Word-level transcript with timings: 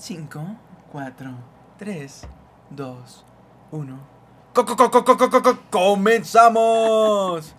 5, 0.00 0.40
4, 0.92 1.30
3, 1.76 2.22
2, 2.70 3.24
1. 3.70 3.98
¡Co 4.54 4.64
co 4.64 4.74
co 4.74 4.90
co 4.90 5.04
co 5.04 5.28
co 5.28 5.42
co 5.42 5.58
comenzamos 5.68 7.54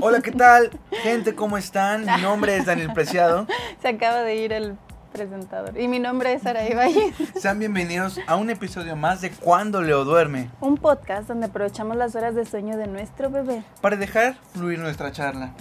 Hola, 0.00 0.20
¿qué 0.22 0.30
tal? 0.30 0.70
Gente, 1.02 1.34
¿cómo 1.34 1.58
están? 1.58 2.02
Mi 2.06 2.22
nombre 2.22 2.56
es 2.56 2.66
Daniel 2.66 2.92
Preciado. 2.92 3.48
Se 3.82 3.88
acaba 3.88 4.20
de 4.20 4.36
ir 4.36 4.52
el 4.52 4.78
presentador. 5.12 5.76
Y 5.76 5.88
mi 5.88 5.98
nombre 5.98 6.34
es 6.34 6.42
Sara 6.42 6.60
Valles. 6.72 7.16
Sean 7.34 7.58
bienvenidos 7.58 8.20
a 8.28 8.36
un 8.36 8.50
episodio 8.50 8.94
más 8.94 9.20
de 9.20 9.32
Cuando 9.32 9.82
Leo 9.82 10.04
duerme. 10.04 10.50
Un 10.60 10.76
podcast 10.76 11.26
donde 11.26 11.46
aprovechamos 11.46 11.96
las 11.96 12.14
horas 12.14 12.36
de 12.36 12.44
sueño 12.44 12.76
de 12.76 12.86
nuestro 12.86 13.28
bebé. 13.28 13.64
Para 13.80 13.96
dejar 13.96 14.36
fluir 14.52 14.78
nuestra 14.78 15.10
charla. 15.10 15.52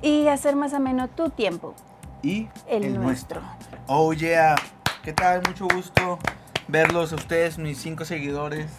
Y 0.00 0.28
hacer 0.28 0.54
más 0.54 0.74
ameno 0.74 1.08
tu 1.08 1.28
tiempo. 1.30 1.74
Y 2.22 2.48
el, 2.68 2.94
nuestro. 2.94 3.42
Oh, 3.88 4.12
yeah. 4.12 4.54
¿Qué 5.02 5.12
tal? 5.12 5.42
Mucho 5.46 5.68
gusto 5.68 6.18
verlos 6.66 7.12
a 7.12 7.16
ustedes, 7.16 7.56
mis 7.56 7.78
cinco 7.78 8.04
seguidores. 8.04 8.70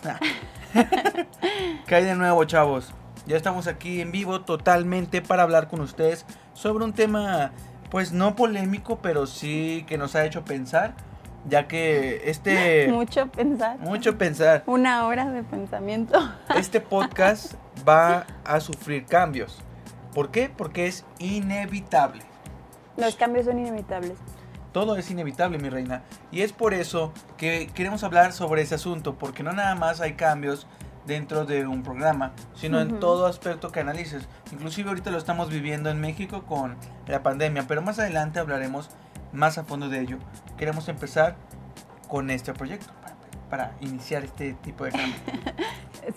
¿Qué 1.87 1.95
hay 1.95 2.03
de 2.03 2.15
nuevo, 2.15 2.43
chavos? 2.45 2.93
Ya 3.25 3.37
estamos 3.37 3.67
aquí 3.67 4.01
en 4.01 4.11
vivo 4.11 4.41
totalmente 4.41 5.21
para 5.21 5.43
hablar 5.43 5.67
con 5.67 5.81
ustedes 5.81 6.25
sobre 6.53 6.83
un 6.83 6.93
tema, 6.93 7.51
pues 7.89 8.11
no 8.11 8.35
polémico, 8.35 8.99
pero 9.01 9.27
sí 9.27 9.85
que 9.87 9.97
nos 9.97 10.15
ha 10.15 10.25
hecho 10.25 10.43
pensar, 10.43 10.93
ya 11.47 11.67
que 11.67 12.29
este... 12.29 12.87
Mucho 12.91 13.27
pensar. 13.27 13.79
Mucho 13.79 14.17
pensar. 14.17 14.63
Una 14.65 15.07
hora 15.07 15.29
de 15.31 15.43
pensamiento. 15.43 16.19
Este 16.55 16.81
podcast 16.81 17.53
va 17.87 18.27
a 18.43 18.59
sufrir 18.59 19.05
cambios. 19.05 19.59
¿Por 20.13 20.31
qué? 20.31 20.51
Porque 20.55 20.87
es 20.87 21.05
inevitable. 21.19 22.23
Los 22.97 23.15
cambios 23.15 23.45
son 23.45 23.59
inevitables. 23.59 24.17
Todo 24.71 24.97
es 24.97 25.09
inevitable, 25.09 25.57
mi 25.57 25.69
reina. 25.69 26.03
Y 26.31 26.41
es 26.41 26.53
por 26.53 26.73
eso 26.73 27.13
que 27.37 27.67
queremos 27.73 28.03
hablar 28.03 28.33
sobre 28.33 28.61
ese 28.61 28.75
asunto, 28.75 29.15
porque 29.15 29.43
no 29.43 29.53
nada 29.53 29.75
más 29.75 30.01
hay 30.01 30.13
cambios 30.13 30.67
dentro 31.05 31.45
de 31.45 31.65
un 31.65 31.81
programa, 31.81 32.33
sino 32.53 32.79
en 32.79 32.99
todo 32.99 33.25
aspecto 33.25 33.71
que 33.71 33.79
analices. 33.79 34.27
Inclusive 34.51 34.89
ahorita 34.89 35.09
lo 35.09 35.17
estamos 35.17 35.49
viviendo 35.49 35.89
en 35.89 35.99
México 35.99 36.43
con 36.45 36.77
la 37.07 37.23
pandemia, 37.23 37.65
pero 37.67 37.81
más 37.81 37.97
adelante 37.97 38.39
hablaremos 38.39 38.89
más 39.33 39.57
a 39.57 39.63
fondo 39.63 39.89
de 39.89 40.01
ello. 40.01 40.17
Queremos 40.57 40.87
empezar 40.87 41.35
con 42.07 42.29
este 42.29 42.53
proyecto 42.53 42.93
para, 43.49 43.73
iniciar 43.81 44.23
este 44.23 44.53
tipo 44.53 44.85
de 44.85 44.91
cambio. 44.91 45.15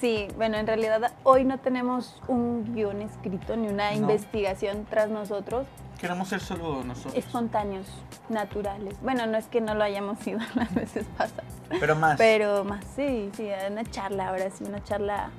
Sí, 0.00 0.28
bueno, 0.36 0.56
en 0.56 0.66
realidad 0.66 1.12
hoy 1.22 1.44
no 1.44 1.58
tenemos 1.58 2.22
un 2.26 2.72
guion 2.74 3.02
escrito 3.02 3.56
ni 3.56 3.68
una 3.68 3.92
investigación 3.92 4.86
tras 4.88 5.10
nosotros, 5.10 5.66
Queremos 6.02 6.28
ser 6.28 6.40
solo 6.40 6.82
nosotros. 6.82 7.14
Espontáneos, 7.14 7.86
naturales. 8.28 9.00
Bueno, 9.02 9.24
no 9.28 9.38
es 9.38 9.46
que 9.46 9.60
no 9.60 9.76
lo 9.76 9.84
hayamos 9.84 10.18
sido 10.24 10.40
las 10.56 10.74
veces 10.74 11.06
pasadas. 11.16 11.44
Pero 11.78 11.94
más. 11.94 12.18
Pero 12.18 12.64
más, 12.64 12.84
sí, 12.96 13.30
sí, 13.36 13.48
una 13.70 13.84
charla, 13.84 14.30
ahora 14.30 14.50
sí, 14.50 14.64
una 14.64 14.82
charla 14.82 15.30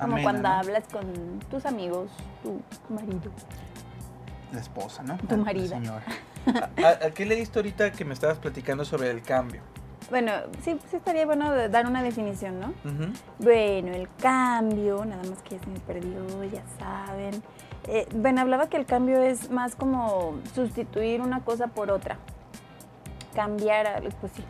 como 0.00 0.20
cuando 0.20 0.48
hablas 0.48 0.82
con 0.90 1.38
tus 1.48 1.64
amigos, 1.66 2.10
tu 2.42 2.60
marido. 2.92 3.30
La 4.52 4.58
esposa, 4.58 5.04
¿no? 5.04 5.18
Tu 5.18 5.36
marido. 5.36 5.68
Señora. 5.68 6.04
¿A, 7.04 7.10
qué 7.10 7.24
le 7.24 7.36
diste 7.36 7.60
ahorita 7.60 7.92
que 7.92 8.04
me 8.04 8.14
estabas 8.14 8.38
platicando 8.38 8.84
sobre 8.84 9.12
el 9.12 9.22
cambio? 9.22 9.60
Bueno, 10.10 10.32
sí, 10.62 10.78
sí 10.90 10.96
estaría 10.96 11.26
bueno 11.26 11.68
dar 11.68 11.86
una 11.86 12.02
definición, 12.02 12.60
¿no? 12.60 12.72
Bueno, 13.38 13.92
el 13.92 14.08
cambio, 14.16 15.04
nada 15.04 15.22
más 15.28 15.42
que 15.42 15.56
ya 15.56 15.64
se 15.64 15.70
me 15.70 15.80
perdió, 15.80 16.44
ya 16.44 16.62
saben 16.78 17.42
eh, 17.90 18.06
ben 18.14 18.38
hablaba 18.38 18.68
que 18.68 18.76
el 18.76 18.84
cambio 18.84 19.22
es 19.22 19.50
más 19.50 19.74
como 19.74 20.34
sustituir 20.54 21.22
una 21.22 21.40
cosa 21.40 21.68
por 21.68 21.90
otra. 21.90 22.18
Cambiar, 23.34 24.02
pues 24.20 24.32
sí, 24.32 24.44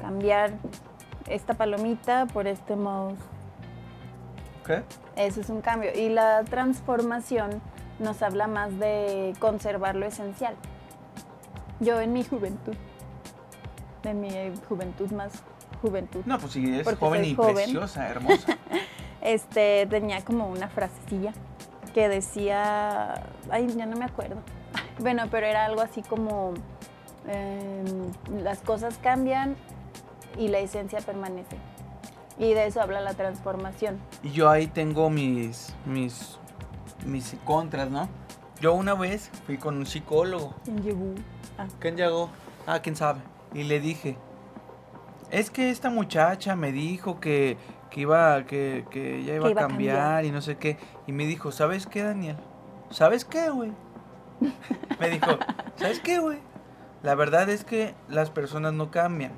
cambiar 0.00 0.52
esta 1.26 1.54
palomita 1.54 2.26
por 2.26 2.46
este 2.46 2.76
mouse. 2.76 3.18
¿Qué? 4.64 4.82
Eso 5.16 5.40
es 5.40 5.48
un 5.50 5.60
cambio. 5.60 5.90
Y 5.92 6.08
la 6.08 6.44
transformación 6.44 7.60
nos 7.98 8.22
habla 8.22 8.46
más 8.46 8.78
de 8.78 9.32
conservar 9.40 9.96
lo 9.96 10.06
esencial. 10.06 10.54
Yo 11.80 12.00
en 12.00 12.12
mi 12.12 12.22
juventud, 12.22 12.76
en 14.10 14.20
mi 14.20 14.30
juventud 14.68 15.10
más 15.10 15.32
juventud. 15.80 16.22
No, 16.24 16.38
pues 16.38 16.52
sí, 16.52 16.78
es 16.78 16.96
joven 16.96 17.24
y 17.24 17.34
preciosa, 17.34 18.08
hermosa. 18.08 18.58
este, 19.20 19.86
tenía 19.86 20.24
como 20.24 20.48
una 20.48 20.68
frasecilla 20.68 21.32
que 21.92 22.08
decía, 22.08 23.26
ay, 23.50 23.68
ya 23.76 23.86
no 23.86 23.96
me 23.96 24.04
acuerdo. 24.04 24.36
Bueno, 25.00 25.24
pero 25.28 25.44
era 25.44 25.64
algo 25.64 25.80
así 25.80 26.02
como, 26.02 26.54
em, 27.26 28.12
las 28.44 28.60
cosas 28.60 28.96
cambian 29.02 29.56
y 30.38 30.46
la 30.46 30.60
esencia 30.60 31.00
permanece. 31.00 31.56
Y 32.38 32.54
de 32.54 32.66
eso 32.66 32.80
habla 32.80 33.00
la 33.00 33.14
transformación. 33.14 33.98
Y 34.22 34.30
yo 34.30 34.48
ahí 34.48 34.68
tengo 34.68 35.10
mis, 35.10 35.74
mis, 35.84 36.38
mis 37.04 37.36
contras, 37.44 37.90
¿no? 37.90 38.08
Yo 38.60 38.74
una 38.74 38.94
vez 38.94 39.30
fui 39.46 39.58
con 39.58 39.78
un 39.78 39.86
psicólogo. 39.86 40.54
¿Quién 40.62 40.82
llegó? 40.82 41.14
Ah. 41.58 41.66
¿Quién 41.80 41.96
llegó? 41.96 42.30
Ah, 42.66 42.78
quién 42.80 42.94
sabe. 42.94 43.20
Y 43.54 43.62
le 43.62 43.80
dije, 43.80 44.18
es 45.30 45.50
que 45.50 45.70
esta 45.70 45.88
muchacha 45.88 46.56
me 46.56 46.72
dijo 46.72 47.20
que 47.20 47.56
que 47.94 48.00
iba, 48.00 48.44
que, 48.44 48.84
que 48.90 49.22
ya 49.22 49.34
iba, 49.36 49.50
a, 49.50 49.54
cambiar 49.54 50.24
y 50.24 50.32
no 50.32 50.42
sé 50.42 50.56
qué. 50.56 50.76
Y 51.06 51.12
me 51.12 51.26
dijo, 51.26 51.52
¿sabes 51.52 51.86
qué, 51.86 52.02
Daniel? 52.02 52.36
¿Sabes 52.90 53.24
qué, 53.24 53.50
güey? 53.50 53.70
me 55.00 55.10
dijo, 55.10 55.38
¿sabes 55.76 56.00
qué, 56.00 56.18
güey? 56.18 56.38
La 57.04 57.14
verdad 57.14 57.48
es 57.48 57.64
que 57.64 57.94
las 58.08 58.30
personas 58.30 58.72
no 58.72 58.90
cambian. 58.90 59.30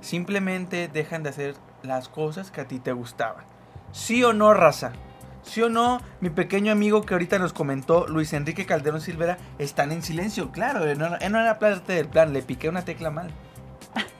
Simplemente 0.00 0.86
dejan 0.86 1.24
de 1.24 1.30
hacer 1.30 1.54
las 1.82 2.08
cosas 2.08 2.52
que 2.52 2.60
a 2.60 2.68
ti 2.68 2.78
te 2.78 2.92
gustaban. 2.92 3.44
¿Sí 3.90 4.22
o 4.22 4.32
no, 4.32 4.54
raza? 4.54 4.92
¿Sí 5.42 5.60
o 5.62 5.68
no? 5.68 6.00
Mi 6.20 6.30
pequeño 6.30 6.70
amigo 6.70 7.02
que 7.02 7.14
ahorita 7.14 7.40
nos 7.40 7.52
comentó, 7.52 8.06
Luis 8.06 8.32
Enrique 8.32 8.64
Calderón 8.64 9.00
Silvera, 9.00 9.38
están 9.58 9.90
en 9.90 10.02
silencio. 10.02 10.52
Claro, 10.52 10.84
él 10.84 10.98
no, 10.98 11.08
no 11.08 11.40
era 11.40 11.58
parte 11.58 11.94
del 11.94 12.06
plan, 12.06 12.32
le 12.32 12.42
piqué 12.42 12.68
una 12.68 12.84
tecla 12.84 13.10
mal. 13.10 13.32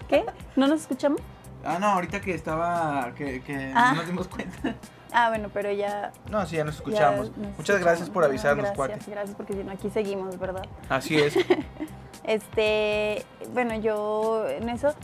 ¿Qué? 0.09 0.25
¿No 0.57 0.67
nos 0.67 0.81
escuchamos? 0.81 1.21
Ah, 1.65 1.79
no, 1.79 1.89
ahorita 1.89 2.21
que 2.21 2.35
estaba, 2.35 3.13
que, 3.15 3.43
no 3.75 3.95
nos 3.95 4.07
dimos 4.07 4.29
cuenta. 4.29 4.75
Ah, 5.13 5.29
bueno, 5.31 5.51
pero 5.53 5.73
ya... 5.73 6.13
No, 6.31 6.45
sí, 6.47 6.57
ya 6.57 6.65
nos 6.65 6.77
escuchamos. 6.77 7.31
Muchas 7.57 7.81
gracias 7.81 8.11
por 8.11 8.25
avisarnos, 8.25 8.65
gracias, 8.65 8.89
Gracias, 8.89 9.09
gracias, 9.09 9.37
porque 9.37 9.55
si 9.55 9.65
no, 9.65 9.73
aquí 9.73 9.91
seguimos, 9.91 10.39
¿verdad? 10.39 10.67
Así 10.89 11.17
es. 11.17 11.35
este, 12.25 13.25
bueno, 13.53 13.75
yo 13.77 14.47
en 14.49 14.69
eso, 14.69 14.95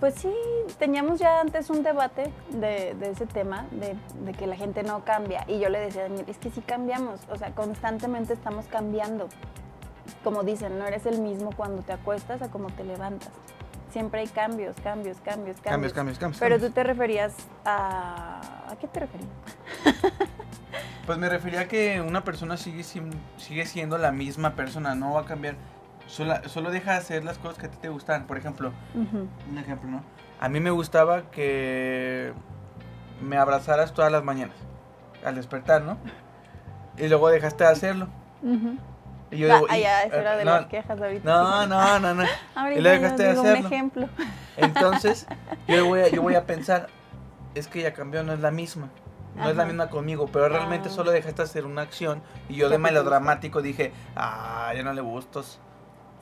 pues 0.00 0.14
sí, 0.14 0.32
teníamos 0.78 1.20
ya 1.20 1.40
antes 1.40 1.70
un 1.70 1.82
debate 1.82 2.32
de, 2.50 2.94
de 2.94 3.10
ese 3.10 3.26
tema, 3.26 3.66
de, 3.70 3.96
de, 4.24 4.32
que 4.32 4.46
la 4.46 4.56
gente 4.56 4.82
no 4.82 5.04
cambia. 5.04 5.44
Y 5.46 5.60
yo 5.60 5.68
le 5.68 5.78
decía 5.78 6.02
a 6.02 6.08
Daniel, 6.08 6.26
es 6.28 6.38
que 6.38 6.50
sí 6.50 6.60
cambiamos, 6.60 7.20
o 7.30 7.36
sea, 7.36 7.52
constantemente 7.52 8.32
estamos 8.32 8.66
cambiando. 8.66 9.28
Como 10.22 10.42
dicen, 10.42 10.78
no 10.78 10.86
eres 10.86 11.06
el 11.06 11.20
mismo 11.20 11.50
cuando 11.56 11.82
te 11.82 11.92
acuestas 11.92 12.42
a 12.42 12.50
como 12.50 12.68
te 12.70 12.82
levantas 12.82 13.30
siempre 13.90 14.20
hay 14.20 14.28
cambios, 14.28 14.76
cambios, 14.82 15.18
cambios, 15.18 15.56
cambios. 15.60 15.92
Cambios, 15.92 16.18
cambios, 16.18 16.40
Pero 16.40 16.58
tú 16.58 16.70
te 16.70 16.82
referías 16.82 17.34
a... 17.64 18.40
¿A 18.70 18.76
qué 18.76 18.88
te 18.88 19.00
referías? 19.00 19.30
pues 21.06 21.18
me 21.18 21.28
refería 21.28 21.60
a 21.60 21.68
que 21.68 22.00
una 22.00 22.24
persona 22.24 22.56
sigue, 22.56 22.84
sigue 22.84 23.66
siendo 23.66 23.98
la 23.98 24.12
misma 24.12 24.54
persona, 24.54 24.94
no 24.94 25.14
va 25.14 25.22
a 25.22 25.24
cambiar. 25.24 25.56
Solo, 26.06 26.36
solo 26.48 26.70
deja 26.70 26.92
de 26.92 26.98
hacer 26.98 27.24
las 27.24 27.38
cosas 27.38 27.58
que 27.58 27.66
a 27.66 27.70
ti 27.70 27.78
te 27.80 27.88
gustan. 27.88 28.26
Por 28.26 28.38
ejemplo, 28.38 28.72
un 28.94 29.58
ejemplo, 29.58 29.90
¿no? 29.90 30.02
A 30.38 30.48
mí 30.48 30.60
me 30.60 30.70
gustaba 30.70 31.30
que 31.30 32.32
me 33.20 33.36
abrazaras 33.36 33.94
todas 33.94 34.12
las 34.12 34.22
mañanas 34.22 34.56
al 35.24 35.34
despertar, 35.34 35.82
¿no? 35.82 35.96
Y 36.98 37.08
luego 37.08 37.28
dejaste 37.28 37.64
de 37.64 37.70
hacerlo. 37.70 38.08
Y 39.30 39.38
yo 39.38 39.52
digo, 39.52 39.66
ah, 39.68 39.78
ya, 39.78 40.02
eso 40.04 40.16
era 40.16 40.36
de 40.36 40.44
las 40.44 40.66
quejas 40.66 41.00
ahorita. 41.00 41.24
No, 41.24 41.66
no, 41.66 41.98
no, 41.98 42.14
no. 42.14 42.24
y 42.76 42.80
lo 42.80 42.90
dejaste 42.90 43.22
de 43.34 43.38
un 43.38 43.46
ejemplo. 43.46 44.08
Entonces, 44.56 45.26
yo 45.66 45.86
voy, 45.86 46.00
a, 46.00 46.08
yo 46.08 46.22
voy 46.22 46.34
a 46.34 46.46
pensar, 46.46 46.88
es 47.54 47.66
que 47.66 47.80
ella 47.80 47.92
cambió, 47.92 48.22
no 48.22 48.32
es 48.32 48.40
la 48.40 48.50
misma. 48.50 48.88
No 49.34 49.50
es 49.50 49.56
la 49.56 49.66
misma 49.66 49.90
conmigo, 49.90 50.28
pero 50.32 50.48
realmente 50.48 50.88
ah. 50.88 50.92
solo 50.92 51.10
dejaste 51.10 51.42
hacer 51.42 51.66
una 51.66 51.82
acción. 51.82 52.22
Y 52.48 52.54
yo 52.54 52.70
de 52.70 52.78
melodramático 52.78 53.60
dije, 53.60 53.92
ah, 54.14 54.72
ya 54.74 54.82
no 54.82 54.94
le 54.94 55.02
gustas. 55.02 55.60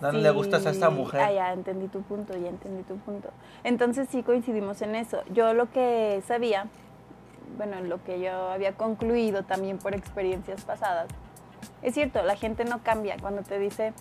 No 0.01 0.11
le 0.11 0.31
gustas 0.31 0.67
a 0.67 0.71
esta 0.71 0.91
mujer. 0.91 1.21
Ah, 1.21 1.33
ya 1.33 1.53
entendí 1.53 1.87
tu 1.87 2.03
punto, 2.03 2.37
ya 2.37 2.49
entendí 2.49 2.83
tu 2.83 2.97
punto. 2.97 3.31
Entonces 3.63 4.09
sí 4.11 4.23
coincidimos 4.23 4.83
en 4.83 4.97
eso. 4.97 5.23
Yo 5.31 5.55
lo 5.55 5.71
que 5.71 6.23
sabía, 6.27 6.67
bueno, 7.57 7.81
lo 7.81 8.03
que 8.03 8.21
yo 8.21 8.51
había 8.51 8.73
concluido 8.73 9.45
también 9.45 9.79
por 9.79 9.95
experiencias 9.95 10.65
pasadas, 10.65 11.07
es 11.83 11.95
cierto, 11.95 12.23
la 12.23 12.37
gente 12.37 12.65
no 12.65 12.83
cambia 12.83 13.17
cuando 13.21 13.43
te 13.43 13.59
dice 13.59 13.93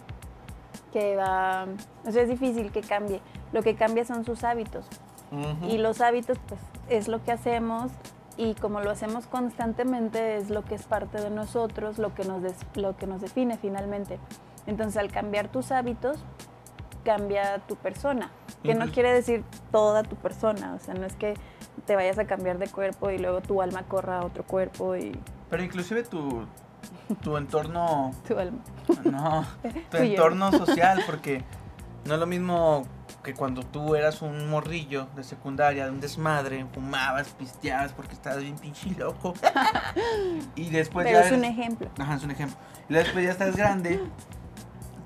que 0.92 1.16
va, 1.16 1.66
o 2.06 2.12
sea, 2.12 2.24
es 2.24 2.30
difícil 2.30 2.72
que 2.72 2.82
cambie. 2.82 3.20
Lo 3.52 3.64
que 3.64 3.76
cambia 3.76 4.06
son 4.06 4.26
sus 4.26 4.44
hábitos. 4.44 4.86
Y 5.68 5.80
los 5.80 6.00
hábitos, 6.00 6.38
pues, 6.48 6.62
es 6.90 7.08
lo 7.08 7.24
que 7.24 7.32
hacemos 7.32 7.92
y 8.38 8.54
como 8.54 8.82
lo 8.82 8.92
hacemos 8.92 9.26
constantemente 9.26 10.38
es 10.38 10.52
lo 10.52 10.64
que 10.64 10.76
es 10.76 10.84
parte 10.84 11.20
de 11.20 11.32
nosotros, 11.32 11.98
lo 11.98 12.14
que 12.14 12.24
nos, 12.24 12.44
lo 12.76 12.96
que 12.96 13.08
nos 13.08 13.22
define 13.22 13.58
finalmente. 13.58 14.20
Entonces, 14.68 14.98
al 14.98 15.12
cambiar 15.12 15.48
tus 15.48 15.72
hábitos, 15.72 16.24
cambia 17.04 17.60
tu 17.68 17.76
persona. 17.76 18.32
Que 18.64 18.76
no 18.76 18.92
quiere 18.92 19.12
decir 19.12 19.44
toda 19.72 20.04
tu 20.04 20.16
persona, 20.16 20.76
o 20.76 20.80
sea, 20.80 20.94
no 20.94 21.06
es 21.06 21.16
que 21.16 21.34
te 21.86 21.96
vayas 21.96 22.18
a 22.18 22.26
cambiar 22.26 22.60
de 22.60 22.68
cuerpo 22.68 23.10
y 23.10 23.18
luego 23.18 23.42
tu 23.42 23.62
alma 23.62 23.84
corra 23.84 24.20
a 24.20 24.26
otro 24.26 24.44
cuerpo 24.44 24.96
y... 24.96 25.20
Pero 25.50 25.64
inclusive 25.64 26.04
tu, 26.04 26.46
tu 27.22 27.38
entorno... 27.38 28.12
tu 28.28 28.38
alma. 28.38 28.60
No, 29.04 29.46
tu 29.92 29.98
entorno 29.98 30.52
social, 30.66 31.04
porque 31.06 31.44
no 32.06 32.16
es 32.16 32.20
lo 32.20 32.28
mismo 32.28 32.84
que 33.24 33.34
cuando 33.34 33.64
tú 33.64 33.96
eras 33.96 34.22
un 34.22 34.50
morrillo 34.50 35.08
de 35.16 35.24
secundaria, 35.24 35.86
de 35.86 35.92
un 35.92 36.02
desmadre, 36.02 36.66
fumabas, 36.74 37.30
pisteabas 37.30 37.94
porque 37.94 38.14
estabas 38.14 38.42
bien 38.42 38.58
pinche 38.58 38.90
loco. 38.98 39.34
y 40.56 40.70
después 40.70 41.08
Pero 41.08 41.20
es 41.20 41.32
un 41.32 41.46
ejemplo. 41.46 41.90
Ajá, 41.98 42.16
es 42.16 42.24
un 42.24 42.32
ejemplo. 42.32 42.58
Y 42.90 42.94
después 42.94 43.24
ya 43.24 43.32
estás 43.32 43.56
grande, 43.56 44.02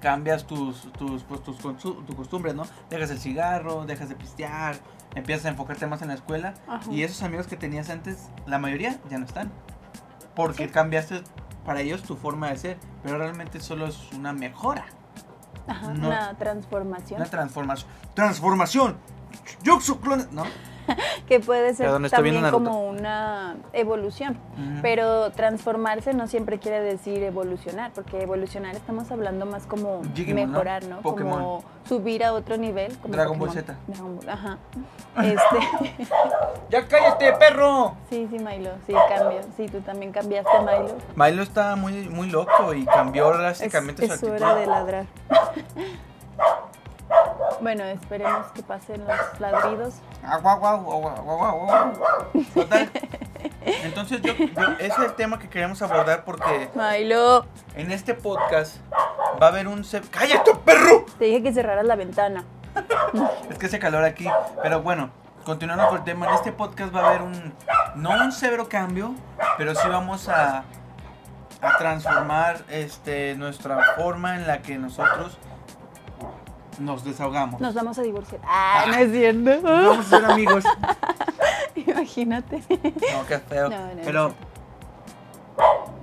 cambias 0.01 0.45
tus, 0.45 0.91
tus, 0.93 1.23
pues, 1.23 1.43
tus, 1.43 1.57
costumbres, 2.15 2.55
¿no? 2.55 2.63
Dejas 2.89 3.11
el 3.11 3.19
cigarro, 3.19 3.85
dejas 3.85 4.09
de 4.09 4.15
pistear, 4.15 4.77
empiezas 5.15 5.45
a 5.45 5.49
enfocarte 5.49 5.85
más 5.85 6.01
en 6.01 6.07
la 6.07 6.15
escuela. 6.15 6.55
Y 6.89 7.03
esos 7.03 7.21
amigos 7.21 7.45
que 7.45 7.55
tenías 7.55 7.89
antes, 7.91 8.29
la 8.47 8.57
mayoría 8.57 8.99
ya 9.09 9.19
no 9.19 9.25
están. 9.25 9.51
Porque 10.35 10.69
cambiaste 10.69 11.21
para 11.67 11.81
ellos 11.81 12.01
tu 12.01 12.15
forma 12.15 12.49
de 12.49 12.55
ser, 12.55 12.77
pero 13.03 13.17
realmente 13.17 13.59
solo 13.59 13.87
es 13.87 14.13
una 14.13 14.31
mejora. 14.31 14.85
Ajá, 15.67 15.87
una 15.87 16.33
transformación. 16.37 17.19
Una 17.19 17.29
transformación. 17.29 17.91
¡Transformación! 18.13 18.97
Yo 19.63 19.77
¿no? 20.31 20.45
que 21.27 21.39
puede 21.39 21.73
ser 21.75 21.89
también 22.09 22.49
como 22.51 22.87
una 22.87 23.55
evolución. 23.73 24.37
Pero 24.81 25.31
transformarse 25.31 26.13
no 26.13 26.27
siempre 26.27 26.59
quiere 26.59 26.81
decir 26.81 27.23
evolucionar, 27.23 27.91
porque 27.93 28.21
evolucionar 28.21 28.75
estamos 28.75 29.11
hablando 29.11 29.45
más 29.45 29.65
como 29.65 30.01
mejorar, 30.27 30.85
¿no? 30.85 31.01
Como 31.01 31.63
subir 31.87 32.23
a 32.23 32.33
otro 32.33 32.57
nivel. 32.57 32.95
Como 32.97 33.13
Dragon 33.13 33.37
Ball 33.39 33.51
Z. 33.51 33.75
Ajá. 34.27 34.57
Este. 35.17 36.05
¡Ya 36.69 36.87
cállate, 36.87 37.33
perro! 37.33 37.95
Sí, 38.07 38.27
sí, 38.29 38.37
Milo, 38.37 38.69
sí, 38.85 38.93
cambia. 39.09 39.41
Sí, 39.55 39.67
tú 39.67 39.81
también 39.81 40.11
cambiaste, 40.11 40.51
Milo. 40.59 40.95
Milo 41.15 41.41
está 41.41 41.75
muy, 41.75 42.07
muy 42.07 42.29
loco 42.29 42.73
y 42.75 42.85
cambió 42.85 43.31
drásticamente 43.35 44.05
es, 44.05 44.19
su 44.19 44.27
es 44.27 44.41
hora 44.41 44.53
de 44.53 44.67
ladrar. 44.67 45.05
Bueno, 47.59 47.83
esperemos 47.85 48.47
que 48.53 48.61
pasen 48.61 49.05
los 49.05 49.39
ladridos. 49.39 49.95
Ah, 50.23 50.39
Total. 52.53 52.89
Entonces, 53.83 54.21
yo, 54.21 54.33
ese 54.79 54.87
es 54.87 54.99
el 54.99 55.13
tema 55.15 55.39
que 55.39 55.49
queremos 55.49 55.81
abordar 55.81 56.23
porque. 56.23 56.69
Milo. 56.75 57.45
En 57.75 57.91
este 57.91 58.13
podcast 58.13 58.77
va 59.41 59.47
a 59.47 59.49
haber 59.49 59.67
un. 59.67 59.85
¡Cállate, 60.11 60.55
perro! 60.63 61.05
Te 61.17 61.25
dije 61.25 61.43
que 61.43 61.53
cerraras 61.53 61.85
la 61.85 61.95
ventana. 61.95 62.43
es 63.49 63.57
que 63.57 63.65
hace 63.65 63.79
calor 63.79 64.03
aquí. 64.03 64.27
Pero 64.61 64.81
bueno, 64.81 65.09
continuando 65.43 65.87
con 65.87 65.97
el 65.97 66.03
tema, 66.03 66.27
en 66.27 66.35
este 66.35 66.51
podcast 66.51 66.95
va 66.95 67.01
a 67.01 67.09
haber 67.09 67.21
un. 67.23 67.53
No 67.95 68.11
un 68.11 68.31
severo 68.31 68.69
cambio, 68.69 69.15
pero 69.57 69.73
sí 69.75 69.87
vamos 69.89 70.29
a. 70.29 70.63
A 71.59 71.75
transformar 71.79 72.59
este, 72.69 73.33
nuestra 73.33 73.95
forma 73.95 74.35
en 74.35 74.45
la 74.45 74.61
que 74.61 74.77
nosotros 74.77 75.39
nos 76.79 77.03
desahogamos. 77.03 77.59
Nos 77.59 77.73
vamos 77.73 77.97
a 77.97 78.01
divorciar. 78.01 78.41
Ah, 78.45 78.85
no 78.87 78.93
es 78.95 79.11
cierto. 79.11 79.61
Vamos 79.61 79.99
a 79.99 80.09
ser 80.09 80.25
amigos. 80.25 80.63
Imagínate. 81.75 82.63
No, 82.69 83.25
qué 83.27 83.39
feo. 83.39 83.69
Pero. 84.03 84.33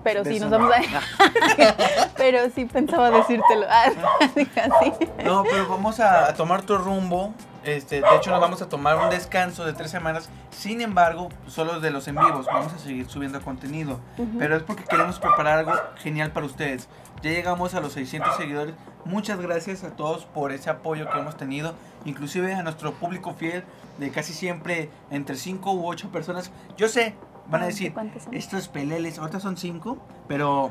Pero 0.03 0.25
sí, 0.25 0.39
nos 0.39 0.51
vamos 0.51 0.71
a. 0.73 2.09
pero 2.17 2.51
sí 2.55 2.67
pensaba 2.67 3.11
decírtelo. 3.11 3.67
Ah, 3.71 3.91
así. 4.21 4.93
No, 5.25 5.43
pero 5.45 5.69
vamos 5.69 6.01
a, 6.01 6.35
tomar 6.35 6.63
tu 6.63 6.77
rumbo. 6.77 7.33
Este, 7.65 8.01
de 8.03 8.17
hecho, 8.17 8.31
nos 8.31 8.41
vamos 8.41 8.61
a 8.63 8.69
tomar 8.69 8.97
un 8.97 9.11
descanso 9.11 9.65
de 9.65 9.73
tres 9.73 9.91
semanas. 9.91 10.29
Sin 10.51 10.81
embargo, 10.81 11.31
solo 11.47 11.81
de 11.81 11.91
los 11.91 12.07
en 12.09 12.17
vivos. 12.17 12.47
Vamos 12.47 12.73
a 12.73 12.79
seguir 12.79 13.09
subiendo 13.09 13.41
contenido. 13.41 14.01
Pero 14.39 14.57
es 14.57 14.63
porque 14.63 14.85
queremos 14.85 15.19
preparar 15.19 15.59
algo 15.61 15.73
genial 15.97 16.31
para 16.33 16.47
ustedes. 16.47 16.89
Ya 17.23 17.31
llegamos 17.31 17.75
a 17.75 17.81
los 17.81 17.93
600 17.95 18.37
seguidores. 18.37 18.75
Muchas 19.07 19.41
gracias 19.41 19.83
a 19.85 19.91
todos 19.91 20.27
por 20.27 20.53
ese 20.53 20.71
apoyo 20.71 21.09
que 21.11 21.19
hemos 21.19 21.37
tenido. 21.37 21.75
Inclusive 22.05 22.55
a 22.55 22.63
nuestro 22.63 22.93
público 22.93 23.35
fiel 23.35 23.65
de 23.99 24.11
casi 24.11 24.35
siempre 24.35 24.91
entre 25.11 25.37
5 25.37 25.73
u 25.73 25.87
8 25.87 26.11
personas. 26.11 26.51
Yo 26.77 26.89
sé, 26.89 27.15
van 27.49 27.63
a 27.63 27.67
decir, 27.67 27.95
estos 28.33 28.69
peleles, 28.69 29.19
ahorita 29.19 29.41
son 29.41 29.57
5, 29.57 29.99
pero 30.29 30.71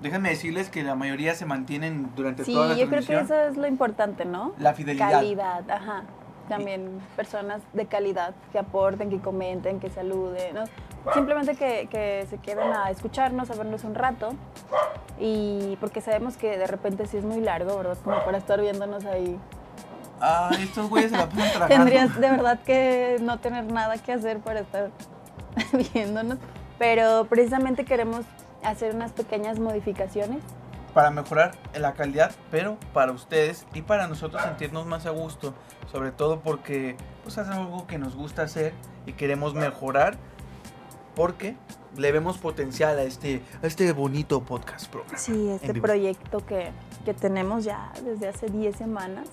déjenme 0.00 0.30
decirles 0.30 0.70
que 0.70 0.82
la 0.82 0.94
mayoría 0.94 1.34
se 1.34 1.46
mantienen 1.46 2.10
durante 2.16 2.44
toda 2.44 2.68
la 2.68 2.74
Sí, 2.74 2.80
yo 2.80 2.88
creo 2.88 3.04
que 3.04 3.18
eso 3.18 3.34
es 3.34 3.56
lo 3.56 3.66
importante, 3.66 4.24
¿no? 4.24 4.52
La 4.58 4.74
fidelidad. 4.74 5.10
Calidad, 5.10 5.70
ajá. 5.70 6.04
También 6.48 7.00
personas 7.14 7.62
de 7.72 7.86
calidad 7.86 8.34
que 8.50 8.58
aporten, 8.58 9.08
que 9.08 9.20
comenten, 9.20 9.78
que 9.78 9.88
saluden, 9.88 10.54
¿no? 10.54 10.64
Simplemente 11.14 11.54
que, 11.54 11.88
que 11.90 12.26
se 12.28 12.38
queden 12.38 12.72
a 12.72 12.90
escucharnos, 12.90 13.50
a 13.50 13.54
vernos 13.54 13.84
un 13.84 13.94
rato 13.94 14.34
y 15.18 15.76
porque 15.80 16.00
sabemos 16.00 16.36
que 16.36 16.58
de 16.58 16.66
repente 16.66 17.06
sí 17.06 17.18
es 17.18 17.24
muy 17.24 17.40
largo, 17.40 17.76
¿verdad? 17.76 17.96
Como 18.02 18.22
para 18.24 18.38
estar 18.38 18.60
viéndonos 18.60 19.04
ahí. 19.04 19.38
Ah, 20.20 20.50
estos 20.58 20.90
güeyes 20.90 21.10
se 21.10 21.16
la 21.16 21.28
pueden 21.28 21.50
tragar. 21.52 21.68
Tendrías 21.68 22.20
de 22.20 22.30
verdad 22.30 22.60
que 22.60 23.18
no 23.20 23.38
tener 23.38 23.70
nada 23.70 23.96
que 23.98 24.12
hacer 24.12 24.38
para 24.40 24.60
estar 24.60 24.90
viéndonos. 25.92 26.38
Pero 26.78 27.26
precisamente 27.26 27.84
queremos 27.84 28.24
hacer 28.62 28.94
unas 28.94 29.12
pequeñas 29.12 29.58
modificaciones. 29.58 30.42
Para 30.94 31.10
mejorar 31.10 31.52
la 31.78 31.94
calidad, 31.94 32.32
pero 32.50 32.76
para 32.92 33.12
ustedes 33.12 33.66
y 33.74 33.82
para 33.82 34.08
nosotros 34.08 34.42
sentirnos 34.42 34.86
más 34.86 35.06
a 35.06 35.10
gusto. 35.10 35.54
Sobre 35.92 36.10
todo 36.10 36.40
porque 36.40 36.96
pues 37.22 37.38
es 37.38 37.46
algo 37.48 37.86
que 37.86 37.98
nos 37.98 38.16
gusta 38.16 38.42
hacer 38.42 38.72
y 39.06 39.12
queremos 39.12 39.54
mejorar. 39.54 40.16
Porque 41.14 41.56
le 41.96 42.12
vemos 42.12 42.38
potencial 42.38 42.98
a 42.98 43.02
este, 43.02 43.42
a 43.62 43.66
este 43.66 43.92
bonito 43.92 44.42
podcast 44.42 44.88
programa. 44.90 45.18
Sí, 45.18 45.48
este 45.48 45.74
proyecto 45.74 46.44
que, 46.46 46.70
que, 47.04 47.14
tenemos 47.14 47.64
ya 47.64 47.92
desde 48.04 48.28
hace 48.28 48.48
10 48.48 48.76
semanas. 48.76 49.28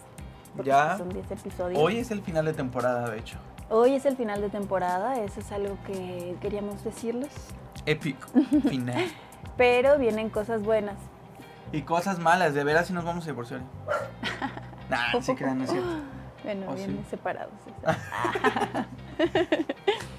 Ya. 0.63 0.97
Son 0.97 1.09
10 1.09 1.31
episodios. 1.31 1.79
Hoy 1.79 1.97
es 1.97 2.11
el 2.11 2.21
final 2.21 2.45
de 2.45 2.53
temporada, 2.53 3.09
de 3.09 3.19
hecho. 3.19 3.37
Hoy 3.69 3.93
es 3.93 4.05
el 4.05 4.15
final 4.15 4.41
de 4.41 4.49
temporada, 4.49 5.21
eso 5.21 5.41
es 5.41 5.51
algo 5.51 5.77
que 5.85 6.35
queríamos 6.41 6.83
decirles. 6.83 7.29
Épico, 7.87 8.27
final. 8.69 9.05
Pero 9.55 9.97
vienen 9.97 10.29
cosas 10.29 10.61
buenas. 10.61 10.97
Y 11.71 11.81
cosas 11.81 12.19
malas, 12.19 12.53
de 12.53 12.63
veras 12.63 12.87
si 12.87 12.93
nos 12.93 13.05
vamos 13.05 13.23
a 13.23 13.27
divorciar. 13.27 13.61
nah, 14.89 15.19
sí 15.21 15.33
crean, 15.35 15.61
es 15.61 15.71
cierto. 15.71 15.89
Bueno, 16.43 16.73
vienen 16.75 17.05
separados. 17.09 17.53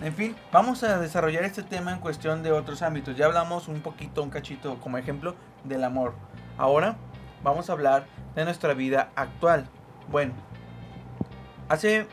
En 0.00 0.14
fin, 0.14 0.36
vamos 0.52 0.84
a 0.84 0.98
desarrollar 0.98 1.42
este 1.42 1.64
tema 1.64 1.92
en 1.92 1.98
cuestión 1.98 2.44
de 2.44 2.52
otros 2.52 2.82
ámbitos. 2.82 3.16
Ya 3.16 3.26
hablamos 3.26 3.66
un 3.66 3.80
poquito, 3.80 4.22
un 4.22 4.30
cachito 4.30 4.78
como 4.78 4.96
ejemplo 4.96 5.34
del 5.64 5.82
amor. 5.82 6.14
Ahora 6.56 6.96
vamos 7.42 7.68
a 7.68 7.72
hablar 7.72 8.06
de 8.36 8.44
nuestra 8.44 8.74
vida 8.74 9.10
actual. 9.16 9.68
Bueno, 10.08 10.34
hace 11.68 12.06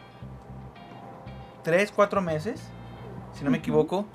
3, 1.64 1.92
4 1.92 2.22
meses, 2.22 2.72
si 3.34 3.44
no 3.44 3.52
me 3.52 3.60
equivoco, 3.60 4.08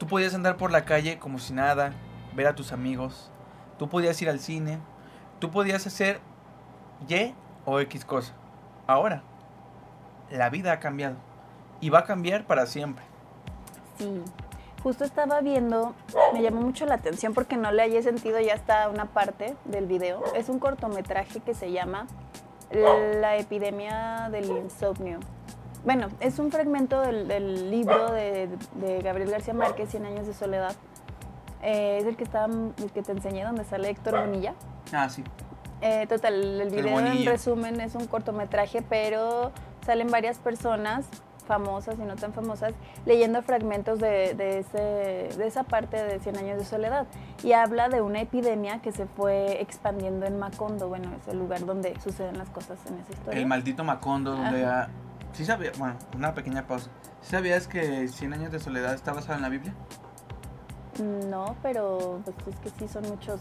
tú 0.00 0.06
podías 0.06 0.34
andar 0.34 0.56
por 0.56 0.72
la 0.72 0.86
calle 0.86 1.18
como 1.18 1.38
si 1.38 1.52
nada, 1.52 1.92
ver 2.34 2.46
a 2.46 2.54
tus 2.54 2.72
amigos, 2.72 3.30
tú 3.78 3.90
podías 3.90 4.20
ir 4.22 4.30
al 4.30 4.40
cine, 4.40 4.78
tú 5.38 5.50
podías 5.50 5.86
hacer 5.86 6.20
Y 7.06 7.34
o 7.66 7.78
X 7.80 8.06
cosa. 8.06 8.32
Ahora, 8.86 9.22
la 10.30 10.48
vida 10.48 10.72
ha 10.72 10.80
cambiado 10.80 11.16
y 11.82 11.90
va 11.90 12.00
a 12.00 12.04
cambiar 12.04 12.46
para 12.46 12.64
siempre. 12.64 13.04
Sí, 13.98 14.22
justo 14.82 15.04
estaba 15.04 15.42
viendo, 15.42 15.94
me 16.32 16.40
llamó 16.40 16.62
mucho 16.62 16.86
la 16.86 16.94
atención 16.94 17.34
porque 17.34 17.58
no 17.58 17.70
le 17.70 17.82
haya 17.82 18.02
sentido 18.02 18.40
ya 18.40 18.54
hasta 18.54 18.88
una 18.88 19.04
parte 19.04 19.54
del 19.66 19.84
video. 19.84 20.24
Es 20.34 20.48
un 20.48 20.58
cortometraje 20.58 21.40
que 21.40 21.52
se 21.52 21.72
llama 21.72 22.06
La 22.70 23.36
epidemia 23.36 24.30
del 24.30 24.46
insomnio. 24.46 25.20
Bueno, 25.84 26.08
es 26.20 26.38
un 26.38 26.50
fragmento 26.50 27.00
del, 27.00 27.70
libro 27.70 28.12
de, 28.12 28.48
Gabriel 29.02 29.30
García 29.30 29.54
Márquez, 29.54 29.90
Cien 29.90 30.04
años 30.04 30.26
de 30.26 30.34
soledad. 30.34 30.74
Eh, 31.62 31.98
es 32.00 32.06
el 32.06 32.16
que, 32.16 32.24
está, 32.24 32.46
el 32.46 32.90
que 32.92 33.02
te 33.02 33.12
enseñé, 33.12 33.44
donde 33.44 33.64
sale 33.64 33.90
Héctor 33.90 34.20
Bonilla. 34.20 34.54
Ah, 34.92 35.08
sí. 35.08 35.24
Eh, 35.80 36.06
total, 36.06 36.60
el 36.60 36.70
video 36.70 36.98
en 37.00 37.24
resumen 37.24 37.80
es 37.80 37.94
un 37.94 38.06
cortometraje, 38.06 38.82
pero 38.82 39.52
salen 39.86 40.08
varias 40.10 40.38
personas 40.38 41.06
famosas 41.46 41.98
y 41.98 42.02
no 42.02 42.14
tan 42.14 42.32
famosas, 42.32 42.74
leyendo 43.06 43.42
fragmentos 43.42 43.98
de, 43.98 44.34
de, 44.34 45.46
esa 45.46 45.64
parte 45.64 46.00
de 46.00 46.20
Cien 46.20 46.36
años 46.36 46.58
de 46.58 46.64
soledad. 46.64 47.06
Y 47.42 47.52
habla 47.52 47.88
de 47.88 48.02
una 48.02 48.20
epidemia 48.20 48.80
que 48.82 48.92
se 48.92 49.06
fue 49.06 49.60
expandiendo 49.60 50.26
en 50.26 50.38
Macondo, 50.38 50.88
bueno, 50.88 51.10
es 51.20 51.26
el 51.26 51.38
lugar 51.38 51.64
donde 51.64 51.98
suceden 52.00 52.38
las 52.38 52.50
cosas 52.50 52.78
en 52.86 52.98
esa 52.98 53.12
historia. 53.12 53.40
El 53.40 53.46
maldito 53.46 53.82
Macondo, 53.82 54.36
donde... 54.36 54.66
¿Sí 55.32 55.44
sabía? 55.44 55.72
Bueno, 55.78 55.96
una 56.14 56.34
pequeña 56.34 56.66
pausa. 56.66 56.90
¿Sí 57.22 57.30
sabías 57.30 57.68
que 57.68 58.08
Cien 58.08 58.32
años 58.32 58.52
de 58.52 58.60
soledad 58.60 58.94
está 58.94 59.12
basado 59.12 59.34
en 59.34 59.42
la 59.42 59.48
Biblia? 59.48 59.74
No, 61.28 61.56
pero 61.62 62.20
pues 62.24 62.54
es 62.54 62.60
que 62.60 62.70
sí 62.78 62.88
son 62.88 63.08
muchos 63.08 63.40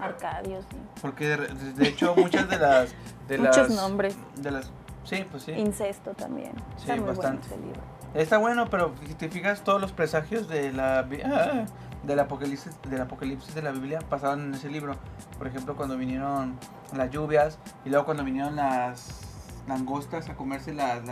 Arcadio, 0.00 0.60
sí. 0.62 0.76
Porque 1.00 1.26
de, 1.26 1.88
hecho 1.88 2.14
muchas 2.16 2.48
de 2.48 2.58
las... 2.58 2.94
De 3.28 3.38
Muchos 3.38 3.70
nombres. 3.70 4.16
De 4.36 4.50
las, 4.50 4.70
sí, 5.04 5.24
pues 5.30 5.44
sí. 5.44 5.52
Incesto 5.52 6.12
también. 6.14 6.52
Sí, 6.76 6.82
Está 6.90 6.96
muy 6.96 7.06
bastante. 7.06 7.48
Bueno 7.48 7.64
libro. 7.64 7.80
Está 8.14 8.38
bueno, 8.38 8.68
pero 8.70 8.94
si 9.06 9.14
te 9.14 9.28
fijas, 9.28 9.62
todos 9.64 9.80
los 9.80 9.92
presagios 9.92 10.48
de 10.48 10.72
la 10.72 11.00
ah, 11.00 11.64
del 12.04 12.20
apocalipsis, 12.20 12.72
del 12.88 13.00
apocalipsis 13.00 13.54
de 13.54 13.62
la 13.62 13.72
Biblia 13.72 13.98
pasaban 14.08 14.42
en 14.42 14.54
ese 14.54 14.68
libro. 14.68 14.96
Por 15.38 15.48
ejemplo, 15.48 15.74
cuando 15.74 15.96
vinieron 15.96 16.58
las 16.96 17.10
lluvias 17.10 17.58
y 17.84 17.90
luego 17.90 18.04
cuando 18.04 18.22
vinieron 18.22 18.54
las 18.56 19.33
langostas 19.66 20.28
a 20.28 20.34
comerse 20.34 20.72
las, 20.72 21.02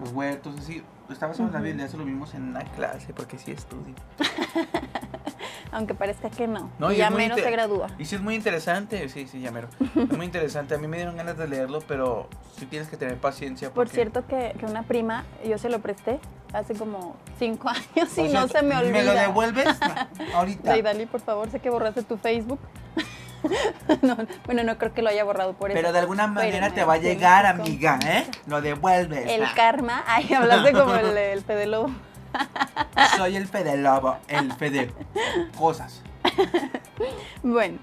los 0.00 0.12
huertos, 0.12 0.56
así. 0.58 0.82
Estaba 1.10 1.32
basado 1.32 1.48
en 1.48 1.54
la 1.54 1.60
Biblia, 1.60 1.86
eso 1.86 1.96
lo 1.98 2.04
vimos 2.04 2.34
en 2.34 2.42
una 2.42 2.64
clase, 2.64 3.12
porque 3.12 3.38
sí 3.38 3.52
estudio. 3.52 3.94
Aunque 5.72 5.94
parezca 5.94 6.30
que 6.30 6.48
no. 6.48 6.70
no 6.78 6.92
y 6.92 6.96
Yamero 6.96 7.36
se 7.36 7.50
gradúa. 7.50 7.88
Y 7.98 8.06
sí 8.06 8.16
es 8.16 8.20
muy 8.20 8.34
interesante, 8.34 9.08
sí, 9.08 9.26
sí, 9.28 9.40
Yamero. 9.40 9.68
es 9.94 10.16
muy 10.16 10.26
interesante. 10.26 10.74
A 10.74 10.78
mí 10.78 10.88
me 10.88 10.96
dieron 10.96 11.16
ganas 11.16 11.36
de 11.38 11.46
leerlo, 11.46 11.80
pero 11.86 12.28
sí 12.56 12.66
tienes 12.66 12.88
que 12.88 12.96
tener 12.96 13.18
paciencia. 13.18 13.72
Por 13.72 13.88
cierto, 13.88 14.26
que, 14.26 14.54
que, 14.58 14.66
una 14.66 14.82
prima, 14.82 15.24
yo 15.44 15.58
se 15.58 15.68
lo 15.68 15.80
presté 15.80 16.18
hace 16.52 16.74
como 16.74 17.16
cinco 17.38 17.68
años 17.96 18.16
y 18.18 18.28
no 18.28 18.48
se 18.48 18.62
me 18.62 18.76
olvida. 18.76 18.92
¿Me 18.92 19.04
lo 19.04 19.12
devuelves? 19.12 19.68
Ahorita. 20.34 20.72
Ay, 20.72 20.82
Dali, 20.82 21.06
por 21.06 21.20
favor, 21.20 21.50
sé 21.50 21.60
que 21.60 21.70
borraste 21.70 22.02
tu 22.02 22.16
Facebook. 22.16 22.58
bueno, 24.46 24.64
no 24.64 24.78
creo 24.78 24.92
que 24.92 25.02
lo 25.02 25.10
haya 25.10 25.24
borrado 25.24 25.54
por 25.54 25.70
eso. 25.70 25.78
Pero 25.78 25.92
de 25.92 25.98
alguna 25.98 26.26
manera 26.26 26.70
te 26.70 26.84
va 26.84 26.94
a 26.94 26.98
llegar, 26.98 27.46
amiga, 27.46 27.98
¿eh? 28.04 28.26
Lo 28.46 28.60
devuelves. 28.60 29.30
El 29.30 29.44
karma. 29.54 30.04
Ay, 30.06 30.32
hablaste 30.32 30.72
como 30.72 30.94
el, 30.94 31.16
el 31.16 31.42
Fede 31.42 31.66
Lobo. 31.66 31.90
Soy 33.16 33.36
el 33.36 33.46
Fede 33.46 33.76
Lobo, 33.76 34.18
el 34.28 34.52
Fede 34.52 34.90
cosas. 35.58 36.02
bueno, 37.42 37.78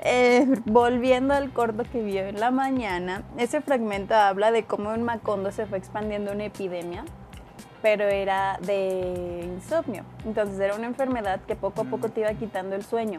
eh, 0.00 0.46
volviendo 0.66 1.34
al 1.34 1.52
corto 1.52 1.82
que 1.90 2.02
vio 2.02 2.26
en 2.26 2.38
la 2.38 2.50
mañana, 2.50 3.22
ese 3.36 3.60
fragmento 3.60 4.14
habla 4.14 4.52
de 4.52 4.64
cómo 4.64 4.94
en 4.94 5.02
Macondo 5.02 5.50
se 5.50 5.66
fue 5.66 5.78
expandiendo 5.78 6.30
una 6.30 6.44
epidemia, 6.44 7.04
pero 7.82 8.04
era 8.04 8.58
de 8.60 9.42
insomnio. 9.44 10.04
Entonces 10.24 10.58
era 10.60 10.74
una 10.76 10.86
enfermedad 10.86 11.40
que 11.46 11.56
poco 11.56 11.82
a 11.82 11.84
poco 11.84 12.08
mm. 12.08 12.10
te 12.10 12.20
iba 12.20 12.34
quitando 12.34 12.76
el 12.76 12.84
sueño. 12.84 13.18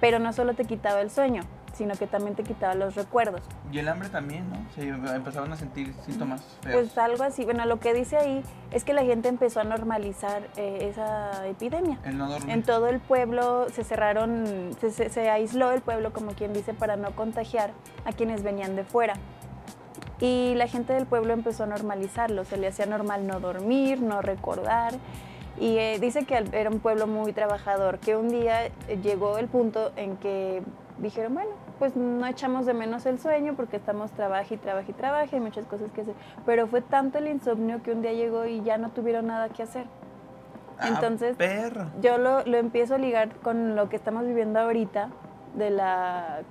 Pero 0.00 0.18
no 0.18 0.32
solo 0.32 0.54
te 0.54 0.64
quitaba 0.64 1.00
el 1.00 1.10
sueño, 1.10 1.42
sino 1.74 1.94
que 1.94 2.06
también 2.06 2.34
te 2.34 2.42
quitaba 2.42 2.74
los 2.74 2.94
recuerdos. 2.94 3.42
Y 3.72 3.78
el 3.78 3.88
hambre 3.88 4.08
también, 4.08 4.48
¿no? 4.50 4.56
Se 4.74 4.88
empezaban 4.88 5.52
a 5.52 5.56
sentir 5.56 5.92
síntomas 6.04 6.42
feos. 6.62 6.82
Pues 6.82 6.98
algo 6.98 7.24
así. 7.24 7.44
Bueno, 7.44 7.64
lo 7.66 7.80
que 7.80 7.94
dice 7.94 8.16
ahí 8.16 8.42
es 8.70 8.84
que 8.84 8.92
la 8.92 9.04
gente 9.04 9.28
empezó 9.28 9.60
a 9.60 9.64
normalizar 9.64 10.48
eh, 10.56 10.88
esa 10.90 11.46
epidemia. 11.46 11.98
El 12.04 12.18
no 12.18 12.28
dormir. 12.28 12.50
En 12.50 12.62
todo 12.62 12.88
el 12.88 13.00
pueblo 13.00 13.68
se 13.70 13.84
cerraron, 13.84 14.70
se, 14.80 14.90
se 14.90 15.30
aisló 15.30 15.72
el 15.72 15.80
pueblo, 15.80 16.12
como 16.12 16.32
quien 16.32 16.52
dice, 16.52 16.74
para 16.74 16.96
no 16.96 17.12
contagiar 17.12 17.72
a 18.04 18.12
quienes 18.12 18.42
venían 18.42 18.76
de 18.76 18.84
fuera. 18.84 19.14
Y 20.20 20.54
la 20.56 20.66
gente 20.66 20.92
del 20.92 21.06
pueblo 21.06 21.32
empezó 21.32 21.64
a 21.64 21.66
normalizarlo, 21.66 22.44
se 22.44 22.56
le 22.56 22.66
hacía 22.66 22.86
normal 22.86 23.26
no 23.26 23.38
dormir, 23.38 24.02
no 24.02 24.20
recordar. 24.20 24.94
Y 25.60 25.78
eh, 25.78 25.98
dice 26.00 26.24
que 26.24 26.44
era 26.52 26.70
un 26.70 26.80
pueblo 26.80 27.06
muy 27.06 27.32
trabajador, 27.32 27.98
que 27.98 28.16
un 28.16 28.28
día 28.28 28.66
eh, 28.66 28.72
llegó 29.02 29.38
el 29.38 29.48
punto 29.48 29.92
en 29.96 30.16
que 30.16 30.62
dijeron, 30.98 31.34
bueno, 31.34 31.50
pues 31.78 31.96
no 31.96 32.26
echamos 32.26 32.66
de 32.66 32.74
menos 32.74 33.06
el 33.06 33.18
sueño 33.18 33.54
porque 33.54 33.76
estamos 33.76 34.10
trabaja 34.12 34.52
y 34.52 34.56
trabaja 34.56 34.90
y 34.90 34.94
trabaja, 34.94 35.28
hay 35.32 35.40
muchas 35.40 35.66
cosas 35.66 35.90
que 35.92 36.02
hacer. 36.02 36.14
Pero 36.46 36.66
fue 36.66 36.80
tanto 36.80 37.18
el 37.18 37.28
insomnio 37.28 37.82
que 37.82 37.92
un 37.92 38.02
día 38.02 38.12
llegó 38.12 38.46
y 38.46 38.62
ya 38.62 38.78
no 38.78 38.90
tuvieron 38.90 39.26
nada 39.26 39.48
que 39.48 39.62
hacer. 39.62 39.86
Ah, 40.78 40.88
Entonces, 40.88 41.36
yo 42.00 42.18
lo, 42.18 42.44
lo 42.44 42.56
empiezo 42.56 42.94
a 42.94 42.98
ligar 42.98 43.34
con 43.36 43.74
lo 43.74 43.88
que 43.88 43.96
estamos 43.96 44.24
viviendo 44.26 44.60
ahorita 44.60 45.10
de 45.56 45.70
la 45.70 46.42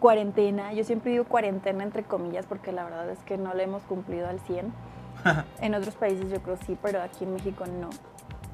cuarentena. 0.00 0.72
Yo 0.72 0.82
siempre 0.84 1.12
digo 1.12 1.24
cuarentena 1.24 1.84
entre 1.84 2.02
comillas 2.02 2.46
porque 2.46 2.72
la 2.72 2.84
verdad 2.84 3.08
es 3.10 3.18
que 3.20 3.38
no 3.38 3.54
la 3.54 3.62
hemos 3.62 3.82
cumplido 3.84 4.28
al 4.28 4.40
100. 4.40 4.72
en 5.60 5.74
otros 5.74 5.94
países 5.94 6.30
yo 6.30 6.40
creo 6.42 6.56
sí, 6.66 6.76
pero 6.82 7.00
aquí 7.00 7.24
en 7.24 7.34
México 7.34 7.64
no. 7.66 7.90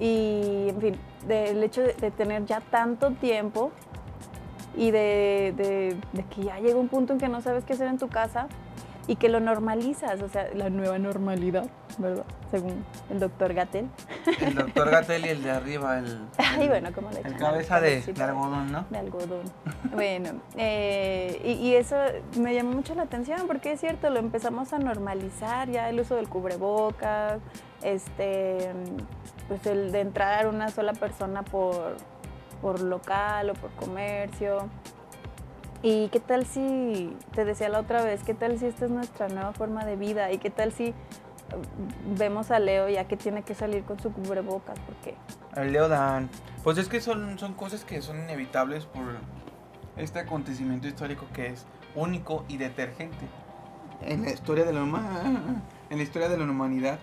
Y, 0.00 0.70
en 0.70 0.80
fin, 0.80 0.96
del 1.28 1.62
hecho 1.62 1.82
de, 1.82 2.10
tener 2.10 2.46
ya 2.46 2.60
tanto 2.60 3.10
tiempo 3.12 3.70
y 4.74 4.90
de, 4.90 5.94
que 6.34 6.42
ya 6.42 6.58
llega 6.58 6.78
un 6.78 6.88
punto 6.88 7.12
en 7.12 7.18
que 7.18 7.28
no 7.28 7.42
sabes 7.42 7.64
qué 7.64 7.74
hacer 7.74 7.88
en 7.88 7.98
tu 7.98 8.08
casa 8.08 8.48
y 9.06 9.16
que 9.16 9.28
lo 9.28 9.40
normalizas, 9.40 10.22
o 10.22 10.28
sea, 10.28 10.48
la 10.54 10.70
nueva 10.70 10.98
normalidad, 10.98 11.66
¿verdad? 11.98 12.24
Según 12.50 12.84
el 13.10 13.18
doctor 13.18 13.52
Gatel. 13.52 13.88
El 14.40 14.54
doctor 14.54 14.90
Gatel 14.90 15.26
y 15.26 15.28
el 15.30 15.42
de 15.42 15.50
arriba, 15.50 15.98
el, 15.98 16.20
Ay, 16.38 16.68
bueno, 16.68 16.92
como 16.92 17.10
le 17.10 17.20
el 17.20 17.36
cabeza 17.36 17.80
de, 17.80 18.02
algodón, 18.20 18.72
¿no? 18.72 18.86
De 18.88 18.98
algodón. 18.98 19.42
bueno, 19.92 20.40
eh, 20.56 21.42
y, 21.44 21.66
y, 21.66 21.74
eso 21.74 21.96
me 22.38 22.54
llamó 22.54 22.72
mucho 22.72 22.94
la 22.94 23.02
atención 23.02 23.46
porque 23.46 23.72
es 23.72 23.80
cierto, 23.80 24.08
lo 24.10 24.18
empezamos 24.18 24.72
a 24.72 24.78
normalizar 24.78 25.68
ya 25.68 25.88
el 25.88 26.00
uso 26.00 26.14
del 26.14 26.28
cubrebocas, 26.28 27.40
este, 27.82 28.70
pues 29.50 29.66
el 29.66 29.90
de 29.90 29.98
entrar 29.98 30.46
una 30.46 30.68
sola 30.68 30.92
persona 30.92 31.42
por, 31.42 31.96
por 32.62 32.80
local 32.80 33.50
o 33.50 33.54
por 33.54 33.72
comercio. 33.72 34.68
¿Y 35.82 36.06
qué 36.10 36.20
tal 36.20 36.46
si, 36.46 37.16
te 37.34 37.44
decía 37.44 37.68
la 37.68 37.80
otra 37.80 38.04
vez, 38.04 38.22
qué 38.22 38.32
tal 38.32 38.60
si 38.60 38.66
esta 38.66 38.84
es 38.84 38.92
nuestra 38.92 39.26
nueva 39.26 39.52
forma 39.52 39.84
de 39.84 39.96
vida? 39.96 40.30
¿Y 40.30 40.38
qué 40.38 40.50
tal 40.50 40.70
si 40.70 40.90
mm, 40.92 42.16
vemos 42.16 42.52
a 42.52 42.60
Leo 42.60 42.88
ya 42.88 43.08
que 43.08 43.16
tiene 43.16 43.42
que 43.42 43.56
salir 43.56 43.82
con 43.82 43.98
su 43.98 44.12
cubrebocas? 44.12 44.78
¿Por 44.78 44.94
qué? 44.98 45.16
Leo 45.68 45.88
Dan. 45.88 46.30
Pues 46.62 46.78
es 46.78 46.88
que 46.88 47.00
son, 47.00 47.36
son 47.40 47.54
cosas 47.54 47.84
que 47.84 48.00
son 48.02 48.20
inevitables 48.20 48.86
por 48.86 49.02
este 49.96 50.20
acontecimiento 50.20 50.86
histórico 50.86 51.26
que 51.32 51.48
es 51.48 51.66
único 51.96 52.44
y 52.46 52.56
detergente 52.56 53.26
en 54.02 54.22
la 54.22 54.30
historia 54.30 54.64
de 54.64 54.72
la, 54.72 54.80
en 54.80 55.96
la 55.96 56.02
historia 56.04 56.28
de 56.28 56.38
la 56.38 56.44
humanidad. 56.44 57.00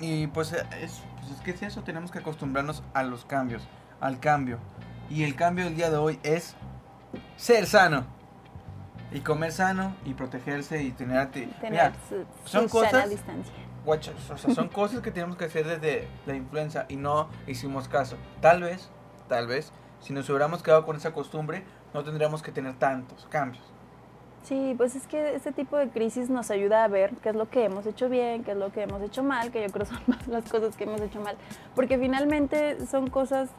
Y 0.00 0.28
pues 0.28 0.54
es, 0.80 1.02
pues 1.22 1.38
es 1.38 1.40
que 1.40 1.52
es 1.52 1.62
eso, 1.62 1.82
tenemos 1.82 2.10
que 2.10 2.18
acostumbrarnos 2.18 2.82
a 2.94 3.04
los 3.04 3.24
cambios, 3.24 3.62
al 4.00 4.18
cambio. 4.18 4.58
Y 5.08 5.22
el 5.22 5.36
cambio 5.36 5.64
del 5.66 5.76
día 5.76 5.88
de 5.88 5.96
hoy 5.96 6.18
es 6.24 6.56
ser 7.36 7.66
sano. 7.66 8.04
Y 9.12 9.20
comer 9.20 9.52
sano 9.52 9.94
y 10.04 10.14
protegerse 10.14 10.82
y 10.82 10.90
tener, 10.90 11.30
tener 11.30 11.92
son 12.44 12.68
cosas, 12.68 13.10
distancia. 13.10 13.54
son 14.36 14.68
cosas 14.72 15.00
que 15.00 15.10
tenemos 15.10 15.36
que 15.36 15.44
hacer 15.44 15.66
desde 15.66 16.08
la 16.26 16.34
influenza 16.34 16.86
y 16.88 16.96
no 16.96 17.28
hicimos 17.46 17.88
caso. 17.88 18.16
Tal 18.40 18.62
vez, 18.62 18.88
tal 19.28 19.46
vez, 19.46 19.70
si 20.00 20.12
nos 20.12 20.28
hubiéramos 20.28 20.62
quedado 20.62 20.84
con 20.84 20.96
esa 20.96 21.12
costumbre, 21.12 21.62
no 21.94 22.02
tendríamos 22.02 22.42
que 22.42 22.52
tener 22.52 22.74
tantos 22.78 23.26
cambios. 23.30 23.71
Sí, 24.44 24.74
pues 24.76 24.96
es 24.96 25.06
que 25.06 25.36
este 25.36 25.52
tipo 25.52 25.76
de 25.76 25.88
crisis 25.88 26.28
nos 26.28 26.50
ayuda 26.50 26.82
a 26.82 26.88
ver 26.88 27.14
qué 27.22 27.28
es 27.28 27.36
lo 27.36 27.48
que 27.48 27.64
hemos 27.64 27.86
hecho 27.86 28.08
bien, 28.08 28.42
qué 28.42 28.52
es 28.52 28.56
lo 28.56 28.72
que 28.72 28.82
hemos 28.82 29.00
hecho 29.00 29.22
mal, 29.22 29.52
que 29.52 29.62
yo 29.62 29.72
creo 29.72 29.86
son 29.86 30.00
más 30.06 30.26
las 30.26 30.50
cosas 30.50 30.76
que 30.76 30.84
hemos 30.84 31.00
hecho 31.00 31.20
mal, 31.20 31.36
porque 31.74 31.96
finalmente 31.96 32.84
son 32.86 33.08
cosas, 33.08 33.50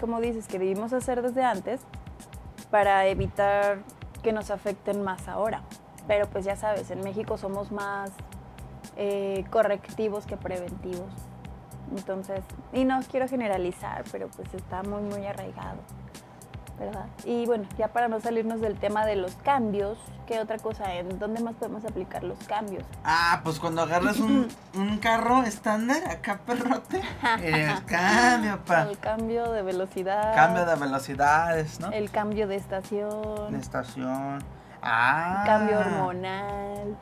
como 0.00 0.20
dices, 0.20 0.46
que 0.46 0.58
debimos 0.58 0.92
hacer 0.92 1.22
desde 1.22 1.42
antes 1.42 1.80
para 2.70 3.06
evitar 3.06 3.78
que 4.22 4.32
nos 4.32 4.50
afecten 4.50 5.02
más 5.02 5.28
ahora. 5.28 5.62
Pero 6.06 6.26
pues 6.26 6.44
ya 6.44 6.56
sabes, 6.56 6.90
en 6.90 7.00
México 7.00 7.38
somos 7.38 7.72
más 7.72 8.12
eh, 8.96 9.44
correctivos 9.50 10.26
que 10.26 10.36
preventivos. 10.36 11.08
Entonces, 11.96 12.40
y 12.72 12.84
no 12.84 13.00
quiero 13.10 13.28
generalizar, 13.28 14.04
pero 14.12 14.28
pues 14.28 14.52
está 14.52 14.82
muy, 14.82 15.02
muy 15.02 15.24
arraigado. 15.24 15.78
¿Verdad? 16.78 17.06
Y 17.24 17.46
bueno, 17.46 17.64
ya 17.76 17.88
para 17.88 18.08
no 18.08 18.20
salirnos 18.20 18.60
del 18.60 18.78
tema 18.78 19.04
de 19.04 19.16
los 19.16 19.34
cambios, 19.36 19.98
¿qué 20.26 20.40
otra 20.40 20.58
cosa? 20.58 20.94
¿En 20.94 21.18
dónde 21.18 21.40
más 21.40 21.54
podemos 21.54 21.84
aplicar 21.84 22.22
los 22.22 22.38
cambios? 22.44 22.84
Ah, 23.04 23.40
pues 23.42 23.58
cuando 23.58 23.82
agarras 23.82 24.18
un, 24.20 24.48
carro 25.00 25.42
estándar, 25.42 26.08
acá 26.08 26.40
perrote, 26.46 27.02
el 27.42 27.84
cambio, 27.86 28.58
pa. 28.64 28.82
El 28.82 28.98
cambio 28.98 29.52
de 29.52 29.62
velocidad. 29.62 30.34
Cambio 30.34 30.66
de 30.66 30.76
velocidades, 30.76 31.80
¿no? 31.80 31.90
El 31.90 32.10
cambio 32.10 32.46
de 32.46 32.56
estación. 32.56 33.52
De 33.52 33.58
estación. 33.58 34.42
Ah. 34.82 35.42
Cambio 35.46 35.80
hormonal. 35.80 36.96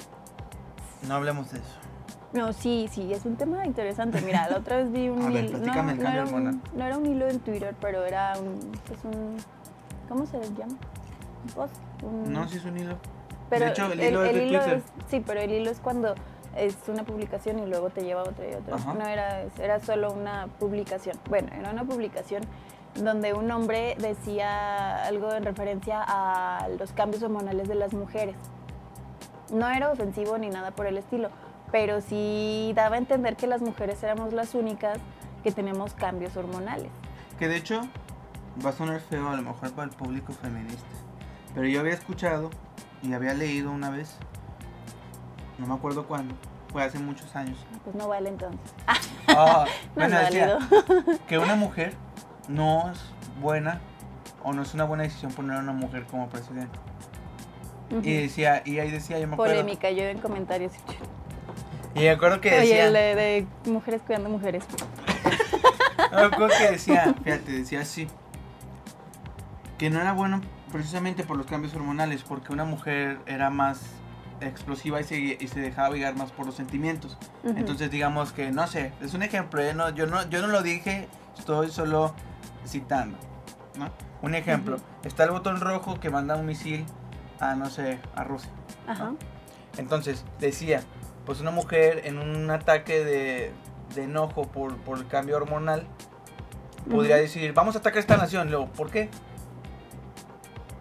No 1.06 1.14
hablemos 1.14 1.50
de 1.52 1.58
eso. 1.58 1.86
No, 2.32 2.52
sí, 2.52 2.88
sí, 2.90 3.12
es 3.12 3.24
un 3.24 3.36
tema 3.36 3.64
interesante. 3.64 4.20
Mira, 4.20 4.48
la 4.48 4.58
otra 4.58 4.76
vez 4.76 4.92
vi 4.92 5.08
un 5.08 5.32
hilo. 5.32 5.58
No, 5.58 5.82
no, 5.82 5.90
era 5.90 6.24
un, 6.24 6.62
no, 6.74 6.84
era 6.84 6.98
un, 6.98 7.06
hilo 7.06 7.28
en 7.28 7.40
Twitter, 7.40 7.74
pero 7.80 8.04
era 8.04 8.34
un, 8.38 8.72
pues 8.86 9.04
un 9.04 9.36
¿Cómo 10.08 10.26
se 10.26 10.38
les 10.38 10.54
llama? 10.56 10.76
No, 12.28 12.48
sí 12.48 12.58
es 12.58 12.64
un 12.64 12.78
hilo. 12.78 12.96
Pero 13.50 13.66
de 13.66 13.70
hecho, 13.70 13.92
el, 13.92 14.00
hilo 14.00 14.24
es 14.24 14.34
de 14.34 14.40
Twitter. 14.40 14.82
sí, 15.08 15.22
pero 15.24 15.40
el 15.40 15.52
hilo 15.52 15.70
es 15.70 15.78
cuando 15.78 16.14
es 16.56 16.76
una 16.88 17.04
publicación 17.04 17.58
y 17.60 17.66
luego 17.66 17.90
te 17.90 18.02
lleva 18.02 18.22
a 18.22 18.24
otra 18.24 18.48
y 18.48 18.54
otra. 18.54 18.76
No 18.94 19.06
era, 19.06 19.44
era 19.60 19.78
solo 19.80 20.12
una 20.12 20.48
publicación. 20.58 21.16
Bueno, 21.28 21.48
era 21.56 21.70
una 21.70 21.84
publicación 21.84 22.42
donde 22.94 23.34
un 23.34 23.50
hombre 23.50 23.94
decía 23.98 25.04
algo 25.04 25.32
en 25.32 25.44
referencia 25.44 26.02
a 26.02 26.68
los 26.78 26.92
cambios 26.92 27.22
hormonales 27.22 27.68
de 27.68 27.74
las 27.74 27.92
mujeres. 27.92 28.34
No 29.52 29.68
era 29.68 29.90
ofensivo 29.90 30.38
ni 30.38 30.48
nada 30.48 30.72
por 30.72 30.86
el 30.86 30.98
estilo, 30.98 31.28
pero 31.70 32.00
sí 32.00 32.72
daba 32.74 32.96
a 32.96 32.98
entender 32.98 33.36
que 33.36 33.46
las 33.46 33.60
mujeres 33.60 34.02
éramos 34.02 34.32
las 34.32 34.54
únicas 34.54 34.98
que 35.44 35.52
tenemos 35.52 35.94
cambios 35.94 36.36
hormonales. 36.36 36.90
Que 37.38 37.48
de 37.48 37.56
hecho 37.56 37.82
va 38.64 38.70
a 38.70 38.72
sonar 38.72 39.00
feo 39.00 39.28
a 39.28 39.36
lo 39.36 39.42
mejor 39.42 39.72
para 39.72 39.88
el 39.88 39.96
público 39.96 40.32
feminista. 40.32 40.86
Pero 41.54 41.66
yo 41.66 41.80
había 41.80 41.94
escuchado 41.94 42.50
y 43.02 43.12
había 43.12 43.34
leído 43.34 43.70
una 43.70 43.90
vez, 43.90 44.16
no 45.58 45.66
me 45.66 45.74
acuerdo 45.74 46.06
cuándo, 46.06 46.34
fue 46.72 46.82
hace 46.82 46.98
muchos 46.98 47.34
años. 47.36 47.58
Ah, 47.72 47.78
pues 47.84 47.96
no 47.96 48.08
vale 48.08 48.28
entonces. 48.28 48.60
Ah, 49.28 49.66
bueno, 49.94 50.18
decía 50.18 50.58
que 51.26 51.38
una 51.38 51.56
mujer 51.56 51.94
no 52.48 52.90
es 52.90 53.00
buena 53.40 53.80
o 54.42 54.52
no 54.52 54.62
es 54.62 54.74
una 54.74 54.84
buena 54.84 55.02
decisión 55.04 55.32
poner 55.32 55.56
a 55.56 55.60
una 55.60 55.72
mujer 55.72 56.04
como 56.04 56.28
presidente. 56.28 56.78
Y 58.02 58.22
decía, 58.22 58.62
y 58.64 58.80
ahí 58.80 58.90
decía, 58.90 59.18
yo 59.18 59.28
me 59.28 59.34
acuerdo. 59.34 59.54
Polémica, 59.54 59.90
yo 59.90 60.02
en 60.02 60.18
comentarios. 60.18 60.72
Y 61.94 62.00
me 62.00 62.10
acuerdo 62.10 62.40
que 62.40 62.50
decía. 62.50 62.88
Oye, 62.88 62.92
de, 62.92 63.46
de 63.64 63.70
mujeres 63.70 64.02
cuidando 64.02 64.28
mujeres. 64.28 64.64
me 66.12 66.20
acuerdo 66.20 66.48
que 66.58 66.72
decía, 66.72 67.14
fíjate, 67.22 67.52
decía 67.52 67.80
así. 67.80 68.08
Que 69.78 69.90
no 69.90 70.00
era 70.00 70.12
bueno 70.12 70.40
precisamente 70.72 71.24
por 71.24 71.36
los 71.36 71.46
cambios 71.46 71.74
hormonales, 71.74 72.22
porque 72.22 72.52
una 72.52 72.64
mujer 72.64 73.18
era 73.26 73.50
más 73.50 73.80
explosiva 74.40 75.00
y 75.00 75.04
se, 75.04 75.16
y 75.18 75.48
se 75.48 75.60
dejaba 75.60 75.94
guiar 75.94 76.16
más 76.16 76.32
por 76.32 76.46
los 76.46 76.54
sentimientos. 76.54 77.16
Entonces 77.44 77.90
digamos 77.90 78.32
que, 78.32 78.50
no 78.50 78.66
sé, 78.66 78.92
es 79.00 79.14
un 79.14 79.22
ejemplo, 79.22 79.62
¿eh? 79.62 79.74
no, 79.74 79.90
yo, 79.90 80.06
no, 80.06 80.28
yo 80.28 80.40
no 80.42 80.48
lo 80.48 80.62
dije, 80.62 81.08
estoy 81.38 81.70
solo 81.70 82.14
citando. 82.66 83.16
¿no? 83.78 83.90
Un 84.22 84.34
ejemplo, 84.34 84.78
está 85.04 85.24
el 85.24 85.30
botón 85.30 85.60
rojo 85.60 86.00
que 86.00 86.10
manda 86.10 86.36
un 86.36 86.46
misil 86.46 86.84
a, 87.40 87.54
no 87.54 87.70
sé, 87.70 87.98
a 88.14 88.24
Rusia. 88.24 88.50
Entonces, 89.78 90.24
decía, 90.40 90.82
pues 91.24 91.40
una 91.40 91.50
mujer 91.50 92.02
en 92.04 92.18
un 92.18 92.50
ataque 92.50 93.04
de, 93.04 93.52
de 93.94 94.04
enojo 94.04 94.48
por, 94.48 94.76
por, 94.78 94.98
el 94.98 95.06
cambio 95.06 95.36
hormonal, 95.36 95.86
podría 96.90 97.16
decir, 97.16 97.52
vamos 97.52 97.76
a 97.76 97.80
atacar 97.80 97.98
esta 97.98 98.16
nación. 98.16 98.50
Luego, 98.50 98.68
¿por 98.68 98.90
qué? 98.90 99.10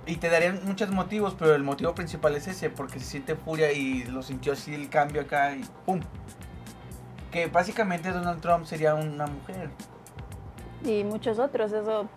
Y 0.07 0.17
te 0.17 0.29
darían 0.29 0.59
muchos 0.65 0.91
motivos, 0.91 1.35
pero 1.37 1.55
el 1.55 1.63
motivo 1.63 1.95
principal 1.95 2.35
es 2.35 2.47
ese, 2.47 2.69
porque 2.69 2.99
se 2.99 3.05
siente 3.05 3.35
furia 3.35 3.71
y 3.71 4.03
lo 4.03 4.21
sintió 4.21 4.53
así 4.53 4.73
el 4.73 4.89
cambio 4.89 5.21
acá 5.21 5.55
y 5.55 5.65
¡pum! 5.85 5.99
Que 7.31 7.47
básicamente 7.47 8.11
Donald 8.11 8.41
Trump 8.41 8.65
sería 8.65 8.93
una 8.95 9.25
mujer. 9.25 9.69
Y 10.83 11.03
muchos 11.03 11.39
otros, 11.39 11.71
eso 11.71 12.07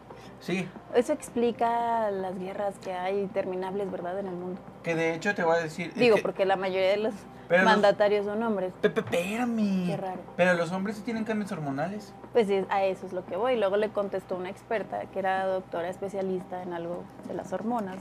Sí. 0.40 0.68
Eso 0.94 1.12
explica 1.12 2.10
las 2.10 2.38
guerras 2.38 2.74
que 2.82 2.92
hay 2.92 3.18
interminables, 3.18 3.90
¿verdad? 3.90 4.18
En 4.20 4.28
el 4.28 4.34
mundo. 4.34 4.60
Que 4.82 4.94
de 4.94 5.14
hecho 5.14 5.34
te 5.34 5.42
voy 5.42 5.56
a 5.56 5.60
decir. 5.60 5.92
Digo, 5.94 6.16
porque 6.22 6.44
la 6.44 6.56
mayoría 6.56 6.90
de 6.90 6.96
los 6.98 7.14
mandatarios 7.50 8.26
son 8.26 8.42
hombres. 8.42 8.72
Pepe, 8.80 9.00
espérame. 9.00 9.86
Qué 9.86 9.96
raro. 9.96 10.20
Pero 10.36 10.54
los 10.54 10.72
hombres 10.72 10.96
sí 10.96 11.02
tienen 11.02 11.24
cambios 11.24 11.50
hormonales. 11.52 12.12
Pues 12.32 12.46
sí, 12.46 12.64
a 12.68 12.84
eso 12.84 13.06
es 13.06 13.12
lo 13.12 13.24
que 13.24 13.36
voy. 13.36 13.56
Luego 13.56 13.76
le 13.76 13.90
contestó 13.90 14.36
una 14.36 14.50
experta 14.50 15.00
que 15.12 15.18
era 15.18 15.46
doctora 15.46 15.88
especialista 15.88 16.62
en 16.62 16.72
algo 16.72 17.04
de 17.26 17.34
las 17.34 17.52
hormonas. 17.52 17.98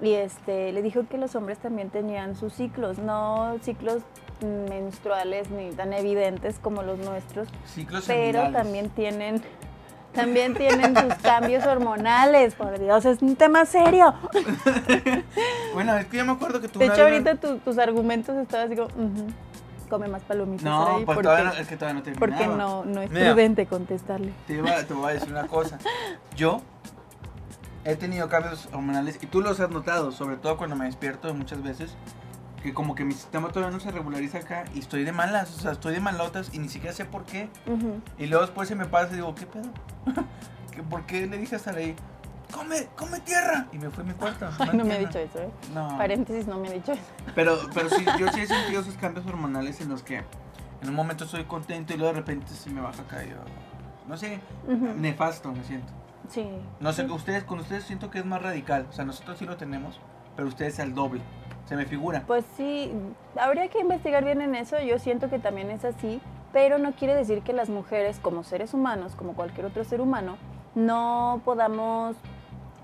Y 0.00 0.12
este 0.12 0.72
le 0.72 0.82
dijo 0.82 1.06
que 1.08 1.18
los 1.18 1.34
hombres 1.34 1.58
también 1.58 1.90
tenían 1.90 2.36
sus 2.36 2.54
ciclos, 2.54 2.98
no 2.98 3.56
ciclos 3.62 4.02
menstruales 4.42 5.50
ni 5.50 5.70
tan 5.72 5.92
evidentes 5.92 6.58
como 6.58 6.82
los 6.82 6.98
nuestros. 6.98 7.48
Ciclos 7.66 8.04
Pero 8.06 8.50
también 8.52 8.88
tienen 8.90 9.42
también 10.12 10.54
tienen 10.54 10.96
sus 10.96 11.14
cambios 11.22 11.64
hormonales, 11.66 12.54
por 12.54 12.78
Dios, 12.78 13.04
es 13.04 13.22
un 13.22 13.36
tema 13.36 13.64
serio. 13.64 14.14
bueno, 15.74 15.96
es 15.96 16.06
que 16.06 16.16
yo 16.18 16.24
me 16.24 16.32
acuerdo 16.32 16.60
que 16.60 16.68
tú... 16.68 16.78
De 16.78 16.86
hecho, 16.86 17.02
ahorita 17.02 17.36
tus 17.36 17.78
argumentos 17.78 18.36
estaban 18.36 18.66
así 18.66 18.76
como, 18.76 18.88
come 19.88 20.08
más 20.08 20.22
palomitas. 20.22 20.64
No, 20.64 21.00
pues 21.04 21.20
todavía 21.20 21.44
no, 21.44 21.52
es 21.52 21.68
que 21.68 21.76
todavía 21.76 21.98
no 21.98 22.02
terminaba. 22.02 22.38
Porque 22.38 22.56
no, 22.56 22.84
no 22.84 23.02
es 23.02 23.10
prudente 23.10 23.66
contestarle. 23.66 24.32
Te, 24.46 24.56
te 24.56 24.94
voy 24.94 25.10
a 25.10 25.14
decir 25.14 25.30
una 25.30 25.46
cosa. 25.46 25.78
Yo 26.36 26.62
he 27.84 27.96
tenido 27.96 28.28
cambios 28.28 28.68
hormonales 28.72 29.18
y 29.22 29.26
tú 29.26 29.40
los 29.40 29.60
has 29.60 29.70
notado, 29.70 30.12
sobre 30.12 30.36
todo 30.36 30.56
cuando 30.56 30.76
me 30.76 30.86
despierto 30.86 31.32
muchas 31.34 31.62
veces 31.62 31.94
que 32.62 32.74
como 32.74 32.94
que 32.94 33.04
mi 33.04 33.14
sistema 33.14 33.48
todavía 33.48 33.76
no 33.76 33.80
se 33.80 33.90
regulariza 33.90 34.38
acá 34.38 34.64
y 34.74 34.80
estoy 34.80 35.04
de 35.04 35.12
malas, 35.12 35.56
o 35.56 35.60
sea, 35.60 35.72
estoy 35.72 35.94
de 35.94 36.00
malotas 36.00 36.52
y 36.52 36.58
ni 36.58 36.68
siquiera 36.68 36.94
sé 36.94 37.04
por 37.04 37.24
qué. 37.24 37.48
Y 38.18 38.26
luego 38.26 38.44
después 38.44 38.68
se 38.68 38.74
me 38.74 38.86
pasa 38.86 39.12
y 39.12 39.16
digo, 39.16 39.34
¿qué 39.34 39.46
pedo? 39.46 39.68
¿Por 40.90 41.04
qué 41.06 41.26
le 41.26 41.38
dije 41.38 41.56
a 41.56 41.58
Saraí, 41.58 41.94
come, 42.52 42.88
come 42.96 43.20
tierra? 43.20 43.66
Y 43.72 43.78
me 43.78 43.90
fui 43.90 44.04
a 44.04 44.06
mi 44.06 44.14
cuarto. 44.14 44.48
No, 44.74 44.84
me 44.84 44.94
ha 44.94 44.98
dicho 44.98 45.18
eso, 45.18 45.40
¿eh? 45.40 45.50
No. 45.74 45.96
Paréntesis, 45.96 46.46
no 46.46 46.58
me 46.58 46.68
ha 46.68 46.72
dicho 46.72 46.92
eso. 46.92 47.02
Pero, 47.34 47.58
pero 47.74 47.88
sí, 47.88 48.04
yo 48.18 48.28
sí 48.32 48.40
he 48.40 48.46
sentido 48.46 48.80
esos 48.82 48.94
cambios 48.94 49.26
hormonales 49.26 49.80
en 49.80 49.88
los 49.88 50.02
que 50.02 50.16
en 50.82 50.88
un 50.88 50.94
momento 50.94 51.24
estoy 51.24 51.44
contento 51.44 51.94
y 51.94 51.96
luego 51.96 52.12
de 52.14 52.20
repente 52.20 52.48
se 52.48 52.70
me 52.70 52.80
baja 52.80 53.02
acá 53.02 53.24
y 53.24 53.30
yo, 53.30 53.36
no 54.08 54.16
sé, 54.16 54.40
nefasto 54.96 55.52
me 55.52 55.64
siento. 55.64 55.92
Sí. 56.28 56.46
No 56.78 56.92
sé, 56.92 57.04
ustedes, 57.04 57.44
con 57.44 57.58
ustedes 57.58 57.84
siento 57.84 58.10
que 58.10 58.20
es 58.20 58.24
más 58.24 58.40
radical, 58.40 58.86
o 58.88 58.92
sea, 58.92 59.04
nosotros 59.04 59.38
sí 59.38 59.46
lo 59.46 59.56
tenemos, 59.56 60.00
pero 60.36 60.48
ustedes 60.48 60.78
al 60.80 60.94
doble 60.94 61.20
se 61.70 61.76
me 61.76 61.86
figura. 61.86 62.24
Pues 62.26 62.44
sí, 62.56 62.92
habría 63.36 63.68
que 63.68 63.78
investigar 63.78 64.24
bien 64.24 64.40
en 64.40 64.56
eso, 64.56 64.80
yo 64.80 64.98
siento 64.98 65.30
que 65.30 65.38
también 65.38 65.70
es 65.70 65.84
así, 65.84 66.20
pero 66.52 66.78
no 66.78 66.92
quiere 66.94 67.14
decir 67.14 67.42
que 67.42 67.52
las 67.52 67.68
mujeres 67.68 68.18
como 68.18 68.42
seres 68.42 68.74
humanos, 68.74 69.14
como 69.14 69.34
cualquier 69.34 69.66
otro 69.66 69.84
ser 69.84 70.00
humano, 70.00 70.36
no 70.74 71.40
podamos 71.44 72.16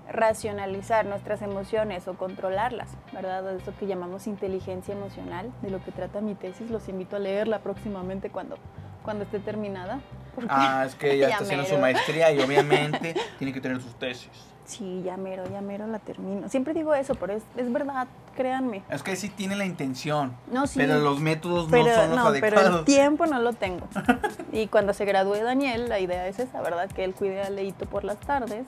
racionalizar 0.09 1.05
nuestras 1.05 1.41
emociones 1.41 2.07
o 2.07 2.13
controlarlas, 2.13 2.89
¿verdad? 3.11 3.57
Eso 3.57 3.73
que 3.77 3.87
llamamos 3.87 4.25
inteligencia 4.25 4.93
emocional, 4.93 5.51
de 5.61 5.69
lo 5.69 5.83
que 5.83 5.91
trata 5.91 6.21
mi 6.21 6.35
tesis, 6.35 6.71
los 6.71 6.87
invito 6.87 7.17
a 7.17 7.19
leerla 7.19 7.59
próximamente 7.59 8.29
cuando, 8.29 8.55
cuando 9.03 9.25
esté 9.25 9.39
terminada. 9.39 9.99
Ah, 10.47 10.85
es 10.87 10.95
que 10.95 11.11
ella 11.15 11.27
está 11.27 11.43
haciendo 11.43 11.65
su 11.65 11.77
maestría 11.77 12.31
y 12.31 12.39
obviamente 12.39 13.15
tiene 13.37 13.51
que 13.51 13.59
tener 13.59 13.81
sus 13.81 13.95
tesis. 13.95 14.31
Sí, 14.67 15.01
ya 15.01 15.15
mero, 15.15 15.49
ya 15.49 15.61
mero 15.61 15.87
la 15.87 15.99
termino. 15.99 16.49
Siempre 16.49 16.73
digo 16.73 16.93
eso, 16.93 17.15
pero 17.15 17.31
es, 17.31 17.43
es 17.55 17.71
verdad, 17.71 18.05
créanme. 18.35 18.83
Es 18.89 19.01
que 19.01 19.15
sí 19.15 19.29
tiene 19.29 19.55
la 19.55 19.65
intención. 19.65 20.35
No, 20.51 20.67
sí. 20.67 20.77
Pero 20.77 20.99
los 20.99 21.21
métodos 21.21 21.69
no 21.71 21.77
son 21.77 22.09
los 22.09 22.33
no, 22.33 22.33
Pero 22.41 22.79
el 22.79 22.83
tiempo 22.83 23.25
no 23.27 23.39
lo 23.39 23.53
tengo. 23.53 23.87
y 24.51 24.67
cuando 24.67 24.93
se 24.93 25.05
gradúe 25.05 25.41
Daniel, 25.41 25.87
la 25.87 26.01
idea 26.01 26.27
es 26.27 26.39
esa, 26.39 26.61
¿verdad? 26.61 26.91
Que 26.91 27.05
él 27.05 27.13
cuide 27.13 27.41
a 27.43 27.49
Leito 27.49 27.85
por 27.85 28.03
las 28.03 28.19
tardes, 28.19 28.65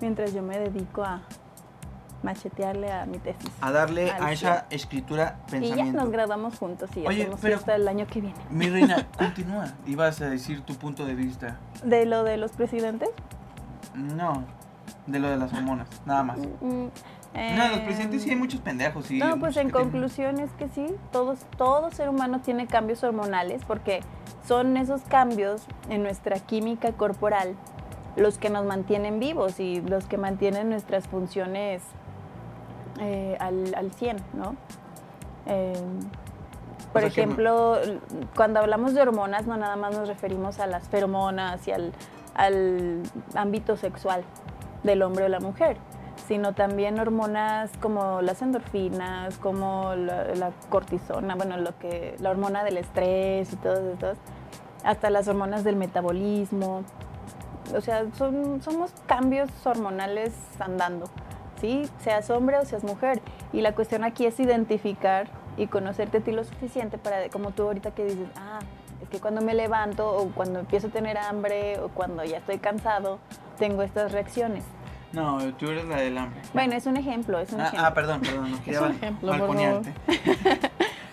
mientras 0.00 0.32
yo 0.32 0.42
me 0.42 0.60
dedico 0.60 1.02
a 1.02 1.22
machetearle 2.22 2.92
a 2.92 3.04
mi 3.06 3.18
tesis. 3.18 3.50
A 3.60 3.72
darle 3.72 4.12
a 4.12 4.30
esa 4.30 4.66
escritura 4.70 5.38
pensamiento. 5.50 5.74
Y 5.74 5.86
ya 5.86 5.92
nos 5.92 6.12
graduamos 6.12 6.56
juntos 6.56 6.88
y 6.94 7.04
Oye, 7.04 7.22
hacemos 7.22 7.40
pero, 7.40 7.60
el 7.74 7.88
año 7.88 8.06
que 8.06 8.20
viene. 8.20 8.38
Mi 8.48 8.70
reina, 8.70 9.08
continúa. 9.18 9.72
Ibas 9.88 10.20
a 10.20 10.30
decir 10.30 10.60
tu 10.60 10.76
punto 10.76 11.04
de 11.04 11.16
vista. 11.16 11.58
¿De 11.82 12.06
lo 12.06 12.22
de 12.22 12.36
los 12.36 12.52
presidentes? 12.52 13.10
No 13.96 14.61
de 15.06 15.18
lo 15.18 15.28
de 15.28 15.36
las 15.36 15.52
hormonas, 15.52 15.88
nada 16.06 16.22
más. 16.22 16.38
Mm, 16.38 16.66
mm, 16.66 16.90
no, 17.56 17.68
los 17.68 17.80
presidentes 17.80 18.22
sí 18.22 18.30
hay 18.30 18.36
muchos 18.36 18.60
pendejos. 18.60 19.06
Sí, 19.06 19.18
no, 19.18 19.38
pues 19.38 19.56
en 19.56 19.70
conclusión 19.70 20.38
es 20.38 20.50
que 20.52 20.68
sí, 20.68 20.86
todos, 21.10 21.40
todo 21.56 21.90
ser 21.90 22.08
humano 22.08 22.40
tiene 22.40 22.66
cambios 22.66 23.02
hormonales 23.02 23.62
porque 23.66 24.00
son 24.46 24.76
esos 24.76 25.02
cambios 25.02 25.62
en 25.88 26.02
nuestra 26.02 26.38
química 26.38 26.92
corporal 26.92 27.54
los 28.16 28.38
que 28.38 28.50
nos 28.50 28.66
mantienen 28.66 29.18
vivos 29.18 29.58
y 29.58 29.80
los 29.80 30.04
que 30.06 30.18
mantienen 30.18 30.68
nuestras 30.68 31.08
funciones 31.08 31.82
eh, 33.00 33.36
al, 33.40 33.74
al 33.74 33.92
100, 33.92 34.16
¿no? 34.34 34.56
Eh, 35.46 35.72
por 36.92 37.04
ejemplo, 37.04 37.78
cuando 38.36 38.60
hablamos 38.60 38.92
de 38.92 39.00
hormonas, 39.00 39.46
no 39.46 39.56
nada 39.56 39.76
más 39.76 39.96
nos 39.96 40.08
referimos 40.08 40.60
a 40.60 40.66
las 40.66 40.88
feromonas 40.88 41.66
y 41.66 41.72
al, 41.72 41.92
al 42.34 43.02
ámbito 43.34 43.76
sexual, 43.76 44.24
del 44.82 45.02
hombre 45.02 45.24
o 45.24 45.28
la 45.28 45.40
mujer, 45.40 45.76
sino 46.26 46.54
también 46.54 46.98
hormonas 46.98 47.70
como 47.80 48.22
las 48.22 48.42
endorfinas, 48.42 49.38
como 49.38 49.94
la, 49.94 50.52
cortisona, 50.68 51.34
bueno, 51.34 51.56
lo 51.56 51.78
que, 51.78 52.16
la 52.20 52.30
hormona 52.30 52.64
del 52.64 52.78
estrés 52.78 53.52
y 53.52 53.56
todos 53.56 53.80
estos, 53.80 54.18
hasta 54.84 55.10
las 55.10 55.28
hormonas 55.28 55.64
del 55.64 55.76
metabolismo. 55.76 56.82
O 57.76 57.80
sea, 57.80 58.04
son, 58.16 58.60
somos 58.62 58.92
cambios 59.06 59.48
hormonales 59.64 60.34
andando, 60.58 61.06
¿sí? 61.60 61.88
Seas 61.98 62.28
hombre 62.30 62.58
o 62.58 62.64
seas 62.64 62.84
mujer. 62.84 63.20
Y 63.52 63.60
la 63.60 63.74
cuestión 63.74 64.04
aquí 64.04 64.26
es 64.26 64.38
identificar 64.40 65.28
y 65.56 65.66
conocerte 65.66 66.18
a 66.18 66.20
ti 66.20 66.32
lo 66.32 66.44
suficiente 66.44 66.98
para, 66.98 67.28
como 67.28 67.50
tú 67.50 67.62
ahorita 67.64 67.92
que 67.92 68.04
dices, 68.04 68.28
ah, 68.36 68.58
es 69.02 69.08
que 69.08 69.20
cuando 69.20 69.40
me 69.40 69.54
levanto 69.54 70.16
o 70.16 70.30
cuando 70.30 70.60
empiezo 70.60 70.88
a 70.88 70.90
tener 70.90 71.18
hambre 71.18 71.78
o 71.80 71.88
cuando 71.88 72.24
ya 72.24 72.38
estoy 72.38 72.58
cansado, 72.58 73.18
tengo 73.58 73.82
estas 73.82 74.12
reacciones. 74.12 74.64
No, 75.12 75.38
tú 75.54 75.68
eres 75.68 75.84
la 75.84 75.96
del 75.96 76.16
hambre. 76.16 76.40
Bueno, 76.54 76.74
es 76.74 76.86
un 76.86 76.96
ejemplo, 76.96 77.38
es 77.38 77.52
un 77.52 77.60
ah, 77.60 77.66
ejemplo. 77.66 77.86
Ah, 77.86 77.94
perdón, 77.94 78.20
perdón, 78.20 78.50
no 78.50 78.58
quería 78.64 78.80
es 78.80 78.86
un 78.86 78.92
ejemplo, 78.92 79.32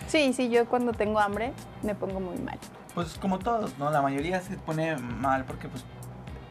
sí, 0.06 0.32
sí, 0.32 0.48
yo 0.48 0.66
cuando 0.66 0.92
tengo 0.92 1.20
hambre 1.20 1.52
me 1.82 1.94
pongo 1.94 2.20
muy 2.20 2.38
mal. 2.38 2.58
Pues 2.94 3.18
como 3.18 3.38
todos, 3.38 3.78
¿no? 3.78 3.90
La 3.90 4.02
mayoría 4.02 4.40
se 4.40 4.56
pone 4.56 4.96
mal 4.96 5.44
porque 5.44 5.68
pues 5.68 5.84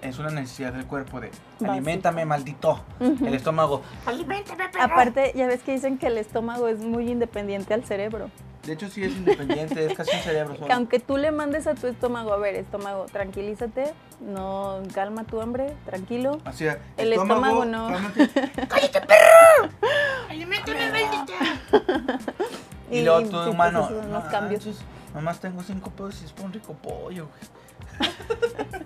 es 0.02 0.18
una 0.20 0.30
necesidad 0.30 0.74
del 0.74 0.86
cuerpo 0.86 1.20
de 1.20 1.32
alimentame, 1.68 2.26
maldito. 2.26 2.82
El 3.00 3.34
estómago, 3.34 3.82
alimentame, 4.06 4.66
Aparte, 4.80 5.34
ya 5.36 5.48
ves 5.48 5.62
que 5.64 5.74
dicen 5.74 5.98
que 5.98 6.08
el 6.08 6.18
estómago 6.18 6.68
es 6.68 6.80
muy 6.80 7.10
independiente 7.10 7.74
al 7.74 7.84
cerebro. 7.84 8.30
De 8.70 8.76
hecho, 8.76 8.88
sí 8.88 9.04
es 9.04 9.14
independiente, 9.14 9.84
es 9.84 9.98
casi 9.98 10.16
un 10.16 10.22
cerebro 10.22 10.56
solo. 10.56 10.72
Aunque 10.72 11.00
tú 11.00 11.18
le 11.18 11.32
mandes 11.32 11.66
a 11.66 11.74
tu 11.74 11.88
estómago, 11.88 12.32
a 12.34 12.38
ver, 12.38 12.54
estómago, 12.54 13.08
tranquilízate, 13.08 13.96
no 14.22 14.84
calma 14.94 15.24
tu 15.24 15.42
hambre, 15.42 15.74
tranquilo. 15.88 16.38
Así 16.46 16.68
es. 16.68 16.78
El 16.96 17.14
estómago, 17.14 17.66
no. 17.66 17.88
¡Cállate, 18.68 19.02
perro! 19.02 19.74
¡Alimenta 20.30 20.72
una 20.72 20.92
maldita! 20.92 21.34
Y, 22.92 23.04
luego 23.04 23.24
tu 23.24 23.32
pues, 23.32 23.48
humano. 23.48 23.90
Cambios. 24.30 24.68
Nomás 25.16 25.40
tengo 25.40 25.64
cinco 25.64 25.90
pesos 25.90 26.22
y 26.22 26.26
es 26.26 26.32
por 26.32 26.46
un 26.46 26.54
rico 26.54 26.74
pollo, 26.76 27.28
güey. 27.28 28.12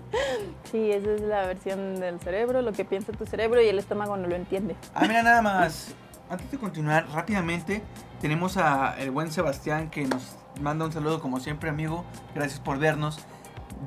sí, 0.72 0.92
esa 0.92 1.12
es 1.12 1.20
la 1.20 1.46
versión 1.46 2.00
del 2.00 2.20
cerebro, 2.20 2.62
lo 2.62 2.72
que 2.72 2.86
piensa 2.86 3.12
tu 3.12 3.26
cerebro 3.26 3.60
y 3.60 3.68
el 3.68 3.78
estómago 3.78 4.16
no 4.16 4.28
lo 4.28 4.34
entiende. 4.34 4.76
Ah, 4.94 5.02
mira, 5.02 5.22
nada 5.22 5.42
más. 5.42 5.94
Antes 6.30 6.50
de 6.50 6.58
continuar, 6.58 7.06
rápidamente, 7.12 7.82
tenemos 8.20 8.56
a 8.56 8.98
el 8.98 9.10
buen 9.10 9.30
Sebastián 9.30 9.90
que 9.90 10.06
nos 10.06 10.36
manda 10.60 10.84
un 10.84 10.92
saludo 10.92 11.20
como 11.20 11.38
siempre, 11.40 11.68
amigo. 11.68 12.04
Gracias 12.34 12.60
por 12.60 12.78
vernos. 12.78 13.18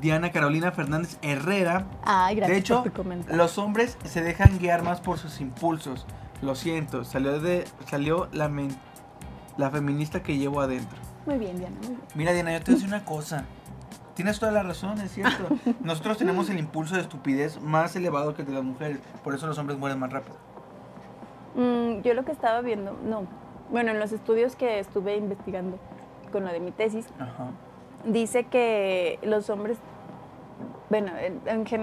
Diana 0.01 0.31
Carolina 0.31 0.71
Fernández 0.71 1.17
Herrera. 1.21 1.87
Ay, 2.03 2.35
gracias 2.35 2.55
de 2.55 2.59
hecho, 2.59 2.83
los 3.31 3.57
hombres 3.57 3.97
se 4.05 4.21
dejan 4.21 4.59
guiar 4.59 4.83
más 4.83 5.01
por 5.01 5.17
sus 5.17 5.41
impulsos. 5.41 6.05
Lo 6.41 6.53
siento, 6.55 7.03
salió 7.03 7.39
de 7.39 7.65
salió 7.89 8.29
la, 8.31 8.51
la 9.57 9.71
feminista 9.71 10.21
que 10.21 10.37
llevo 10.37 10.61
adentro. 10.61 10.99
Muy 11.25 11.37
bien, 11.39 11.57
Diana. 11.57 11.75
Mira, 12.13 12.33
Diana, 12.33 12.53
yo 12.53 12.59
te 12.59 12.71
voy 12.71 12.79
a 12.79 12.83
decir 12.83 12.87
una 12.87 13.05
cosa. 13.05 13.45
Tienes 14.13 14.39
toda 14.39 14.51
la 14.51 14.63
razón, 14.63 14.99
es 15.01 15.11
cierto. 15.11 15.47
Nosotros 15.81 16.17
tenemos 16.17 16.49
el 16.49 16.59
impulso 16.59 16.95
de 16.95 17.01
estupidez 17.01 17.59
más 17.61 17.95
elevado 17.95 18.35
que 18.35 18.43
el 18.43 18.47
de 18.47 18.53
las 18.53 18.63
mujeres. 18.63 18.99
Por 19.23 19.33
eso 19.33 19.47
los 19.47 19.57
hombres 19.57 19.79
mueren 19.79 19.99
más 19.99 20.11
rápido. 20.11 20.37
Mm, 21.55 22.01
yo 22.01 22.13
lo 22.13 22.23
que 22.23 22.31
estaba 22.31 22.61
viendo, 22.61 22.95
no, 23.03 23.25
bueno, 23.69 23.91
en 23.91 23.99
los 23.99 24.11
estudios 24.11 24.55
que 24.55 24.79
estuve 24.79 25.15
investigando 25.15 25.77
con 26.31 26.45
lo 26.45 26.51
de 26.51 26.59
mi 26.59 26.71
tesis, 26.71 27.07
dice 28.05 28.45
que 28.45 29.19
los 29.23 29.49
hombres, 29.49 29.77
bueno, 30.89 31.11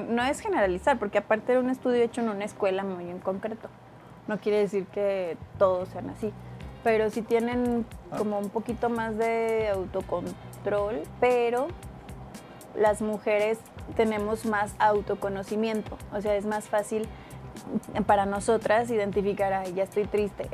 no 0.09 0.23
es 0.25 0.41
generalizar, 0.41 0.99
porque 0.99 1.19
aparte 1.19 1.53
era 1.53 1.61
un 1.61 1.71
estudio 1.71 2.03
hecho 2.03 2.21
en 2.21 2.29
una 2.29 2.45
escuela 2.45 2.85
muy 2.85 3.09
en 3.11 3.19
concreto. 3.19 3.69
No 4.27 4.39
quiere 4.39 4.59
decir 4.59 4.87
que 4.87 5.37
todos 5.59 5.91
sean 5.91 6.09
así, 6.11 6.33
pero 6.83 7.11
sí 7.11 7.23
tienen 7.23 7.85
ah. 8.11 8.17
como 8.17 8.39
un 8.39 8.49
poquito 8.49 8.89
más 8.89 9.17
de 9.19 9.69
autocontrol, 9.69 11.03
pero 11.21 11.69
las 12.75 13.03
mujeres 13.03 13.59
tenemos 13.97 14.47
más 14.47 14.75
autoconocimiento, 14.79 15.97
o 16.13 16.21
sea, 16.21 16.37
es 16.37 16.47
más 16.47 16.69
fácil 16.69 17.07
para 18.07 18.27
nosotras 18.27 18.91
identificar, 18.91 19.53
ay, 19.53 19.75
ya 19.75 19.85
estoy 19.85 20.05
triste. 20.05 20.49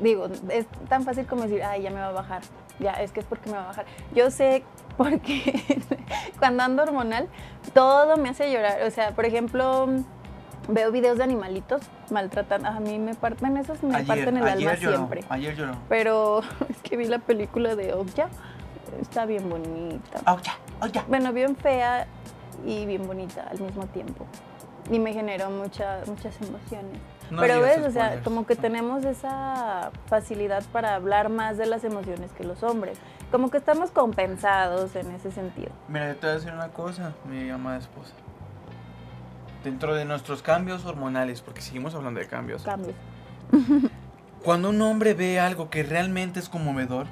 digo, 0.00 0.28
es 0.48 0.66
tan 0.88 1.04
fácil 1.04 1.26
como 1.26 1.42
decir, 1.42 1.62
ay, 1.62 1.82
ya 1.82 1.90
me 1.90 2.00
va 2.00 2.08
a 2.08 2.12
bajar. 2.12 2.42
Ya, 2.80 2.92
es 2.94 3.12
que 3.12 3.20
es 3.20 3.26
porque 3.26 3.50
me 3.50 3.56
va 3.56 3.64
a 3.64 3.66
bajar. 3.66 3.86
Yo 4.14 4.30
sé 4.30 4.64
porque 4.96 5.62
cuando 6.38 6.62
ando 6.62 6.82
hormonal, 6.82 7.28
todo 7.72 8.16
me 8.16 8.30
hace 8.30 8.52
llorar. 8.52 8.82
O 8.82 8.90
sea, 8.90 9.12
por 9.12 9.24
ejemplo, 9.24 9.88
veo 10.68 10.90
videos 10.90 11.18
de 11.18 11.24
animalitos 11.24 11.82
maltratando. 12.10 12.68
A 12.68 12.80
mí 12.80 12.98
me 12.98 13.14
parten, 13.14 13.56
esos 13.56 13.82
me 13.82 14.02
parten 14.04 14.36
el 14.36 14.48
alma 14.48 14.76
siempre. 14.76 15.24
Ayer 15.28 15.54
lloró. 15.54 15.72
Pero 15.88 16.42
es 16.68 16.78
que 16.82 16.96
vi 16.96 17.06
la 17.06 17.18
película 17.18 17.76
de 17.76 17.92
Okja. 17.92 18.28
Está 19.00 19.26
bien 19.26 19.48
bonita. 19.48 20.20
Okja, 20.32 20.56
Okja. 20.80 21.04
Bueno, 21.08 21.32
bien 21.32 21.56
fea 21.56 22.06
y 22.64 22.86
bien 22.86 23.06
bonita 23.06 23.48
al 23.50 23.60
mismo 23.60 23.86
tiempo 23.86 24.26
y 24.90 24.98
me 24.98 25.12
generó 25.12 25.50
muchas 25.50 26.06
muchas 26.08 26.34
emociones. 26.40 27.00
Pero 27.30 27.60
ves, 27.60 27.78
o 27.86 27.90
sea, 27.90 28.22
como 28.22 28.46
que 28.46 28.54
tenemos 28.54 29.04
esa 29.04 29.90
facilidad 30.06 30.62
para 30.72 30.94
hablar 30.94 31.30
más 31.30 31.56
de 31.56 31.66
las 31.66 31.84
emociones 31.84 32.30
que 32.32 32.44
los 32.44 32.62
hombres. 32.62 32.98
Como 33.30 33.50
que 33.50 33.56
estamos 33.56 33.90
compensados 33.90 34.94
en 34.94 35.10
ese 35.10 35.30
sentido. 35.30 35.70
Mira, 35.88 36.08
yo 36.08 36.16
te 36.16 36.26
voy 36.26 36.30
a 36.30 36.34
decir 36.34 36.52
una 36.52 36.68
cosa, 36.68 37.14
mi 37.28 37.48
amada 37.50 37.78
esposa. 37.78 38.12
Dentro 39.64 39.94
de 39.94 40.04
nuestros 40.04 40.42
cambios 40.42 40.84
hormonales, 40.84 41.40
porque 41.40 41.62
seguimos 41.62 41.94
hablando 41.94 42.20
de 42.20 42.26
cambios. 42.26 42.62
Cambios. 42.62 42.94
Cuando 44.44 44.68
un 44.68 44.80
hombre 44.82 45.14
ve 45.14 45.40
algo 45.40 45.70
que 45.70 45.82
realmente 45.82 46.38
es 46.38 46.50
conmovedor, 46.50 47.06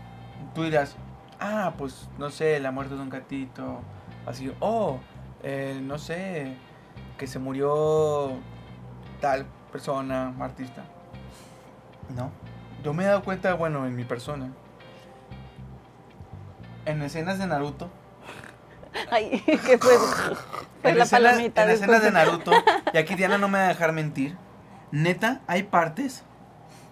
tú 0.54 0.64
dirás, 0.64 0.96
ah, 1.40 1.72
pues 1.78 2.08
no 2.18 2.28
sé, 2.30 2.60
la 2.60 2.70
muerte 2.70 2.94
de 2.94 3.00
un 3.00 3.08
gatito, 3.08 3.80
así, 4.26 4.52
oh, 4.60 5.00
eh, 5.42 5.80
no 5.82 5.98
sé, 5.98 6.54
que 7.22 7.28
se 7.28 7.38
murió 7.38 8.32
tal 9.20 9.46
persona, 9.70 10.34
artista. 10.40 10.82
No. 12.16 12.32
Yo 12.82 12.94
me 12.94 13.04
he 13.04 13.06
dado 13.06 13.22
cuenta, 13.22 13.54
bueno, 13.54 13.86
en 13.86 13.94
mi 13.94 14.02
persona. 14.02 14.50
En 16.84 17.00
escenas 17.00 17.38
de 17.38 17.46
Naruto. 17.46 17.90
Ay, 19.12 19.40
¿qué 19.46 19.78
fue? 19.78 19.92
en 20.82 20.98
la 20.98 21.04
escenas, 21.04 21.38
En 21.38 21.70
escenas 21.70 22.02
de 22.02 22.10
Naruto. 22.10 22.50
Y 22.92 22.98
aquí 22.98 23.14
Diana 23.14 23.38
no 23.38 23.46
me 23.46 23.58
va 23.58 23.66
a 23.66 23.68
dejar 23.68 23.92
mentir. 23.92 24.36
Neta, 24.90 25.42
hay 25.46 25.62
partes 25.62 26.24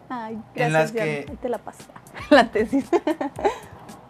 Ay, 0.08 0.40
en 0.54 0.72
las 0.72 0.92
que... 0.92 1.26
te 1.42 1.48
la. 1.48 1.60
La 2.30 2.52
tesis. 2.52 2.84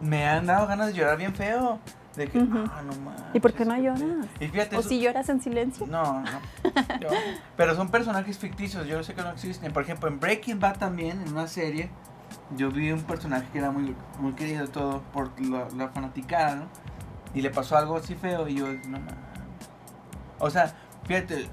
me 0.00 0.28
han 0.28 0.44
dado 0.44 0.66
ganas 0.66 0.88
de 0.88 0.92
llorar 0.92 1.16
bien 1.16 1.34
feo. 1.34 1.78
De 2.16 2.26
que, 2.26 2.38
ah, 2.38 2.82
no 2.84 2.92
más. 3.04 3.20
¿Y 3.32 3.40
por 3.40 3.52
qué 3.52 3.64
no 3.64 3.76
lloras? 3.76 4.26
Y 4.40 4.48
fíjate, 4.48 4.76
¿O 4.76 4.82
si 4.82 5.00
lloras 5.00 5.28
en 5.28 5.40
silencio? 5.40 5.86
No, 5.86 6.20
no. 6.20 6.40
pero 7.56 7.76
son 7.76 7.88
personajes 7.88 8.36
ficticios, 8.38 8.86
yo 8.86 9.02
sé 9.04 9.14
que 9.14 9.22
no 9.22 9.30
existen. 9.30 9.72
Por 9.72 9.84
ejemplo, 9.84 10.08
en 10.08 10.18
Breaking 10.18 10.58
Bad 10.58 10.78
también, 10.78 11.22
en 11.22 11.32
una 11.32 11.46
serie, 11.46 11.90
yo 12.56 12.70
vi 12.70 12.90
un 12.90 13.02
personaje 13.02 13.46
que 13.52 13.58
era 13.58 13.70
muy, 13.70 13.94
muy 14.18 14.32
querido 14.32 14.66
todo 14.68 15.02
por 15.12 15.40
la, 15.40 15.68
la 15.76 15.88
fanaticada, 15.88 16.56
¿no? 16.56 16.64
Y 17.32 17.42
le 17.42 17.50
pasó 17.50 17.76
algo 17.76 17.96
así 17.96 18.16
feo 18.16 18.48
y 18.48 18.56
yo, 18.56 18.66
no 18.66 18.98
mames. 18.98 19.14
O 20.40 20.50
sea, 20.50 20.74
fíjate, 21.04 21.48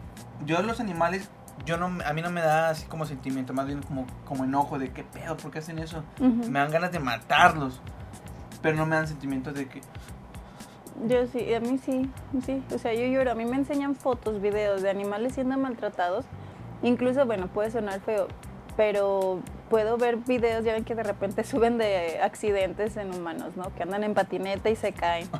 yo 0.45 0.61
los 0.61 0.79
animales, 0.79 1.29
yo 1.65 1.77
no, 1.77 1.85
a 2.03 2.13
mí 2.13 2.21
no 2.21 2.31
me 2.31 2.41
da 2.41 2.69
así 2.69 2.85
como 2.87 3.05
sentimiento, 3.05 3.53
más 3.53 3.67
bien 3.67 3.81
como, 3.83 4.07
como 4.25 4.43
enojo 4.45 4.79
de 4.79 4.91
qué 4.91 5.03
pedo, 5.03 5.37
¿por 5.37 5.51
qué 5.51 5.59
hacen 5.59 5.79
eso? 5.79 6.03
Me 6.19 6.59
dan 6.59 6.71
ganas 6.71 6.91
de 6.91 6.99
matarlos, 6.99 7.81
pero 8.61 8.77
no 8.77 8.85
me 8.85 8.95
dan 8.95 9.07
sentimientos 9.07 9.53
de 9.53 9.67
que, 9.67 9.81
yo 11.05 11.27
sí, 11.27 11.53
a 11.53 11.59
mí 11.59 11.77
sí, 11.77 12.09
sí. 12.45 12.63
O 12.73 12.77
sea, 12.77 12.93
yo 12.93 13.05
lloro. 13.05 13.31
A 13.31 13.35
mí 13.35 13.45
me 13.45 13.55
enseñan 13.55 13.95
fotos, 13.95 14.41
videos 14.41 14.81
de 14.81 14.89
animales 14.89 15.33
siendo 15.33 15.57
maltratados. 15.57 16.25
Incluso, 16.81 17.25
bueno, 17.25 17.47
puede 17.47 17.71
sonar 17.71 17.99
feo, 18.01 18.27
pero 18.75 19.39
puedo 19.69 19.97
ver 19.97 20.17
videos, 20.17 20.63
ya 20.63 20.73
ven 20.73 20.83
que 20.83 20.95
de 20.95 21.03
repente 21.03 21.43
suben 21.43 21.77
de 21.77 22.19
accidentes 22.21 22.97
en 22.97 23.13
humanos, 23.13 23.55
¿no? 23.55 23.73
Que 23.75 23.83
andan 23.83 24.03
en 24.03 24.13
patineta 24.13 24.69
y 24.69 24.75
se 24.75 24.93
caen. 24.93 25.27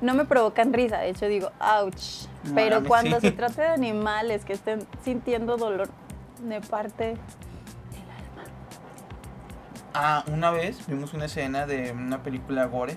No 0.00 0.14
me 0.14 0.24
provocan 0.26 0.72
risa, 0.72 0.98
de 0.98 1.08
hecho 1.08 1.26
digo, 1.26 1.50
ouch. 1.60 2.28
pero 2.54 2.84
cuando 2.84 3.20
se 3.20 3.32
trata 3.32 3.62
de 3.62 3.68
animales 3.68 4.44
que 4.44 4.52
estén 4.52 4.86
sintiendo 5.02 5.56
dolor, 5.56 5.88
me 6.44 6.60
parte 6.60 7.10
el 7.10 7.16
alma. 7.16 8.44
Ah, 9.92 10.24
una 10.32 10.52
vez 10.52 10.86
vimos 10.86 11.14
una 11.14 11.24
escena 11.24 11.66
de 11.66 11.90
una 11.90 12.22
película 12.22 12.66
gore 12.66 12.96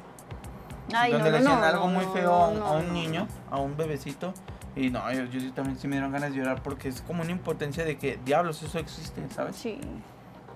donde 0.91 1.31
le 1.31 1.37
hacían 1.37 1.63
algo 1.63 1.87
muy 1.87 2.05
feo 2.05 2.33
a 2.33 2.71
un, 2.71 2.93
niño, 2.93 3.27
a 3.49 3.59
un 3.59 3.75
bebecito. 3.77 4.33
Y 4.75 4.89
no, 4.89 5.11
yo, 5.11 5.53
también 5.53 5.77
sí 5.77 5.87
me 5.87 5.95
dieron 5.95 6.11
ganas 6.11 6.31
de 6.31 6.37
llorar 6.37 6.63
porque 6.63 6.87
es 6.87 7.01
como 7.01 7.23
una 7.23 7.31
impotencia 7.31 7.83
de 7.83 7.97
que, 7.97 8.19
diablos, 8.23 8.63
eso 8.63 8.79
existe, 8.79 9.21
¿sabes? 9.29 9.55
Sí. 9.55 9.79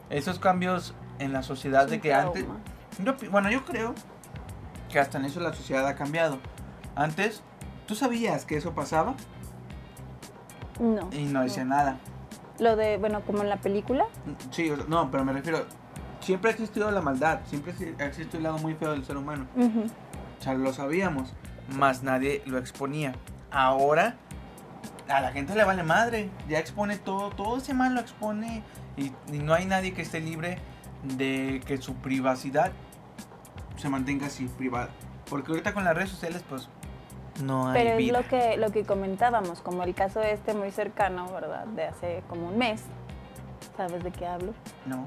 Esos 0.09 0.39
cambios 0.39 0.93
en 1.19 1.33
la 1.33 1.43
sociedad 1.43 1.87
de 1.87 1.99
que 1.99 2.13
antes... 2.13 2.45
bueno, 3.29 3.49
yo 3.49 3.65
creo 3.65 3.93
que 4.89 4.99
hasta 4.99 5.17
en 5.17 5.25
eso 5.25 5.39
la 5.41 5.53
sociedad 5.53 5.85
ha 5.87 5.95
cambiado. 5.95 6.39
Antes, 6.95 7.41
¿tú 7.87 7.95
sabías 7.95 8.45
que 8.45 8.55
eso 8.55 8.73
pasaba? 8.73 9.15
No. 10.79 11.09
Y 11.11 11.25
no 11.25 11.41
decía 11.41 11.65
nada. 11.65 11.97
Lo 12.59 12.77
de, 12.77 12.97
bueno, 12.97 13.21
como 13.21 13.41
en 13.41 13.49
la 13.49 13.57
película. 13.57 14.05
Sí, 14.51 14.71
no, 14.87 15.11
pero 15.11 15.25
me 15.25 15.33
refiero, 15.33 15.65
siempre 16.21 16.51
ha 16.51 16.53
existido 16.53 16.89
la 16.91 17.01
maldad, 17.01 17.39
siempre 17.45 17.73
ha 17.99 18.05
existido 18.05 18.37
el 18.37 18.43
lado 18.43 18.57
muy 18.59 18.75
feo 18.75 18.91
del 18.91 19.03
ser 19.03 19.17
humano. 19.17 19.45
O 19.57 19.59
sea, 20.45 20.53
lo 20.53 20.73
sabíamos, 20.73 21.33
más 21.75 22.03
nadie 22.03 22.43
lo 22.45 22.57
exponía. 22.57 23.13
Ahora 23.51 24.15
a 25.07 25.21
la 25.21 25.31
gente 25.31 25.55
le 25.55 25.63
vale 25.63 25.83
madre, 25.83 26.29
ya 26.47 26.59
expone 26.59 26.97
todo, 26.97 27.29
todo 27.29 27.57
ese 27.57 27.73
mal 27.73 27.93
lo 27.93 28.01
expone 28.01 28.63
y, 28.97 29.11
no 29.31 29.53
hay 29.53 29.65
nadie 29.65 29.93
que 29.93 30.01
esté 30.01 30.19
libre 30.19 30.59
de 31.03 31.61
que 31.65 31.77
su 31.77 31.95
privacidad 31.95 32.71
se 33.77 33.89
mantenga 33.89 34.27
así 34.27 34.45
privada. 34.45 34.89
Porque 35.29 35.51
ahorita 35.51 35.73
con 35.73 35.83
las 35.83 35.95
redes 35.95 36.09
sociales 36.09 36.43
pues 36.47 36.69
no 37.43 37.69
hay 37.69 37.83
Pero 37.83 37.97
es 37.97 38.11
lo 38.11 38.27
que 38.27 38.57
lo 38.57 38.71
que 38.71 38.83
comentábamos, 38.83 39.61
como 39.61 39.83
el 39.83 39.95
caso 39.95 40.21
este 40.21 40.53
muy 40.53 40.71
cercano, 40.71 41.31
¿verdad? 41.31 41.65
De 41.67 41.85
hace 41.85 42.23
como 42.29 42.49
un 42.49 42.57
mes. 42.57 42.83
¿Sabes 43.77 44.03
de 44.03 44.11
qué 44.11 44.25
hablo? 44.25 44.53
No 44.85 45.05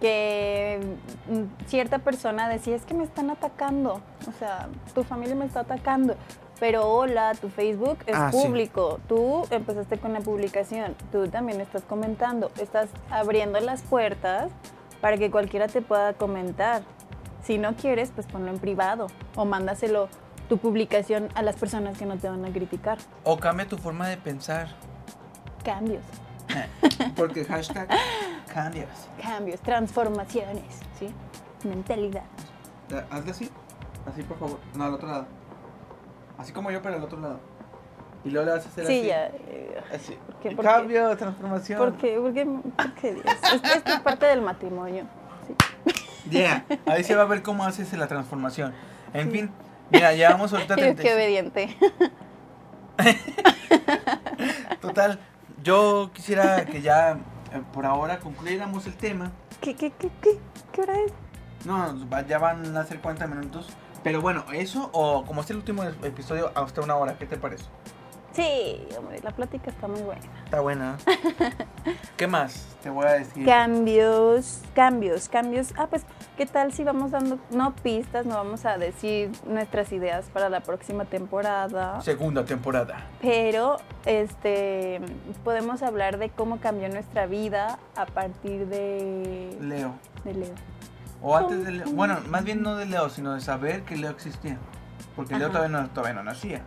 que 0.00 0.80
mm, 1.28 1.66
cierta 1.66 1.98
persona 1.98 2.48
decía, 2.48 2.76
es 2.76 2.82
que 2.82 2.94
me 2.94 3.04
están 3.04 3.30
atacando, 3.30 4.00
o 4.26 4.32
sea, 4.38 4.68
tu 4.94 5.02
familia 5.04 5.34
me 5.34 5.44
está 5.44 5.60
atacando, 5.60 6.14
pero 6.60 6.88
hola, 6.88 7.34
tu 7.40 7.48
Facebook 7.48 7.98
es 8.06 8.16
ah, 8.16 8.30
público, 8.30 9.00
tú 9.08 9.46
empezaste 9.50 9.98
con 9.98 10.12
la 10.12 10.20
publicación, 10.20 10.94
tú 11.12 11.28
también 11.28 11.60
estás 11.60 11.82
comentando, 11.82 12.50
estás 12.60 12.88
abriendo 13.10 13.60
las 13.60 13.82
puertas 13.82 14.50
para 15.00 15.16
que 15.16 15.30
cualquiera 15.30 15.68
te 15.68 15.82
pueda 15.82 16.12
comentar. 16.14 16.82
Si 17.44 17.58
no 17.58 17.76
quieres, 17.76 18.10
pues 18.14 18.26
ponlo 18.26 18.50
en 18.50 18.58
privado 18.58 19.06
o 19.36 19.44
mándaselo 19.44 20.08
tu 20.48 20.58
publicación 20.58 21.28
a 21.34 21.42
las 21.42 21.56
personas 21.56 21.96
que 21.96 22.06
no 22.06 22.16
te 22.16 22.28
van 22.28 22.44
a 22.44 22.50
criticar. 22.50 22.98
O 23.24 23.38
cambia 23.38 23.66
tu 23.66 23.76
forma 23.78 24.08
de 24.08 24.16
pensar. 24.16 24.68
Cambios. 25.64 26.02
Porque 27.16 27.44
hashtag 27.44 27.88
cambios. 28.48 28.88
Cambios, 29.22 29.60
transformaciones, 29.60 30.64
¿sí? 30.98 31.08
Mentalidad. 31.68 32.22
Hazle 33.10 33.30
así. 33.30 33.50
Así, 34.10 34.22
por 34.22 34.38
favor. 34.38 34.58
No, 34.74 34.84
al 34.84 34.94
otro 34.94 35.08
lado. 35.08 35.26
Así 36.38 36.52
como 36.52 36.70
yo, 36.70 36.80
pero 36.82 36.96
al 36.96 37.02
otro 37.04 37.20
lado. 37.20 37.40
Y 38.24 38.30
luego 38.30 38.46
le 38.46 38.52
vas 38.56 38.66
a 38.66 38.68
hacer 38.68 38.86
sí, 38.86 38.98
así. 38.98 39.06
ya. 39.08 39.26
eh, 39.26 39.80
Así. 39.94 40.18
qué? 40.42 40.50
¿Por 40.52 40.64
Cambio, 40.64 41.16
transformación. 41.16 41.78
¿Por 41.78 41.96
qué? 41.96 42.16
¿Por 42.18 42.32
qué? 42.34 42.44
¿Por 42.46 42.94
qué 42.94 43.14
Dios? 43.14 43.24
Esto, 43.26 43.68
esto 43.74 43.92
es 43.92 44.00
parte 44.00 44.26
del 44.26 44.42
matrimonio. 44.42 45.04
Sí. 45.46 45.54
Yeah. 46.30 46.66
Ahí 46.84 47.04
se 47.04 47.14
va 47.14 47.22
a 47.22 47.24
ver 47.26 47.42
cómo 47.42 47.64
haces 47.64 47.90
la 47.94 48.06
transformación. 48.06 48.74
En 49.14 49.30
fin, 49.30 49.50
mira, 49.90 50.12
llevamos 50.12 50.52
ahorita 50.52 50.74
Yo, 50.76 50.82
30. 50.94 51.02
qué 51.02 51.14
obediente. 51.14 51.76
Total, 54.82 55.18
yo 55.62 56.10
quisiera 56.12 56.66
que 56.66 56.82
ya 56.82 57.12
eh, 57.12 57.16
por 57.72 57.86
ahora 57.86 58.18
concluyéramos 58.18 58.86
el 58.86 58.94
tema. 58.94 59.32
¿Qué, 59.60 59.74
qué, 59.74 59.90
qué, 59.92 60.10
qué? 60.20 60.38
¿Qué 60.72 60.82
hora 60.82 60.94
es? 61.00 61.12
No, 61.64 61.94
ya 62.28 62.38
van 62.38 62.76
a 62.76 62.84
ser 62.84 63.00
40 63.00 63.26
minutos. 63.26 63.68
Pero 64.04 64.20
bueno, 64.20 64.44
eso 64.52 64.90
o 64.92 65.24
como 65.24 65.40
es 65.40 65.50
el 65.50 65.56
último 65.56 65.82
episodio, 65.84 66.52
hasta 66.54 66.80
una 66.80 66.96
hora. 66.96 67.18
¿Qué 67.18 67.26
te 67.26 67.36
parece? 67.36 67.64
Sí, 68.38 68.78
hombre, 68.96 69.18
la 69.24 69.32
plática 69.32 69.68
está 69.68 69.88
muy 69.88 70.00
buena. 70.00 70.22
Está 70.44 70.60
buena. 70.60 70.96
¿Qué 72.16 72.28
más 72.28 72.76
te 72.80 72.88
voy 72.88 73.04
a 73.04 73.14
decir? 73.14 73.44
Cambios, 73.44 74.62
cambios, 74.76 75.28
cambios. 75.28 75.72
Ah, 75.76 75.88
pues, 75.88 76.04
¿qué 76.36 76.46
tal 76.46 76.72
si 76.72 76.84
vamos 76.84 77.10
dando, 77.10 77.40
no 77.50 77.74
pistas, 77.74 78.26
no 78.26 78.36
vamos 78.36 78.64
a 78.64 78.78
decir 78.78 79.32
nuestras 79.44 79.90
ideas 79.90 80.26
para 80.26 80.48
la 80.50 80.60
próxima 80.60 81.04
temporada? 81.04 82.00
Segunda 82.00 82.44
temporada. 82.44 83.08
Pero, 83.20 83.78
este, 84.06 85.00
podemos 85.42 85.82
hablar 85.82 86.18
de 86.18 86.30
cómo 86.30 86.60
cambió 86.60 86.88
nuestra 86.90 87.26
vida 87.26 87.80
a 87.96 88.06
partir 88.06 88.68
de, 88.68 89.58
Leo. 89.60 89.96
de 90.22 90.34
Leo. 90.34 90.54
O 91.20 91.36
antes 91.36 91.64
de 91.64 91.72
Leo. 91.72 91.90
Bueno, 91.90 92.20
más 92.28 92.44
bien 92.44 92.62
no 92.62 92.76
de 92.76 92.86
Leo, 92.86 93.08
sino 93.08 93.34
de 93.34 93.40
saber 93.40 93.82
que 93.82 93.96
Leo 93.96 94.12
existía. 94.12 94.58
Porque 95.16 95.36
Leo 95.36 95.48
todavía 95.48 95.80
no, 95.80 95.90
todavía 95.90 96.14
no 96.14 96.22
nacía. 96.22 96.62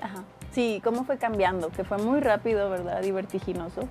Ajá. 0.00 0.24
Sí, 0.52 0.80
cómo 0.82 1.04
fue 1.04 1.16
cambiando, 1.18 1.70
que 1.70 1.84
fue 1.84 1.98
muy 1.98 2.20
rápido, 2.20 2.70
¿verdad? 2.70 3.02
Y 3.04 3.10
vertiginoso. 3.12 3.82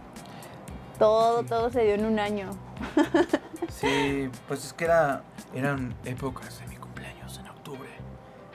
Todo, 0.97 1.41
Sí. 1.41 1.45
todo 1.47 1.69
se 1.69 1.83
dio 1.83 1.93
en 1.95 2.05
un 2.05 2.19
año. 2.19 2.49
Sí, 3.69 4.29
pues 4.47 4.65
es 4.65 4.73
que 4.73 4.85
era, 4.85 5.21
eran 5.53 5.93
épocas 6.03 6.59
de 6.59 6.67
mi 6.67 6.75
cumpleaños 6.77 7.37
en 7.37 7.47
octubre. 7.47 7.87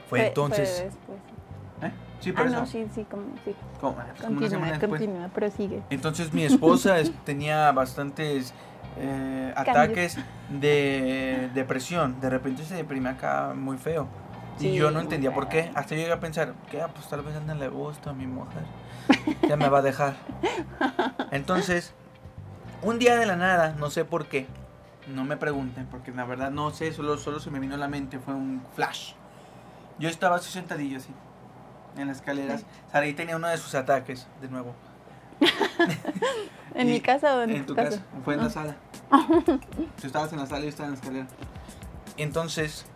Fue, 0.08 0.18
Fue- 0.18 0.26
entonces. 0.26 0.86
fue. 1.06 1.88
¿Eh? 1.88 1.92
Sí, 2.20 2.30
Ah, 2.34 2.42
por 2.42 2.50
no, 2.50 2.56
eso. 2.64 2.66
sí, 2.66 2.86
sí, 2.94 3.06
como, 3.08 3.22
sí. 3.44 3.54
Como- 3.80 3.96
Continúa, 4.20 4.78
continúa, 4.80 5.28
prosigue. 5.28 5.82
Entonces 5.90 6.32
mi 6.32 6.44
esposa 6.44 6.98
es- 6.98 7.12
tenía 7.24 7.70
bastantes 7.72 8.52
eh, 8.98 9.52
ataques 9.56 10.18
de 10.50 11.48
depresión. 11.54 12.20
De 12.20 12.28
repente 12.30 12.64
se 12.64 12.74
deprimía 12.74 13.12
acá 13.12 13.52
muy 13.54 13.78
feo. 13.78 14.08
Y 14.60 14.72
yo 14.74 14.90
no 14.90 15.00
entendía 15.00 15.32
por 15.34 15.48
qué. 15.48 15.70
Hasta 15.74 15.94
llegué 15.94 16.12
a 16.12 16.20
pensar, 16.20 16.54
que 16.70 16.80
ah, 16.80 16.88
pues 16.94 17.08
tal 17.08 17.22
vez 17.22 17.34
a 17.34 17.38
Ana 17.38 17.54
le 17.54 17.68
gusta 17.68 18.10
a 18.10 18.12
mi 18.12 18.26
mujer. 18.26 18.62
Ya 19.48 19.56
me 19.56 19.68
va 19.68 19.78
a 19.78 19.82
dejar. 19.82 20.16
Entonces, 21.32 21.92
un 22.82 22.98
día 22.98 23.16
de 23.16 23.26
la 23.26 23.36
nada, 23.36 23.74
no 23.78 23.90
sé 23.90 24.04
por 24.04 24.26
qué. 24.26 24.46
No 25.08 25.24
me 25.24 25.36
pregunten, 25.36 25.86
porque 25.86 26.12
la 26.12 26.24
verdad 26.24 26.50
no 26.50 26.70
sé, 26.70 26.92
solo, 26.92 27.18
solo 27.18 27.38
se 27.40 27.50
me 27.50 27.58
vino 27.58 27.74
a 27.74 27.78
la 27.78 27.88
mente, 27.88 28.18
fue 28.18 28.32
un 28.34 28.62
flash. 28.74 29.12
Yo 29.98 30.08
estaba 30.08 30.36
así 30.36 30.50
sentadillo 30.50 30.96
así, 30.96 31.10
en 31.98 32.08
las 32.08 32.16
escaleras. 32.18 32.64
Saraí 32.90 33.12
tenía 33.12 33.36
uno 33.36 33.48
de 33.48 33.58
sus 33.58 33.74
ataques, 33.74 34.26
de 34.40 34.48
nuevo. 34.48 34.74
¿En 36.74 36.88
Y- 36.88 36.92
mi 36.92 37.00
casa 37.00 37.36
o 37.36 37.42
en, 37.42 37.50
En 37.50 37.66
tu 37.66 37.74
casa, 37.74 38.00
fue 38.24 38.34
en 38.34 38.40
la 38.44 38.50
sala. 38.50 38.76
Tú 40.00 40.06
estabas 40.06 40.32
en 40.32 40.38
la 40.38 40.46
sala 40.46 40.60
y 40.60 40.64
yo 40.64 40.68
estaba 40.70 40.86
en 40.88 40.94
la 40.94 40.98
escalera. 41.00 41.26
Entonces, 42.16 42.86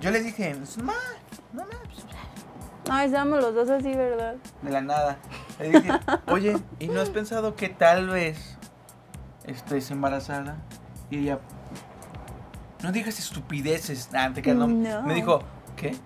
yo 0.00 0.10
le 0.10 0.22
dije, 0.22 0.54
mamá, 0.78 0.92
pues, 1.54 1.66
No, 2.88 3.00
estábamos 3.00 3.40
los 3.40 3.54
dos 3.54 3.70
así, 3.70 3.94
¿verdad? 3.94 4.36
de 4.62 4.70
la 4.70 4.80
nada. 4.80 5.16
Le 5.58 5.70
dije, 5.70 5.90
oye, 6.28 6.56
¿y 6.78 6.88
no 6.88 7.00
has 7.00 7.10
pensado 7.10 7.56
que 7.56 7.68
tal 7.68 8.08
vez 8.08 8.56
estés 9.44 9.90
embarazada? 9.90 10.56
Y 11.10 11.18
ella, 11.18 11.38
no 12.82 12.92
digas 12.92 13.18
estupideces. 13.18 14.10
Ah, 14.14 14.30
te 14.32 14.42
creas, 14.42 14.58
no. 14.58 14.66
No. 14.66 15.02
Me 15.02 15.14
dijo, 15.14 15.40
¿qué? 15.76 15.96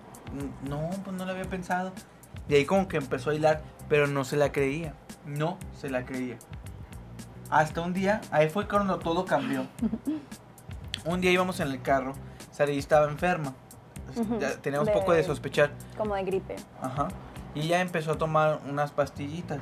No, 0.67 0.89
pues 1.03 1.15
no 1.15 1.25
lo 1.25 1.31
había 1.31 1.45
pensado. 1.45 1.91
Y 2.47 2.55
ahí 2.55 2.65
como 2.65 2.87
que 2.87 2.97
empezó 2.97 3.29
a 3.31 3.35
hilar, 3.35 3.61
pero 3.89 4.07
no 4.07 4.23
se 4.23 4.37
la 4.37 4.51
creía. 4.51 4.93
No 5.25 5.57
se 5.79 5.89
la 5.89 6.05
creía. 6.05 6.37
Hasta 7.49 7.81
un 7.81 7.93
día, 7.93 8.21
ahí 8.31 8.49
fue 8.49 8.67
cuando 8.67 8.97
todo 8.99 9.25
cambió. 9.25 9.65
Un 11.03 11.19
día 11.19 11.31
íbamos 11.31 11.59
en 11.59 11.67
el 11.69 11.81
carro, 11.81 12.13
Sari 12.51 12.77
estaba 12.77 13.07
enferma. 13.09 13.53
Ya 14.39 14.51
teníamos 14.61 14.87
de- 14.87 14.93
poco 14.93 15.13
de 15.13 15.23
sospechar. 15.23 15.71
Como 15.97 16.15
de 16.15 16.23
gripe. 16.23 16.55
Ajá. 16.81 17.07
Y 17.55 17.61
ella 17.61 17.81
empezó 17.81 18.11
a 18.13 18.17
tomar 18.17 18.59
unas 18.69 18.91
pastillitas. 18.91 19.59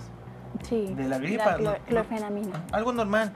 Sí. 0.67 0.93
De 0.95 1.07
la 1.07 1.17
gripa, 1.19 1.57
La 1.57 1.77
clor- 1.77 2.07
¿no? 2.47 2.63
Algo 2.71 2.91
normal. 2.93 3.33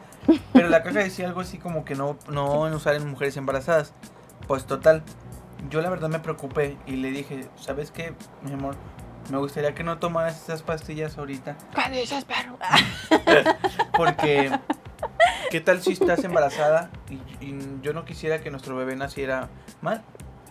Pero 0.54 0.70
la 0.70 0.82
caja 0.84 1.00
decía 1.00 1.28
algo 1.28 1.42
así 1.42 1.58
como 1.58 1.86
que 1.86 1.96
no, 1.96 2.18
no 2.30 2.62
usar 2.64 2.96
en 2.96 3.08
mujeres 3.10 3.38
embarazadas. 3.38 3.94
Pues 4.48 4.66
total. 4.66 5.04
Yo 5.70 5.82
la 5.82 5.90
verdad 5.90 6.10
me 6.10 6.20
preocupé 6.20 6.78
y 6.86 6.98
le 6.98 7.12
dije, 7.12 7.48
¿sabes 7.56 7.92
qué, 7.92 8.14
mi 8.42 8.52
amor? 8.54 8.76
Me 9.32 9.38
gustaría 9.38 9.74
que 9.74 9.84
no 9.84 10.00
tomaras 10.00 10.42
esas 10.44 10.62
pastillas 10.64 11.18
ahorita. 11.18 11.56
¿Cuándo 11.74 11.98
dices 11.98 12.26
perro? 12.26 12.58
Porque, 13.96 14.52
¿qué 15.50 15.62
tal 15.62 15.82
si 15.82 15.94
estás 15.94 16.24
embarazada 16.26 16.90
y, 17.10 17.14
y 17.46 17.80
yo 17.82 17.94
no 17.94 18.06
quisiera 18.06 18.40
que 18.42 18.52
nuestro 18.52 18.76
bebé 18.76 18.96
naciera 18.96 19.50
mal? 19.82 20.04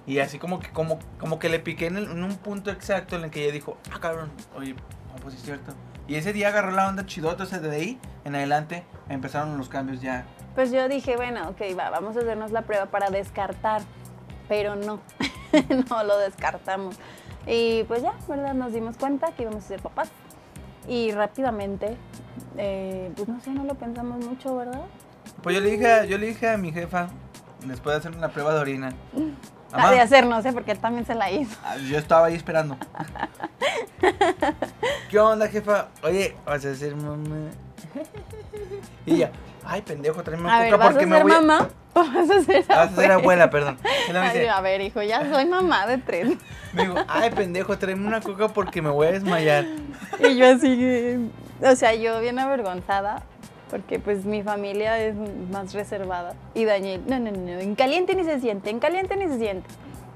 Y 0.06 0.18
así 0.18 0.38
como 0.38 0.58
que, 0.60 0.70
como, 0.70 0.98
como 1.18 1.38
que 1.38 1.48
le 1.48 1.58
piqué 1.60 1.86
en, 1.86 1.96
el- 1.96 2.10
en 2.10 2.24
un 2.24 2.36
punto 2.36 2.70
exacto 2.70 3.16
en 3.16 3.24
el 3.24 3.30
que 3.30 3.44
ella 3.44 3.52
dijo, 3.52 3.78
ah, 3.94 3.98
cabrón, 4.00 4.30
oye, 4.56 4.74
no, 4.74 5.16
pues 5.22 5.34
es 5.36 5.42
cierto. 5.42 5.72
Y 6.08 6.16
ese 6.16 6.32
día 6.32 6.48
agarró 6.48 6.72
la 6.72 6.88
onda 6.88 7.06
chidota, 7.06 7.44
o 7.44 7.46
sea, 7.46 7.60
de 7.60 7.70
ahí 7.74 8.00
en 8.24 8.34
adelante 8.34 8.84
empezaron 9.08 9.56
los 9.56 9.68
cambios 9.68 10.00
ya. 10.00 10.26
Pues 10.56 10.70
yo 10.72 10.88
dije, 10.88 11.16
bueno, 11.16 11.48
ok, 11.50 11.60
va, 11.78 11.90
vamos 11.90 12.16
a 12.16 12.20
hacernos 12.20 12.50
la 12.50 12.62
prueba 12.62 12.86
para 12.86 13.10
descartar. 13.10 13.82
Pero 14.48 14.74
no, 14.74 15.00
no 15.90 16.04
lo 16.04 16.18
descartamos. 16.18 16.96
Y 17.46 17.84
pues 17.84 18.02
ya, 18.02 18.12
¿verdad? 18.28 18.54
Nos 18.54 18.72
dimos 18.72 18.96
cuenta 18.96 19.32
que 19.32 19.42
íbamos 19.44 19.64
a 19.64 19.68
ser 19.68 19.80
papás. 19.80 20.10
Y 20.88 21.12
rápidamente, 21.12 21.96
eh, 22.58 23.12
pues 23.16 23.28
no 23.28 23.40
sé, 23.40 23.50
no 23.50 23.64
lo 23.64 23.74
pensamos 23.76 24.24
mucho, 24.24 24.56
¿verdad? 24.56 24.82
Pues 25.42 25.54
yo 25.54 25.60
le 25.62 25.70
dije, 25.70 26.08
yo 26.08 26.18
le 26.18 26.26
dije 26.26 26.48
a 26.50 26.56
mi 26.58 26.72
jefa, 26.72 27.08
después 27.64 27.94
de 27.94 27.98
hacerme 28.00 28.20
la 28.20 28.28
prueba 28.30 28.52
de 28.52 28.60
orina, 28.60 28.92
"Mamá, 29.72 29.90
de 29.90 30.00
hacernos, 30.00 30.44
¿eh? 30.44 30.52
Porque 30.52 30.72
él 30.72 30.78
también 30.78 31.06
se 31.06 31.14
la 31.14 31.30
hizo. 31.30 31.56
Ah, 31.64 31.76
Yo 31.76 31.98
estaba 31.98 32.26
ahí 32.26 32.34
esperando. 32.34 32.76
¿Qué 35.10 35.18
onda, 35.18 35.48
jefa? 35.48 35.88
Oye, 36.02 36.34
vas 36.44 36.64
a 36.64 36.74
ser 36.74 36.96
mamá. 36.96 37.50
Y 39.06 39.14
ella, 39.14 39.30
ay, 39.64 39.82
pendejo, 39.82 40.22
tráeme 40.22 40.50
A 40.50 40.54
un 40.56 40.60
ver, 40.62 40.70
coca 40.70 40.84
¿vas 40.84 40.92
porque 40.92 41.06
ser 41.06 41.08
me 41.08 41.22
voy 41.22 41.32
a... 41.32 41.40
mamá 41.40 41.68
o 41.94 42.04
vas 42.04 42.30
a 42.30 42.40
ser 42.42 42.64
Vas 42.66 42.92
a 42.92 42.96
ser 42.96 43.12
abuela, 43.12 43.50
perdón. 43.50 43.78
Ay, 43.84 44.38
dice, 44.38 44.48
a 44.48 44.60
ver, 44.60 44.80
hijo, 44.80 45.02
ya 45.02 45.28
soy 45.30 45.46
mamá 45.46 45.86
de 45.86 45.98
tres. 45.98 46.36
me 46.72 46.82
digo, 46.82 46.96
ay, 47.08 47.30
pendejo, 47.30 47.76
tráeme 47.78 48.06
una 48.06 48.20
coca 48.20 48.48
porque 48.48 48.80
me 48.80 48.90
voy 48.90 49.08
a 49.08 49.12
desmayar. 49.12 49.66
Y 50.18 50.36
yo 50.36 50.52
así, 50.52 51.30
o 51.60 51.76
sea, 51.76 51.94
yo 51.94 52.20
bien 52.20 52.38
avergonzada, 52.38 53.22
porque 53.72 53.98
pues 53.98 54.26
mi 54.26 54.42
familia 54.42 55.02
es 55.02 55.14
más 55.50 55.72
reservada. 55.72 56.34
Y 56.52 56.66
Daniel, 56.66 57.02
no, 57.08 57.18
no, 57.18 57.30
no, 57.30 57.58
en 57.58 57.74
caliente 57.74 58.14
ni 58.14 58.22
se 58.22 58.38
siente, 58.38 58.68
en 58.68 58.78
caliente 58.78 59.16
ni 59.16 59.26
se 59.28 59.38
siente. 59.38 59.66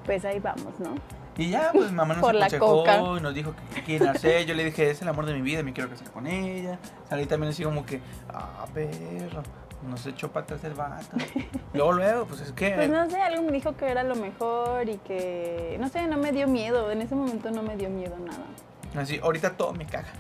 Pues 0.05 0.27
ahí 0.27 0.41
vamos, 0.41 0.79
¿no? 0.79 0.91
Y 1.39 1.49
ya, 1.49 1.71
pues 1.73 1.91
mamá 1.91 2.13
nos 2.13 2.21
Por 2.23 2.35
la 2.35 2.47
aconsejó 2.47 2.85
coca. 2.85 3.01
y 3.19 3.23
nos 3.23 3.35
dijo 3.35 3.55
que, 3.55 3.77
que 3.77 3.83
quieren 3.83 4.09
hacer. 4.09 4.45
Yo 4.45 4.55
le 4.55 4.63
dije, 4.63 4.91
es 4.91 5.01
el 5.01 5.09
amor 5.09 5.25
de 5.25 5.33
mi 5.33 5.41
vida, 5.41 5.63
me 5.63 5.73
quiero 5.73 5.89
casar 5.89 6.11
con 6.11 6.27
ella. 6.27 6.79
Salí 7.09 7.25
también 7.25 7.51
así 7.51 7.65
como 7.65 7.87
que, 7.87 8.03
ah, 8.29 8.67
perro, 8.75 9.43
nos 9.89 10.05
echó 10.07 10.31
para 10.31 10.45
atrás 10.45 10.63
el 10.65 10.75
vato. 10.75 11.17
Luego, 11.73 11.93
luego, 11.93 12.27
pues 12.27 12.43
es 12.43 12.53
que... 12.53 12.73
Pues 12.73 12.91
no 12.91 13.09
sé, 13.09 13.23
algo 13.23 13.43
me 13.43 13.53
dijo 13.53 13.75
que 13.75 13.87
era 13.87 14.03
lo 14.03 14.17
mejor 14.17 14.87
y 14.87 14.99
que, 14.99 15.79
no 15.81 15.89
sé, 15.89 16.07
no 16.09 16.19
me 16.19 16.31
dio 16.33 16.47
miedo. 16.47 16.91
En 16.91 17.01
ese 17.01 17.15
momento 17.15 17.51
no 17.51 17.63
me 17.63 17.75
dio 17.79 17.89
miedo 17.89 18.17
nada. 18.19 19.03
Así, 19.03 19.19
ahorita 19.23 19.57
todo 19.57 19.73
me 19.73 19.87
caga. 19.87 20.13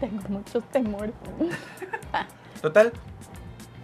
Tengo 0.00 0.22
muchos 0.28 0.64
temores. 0.72 1.14
Total, 2.60 2.92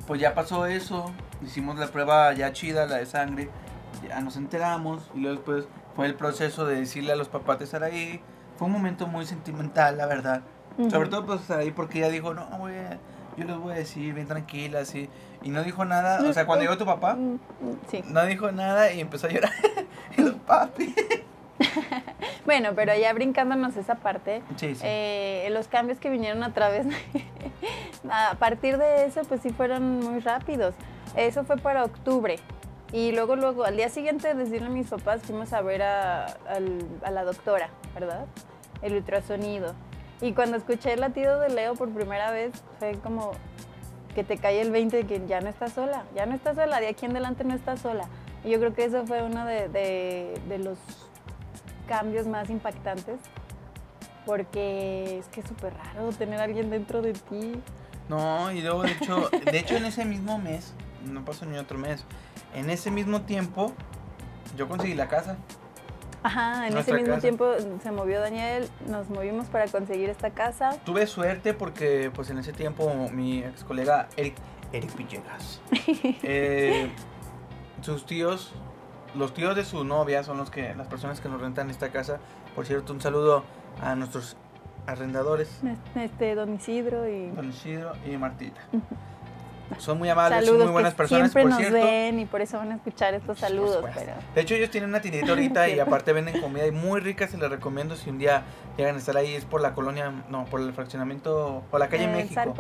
pues 0.07 0.21
ya 0.21 0.35
pasó 0.35 0.67
eso, 0.67 1.13
hicimos 1.45 1.79
la 1.79 1.87
prueba 1.87 2.33
ya 2.35 2.53
chida, 2.53 2.87
la 2.87 2.97
de 2.97 3.07
sangre, 3.07 3.49
ya 4.07 4.21
nos 4.21 4.37
enteramos 4.37 5.03
y 5.15 5.21
luego 5.21 5.37
después 5.37 5.69
fue 5.95 6.07
el 6.07 6.15
proceso 6.15 6.67
de 6.67 6.77
decirle 6.77 7.13
a 7.13 7.17
los 7.17 7.29
papás 7.29 7.59
de 7.59 7.67
Saraí. 7.67 8.21
Fue 8.57 8.67
un 8.67 8.73
momento 8.73 9.07
muy 9.07 9.27
sentimental, 9.27 9.97
la 9.97 10.07
verdad. 10.07 10.43
Sobre 10.91 11.09
todo 11.09 11.25
pues 11.25 11.43
Saraí 11.43 11.71
porque 11.71 11.99
ella 11.99 12.09
dijo, 12.09 12.35
no, 12.35 12.47
güey, 12.59 12.75
yo 13.37 13.45
les 13.45 13.57
voy 13.57 13.73
a 13.73 13.77
decir 13.77 14.13
bien 14.13 14.27
tranquila, 14.27 14.81
así. 14.81 15.09
Y 15.43 15.51
no 15.51 15.63
dijo 15.63 15.85
nada, 15.85 16.21
o 16.29 16.33
sea, 16.33 16.47
cuando 16.47 16.65
llegó 16.65 16.77
tu 16.77 16.87
papá, 16.87 17.15
mm, 17.15 17.35
mm, 17.35 17.39
sí. 17.91 18.03
no 18.07 18.25
dijo 18.27 18.51
nada 18.51 18.93
y 18.93 19.01
empezó 19.01 19.27
a 19.27 19.31
llorar. 19.31 19.53
y 20.17 20.23
los 20.23 20.35
papi. 20.35 20.95
bueno, 22.45 22.71
pero 22.75 22.95
ya 22.97 23.13
brincándonos 23.13 23.77
esa 23.77 23.97
parte, 23.97 24.43
eh, 24.61 25.49
los 25.51 25.69
cambios 25.69 25.99
que 25.99 26.11
vinieron 26.11 26.43
a 26.43 26.53
través, 26.53 26.87
a 28.11 28.35
partir 28.35 28.79
de 28.79 29.07
eso, 29.07 29.23
pues 29.23 29.41
sí 29.41 29.51
fueron 29.51 30.01
muy 30.01 30.21
rápidos. 30.21 30.75
Eso 31.17 31.45
fue 31.45 31.57
para 31.57 31.85
octubre. 31.85 32.37
Y 32.93 33.13
luego, 33.13 33.37
luego, 33.37 33.65
al 33.65 33.77
día 33.77 33.89
siguiente 33.89 34.29
de 34.29 34.35
decirle 34.35 34.69
a 34.69 34.71
mis 34.71 34.89
papás, 34.89 35.23
fuimos 35.23 35.53
a 35.53 35.63
ver 35.63 35.83
a, 35.83 36.27
a 36.27 37.11
la 37.11 37.25
doctora, 37.25 37.71
¿verdad? 37.95 38.27
El 38.83 38.95
ultrasonido. 38.95 39.75
Y 40.21 40.33
cuando 40.33 40.57
escuché 40.57 40.93
el 40.93 41.01
latido 41.01 41.41
de 41.41 41.49
Leo 41.49 41.75
por 41.75 41.91
primera 41.91 42.31
vez, 42.31 42.53
fue 42.79 42.93
como 43.03 43.33
que 44.15 44.25
te 44.25 44.39
cae 44.39 44.61
el 44.61 44.71
20 44.71 44.97
de 44.97 45.07
que 45.07 45.27
ya 45.27 45.41
no 45.41 45.49
estás 45.49 45.73
sola, 45.73 46.05
ya 46.15 46.25
no 46.25 46.35
estás 46.35 46.57
sola, 46.57 46.81
de 46.81 46.89
aquí 46.89 47.05
en 47.05 47.13
adelante 47.13 47.45
no 47.45 47.55
estás 47.55 47.81
sola. 47.81 48.09
Y 48.45 48.51
yo 48.51 48.59
creo 48.59 48.75
que 48.75 48.85
eso 48.85 49.07
fue 49.07 49.23
uno 49.23 49.45
de, 49.45 49.69
de, 49.69 50.59
los 50.59 50.79
cambios 51.87 52.27
más 52.27 52.51
impactantes, 52.51 53.21
porque 54.27 55.19
es 55.19 55.29
que 55.29 55.41
es 55.41 55.47
súper 55.47 55.75
raro 55.75 56.11
tener 56.11 56.41
a 56.41 56.45
alguien 56.45 56.71
dentro 56.71 57.03
de 57.03 57.13
ti. 57.13 57.55
No, 58.09 58.51
y 58.53 58.61
luego, 58.61 58.83
de 58.83 58.93
hecho, 58.93 59.29
de 59.31 59.59
hecho 59.59 59.77
en 59.77 59.87
ese 59.87 60.05
mismo 60.05 60.39
mes, 60.39 60.75
no 61.11 61.25
pasó 61.25 61.47
ni 61.47 61.57
otro 61.59 61.79
mes, 61.79 62.05
en 62.55 62.71
ese 62.71 62.91
mismo 62.91 63.23
tiempo, 63.23 63.73
yo 64.57 64.69
conseguí 64.69 64.95
la 64.95 65.09
casa. 65.09 65.37
Ajá, 66.23 66.67
en 66.69 66.77
ese 66.79 66.95
mismo 66.95 67.19
tiempo 67.19 67.53
se 67.83 67.91
movió 67.91 68.19
Daniel, 68.19 68.67
nos 68.89 69.11
movimos 69.11 69.47
para 69.49 69.67
conseguir 69.69 70.09
esta 70.09 70.31
casa. 70.31 70.71
Tuve 70.85 71.07
suerte 71.07 71.53
porque 71.53 72.11
pues 72.15 72.31
en 72.31 72.39
ese 72.39 72.55
tiempo 72.55 73.11
mi 73.13 73.41
ex 73.41 73.63
colega 73.63 74.09
Eric, 74.17 74.35
Eric 74.73 74.97
Villegas, 74.97 75.61
eh, 76.23 76.91
sus 77.83 78.07
tíos, 78.07 78.55
los 79.17 79.35
tíos 79.35 79.57
de 79.57 79.65
su 79.65 79.85
novia 79.85 80.23
son 80.23 80.39
los 80.39 80.51
que, 80.51 80.75
las 80.75 80.89
personas 80.89 81.21
que 81.21 81.29
nos 81.29 81.41
rentan 81.41 81.71
esta 81.71 81.91
casa. 81.91 82.19
Por 82.55 82.67
cierto, 82.67 82.93
un 82.93 83.01
saludo 83.01 83.45
a 83.81 83.95
nuestros 83.95 84.37
arrendadores. 84.87 85.61
Este, 85.95 86.35
don 86.35 86.55
Isidro 86.55 87.09
y... 87.09 87.31
Don 87.31 87.49
Isidro 87.49 87.93
y 88.07 88.17
Martita. 88.17 88.61
Son 89.79 89.99
muy 89.99 90.09
amables, 90.09 90.47
son 90.47 90.59
muy 90.59 90.67
buenas 90.69 90.95
personas. 90.95 91.33
Siempre 91.33 91.51
nos 91.51 91.73
ven 91.73 92.21
y 92.21 92.27
por 92.27 92.41
eso 92.41 92.59
van 92.59 92.73
a 92.73 92.75
escuchar 92.77 93.15
estos 93.15 93.39
saludos. 93.39 93.85
De 94.35 94.41
hecho, 94.41 94.55
ellos 94.55 94.71
tienen 94.71 94.91
una 94.91 95.01
tiendita 95.01 95.31
ahorita 95.31 95.69
y 95.69 95.79
aparte 95.81 96.13
venden 96.13 96.41
comida 96.41 96.67
y 96.67 96.71
muy 96.71 97.01
rica. 97.01 97.27
Se 97.27 97.39
les 97.39 97.51
recomiendo 97.51 97.97
si 97.97 98.11
un 98.11 98.19
día 98.19 98.43
llegan 98.77 98.97
a 98.97 98.99
estar 98.99 99.17
ahí. 99.17 99.35
Es 99.35 99.45
por 99.45 99.61
la 99.61 99.75
colonia, 99.75 100.13
no, 100.29 100.45
por 100.45 100.61
el 100.61 100.73
fraccionamiento, 100.73 101.63
por 101.71 101.81
la 101.81 101.89
calle 101.89 102.07
México. 102.09 102.55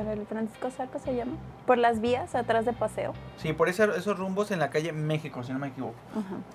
El 0.00 0.26
Francisco 0.26 0.70
Sarco 0.70 0.98
se 0.98 1.14
llama. 1.14 1.32
Por 1.66 1.78
las 1.78 2.00
vías 2.00 2.34
atrás 2.34 2.64
de 2.64 2.72
paseo. 2.72 3.14
Sí, 3.38 3.52
por 3.52 3.68
esos 3.68 4.18
rumbos 4.18 4.50
en 4.50 4.58
la 4.58 4.70
calle 4.70 4.92
México, 4.92 5.42
si 5.42 5.52
no 5.52 5.58
me 5.58 5.68
equivoco. 5.68 5.94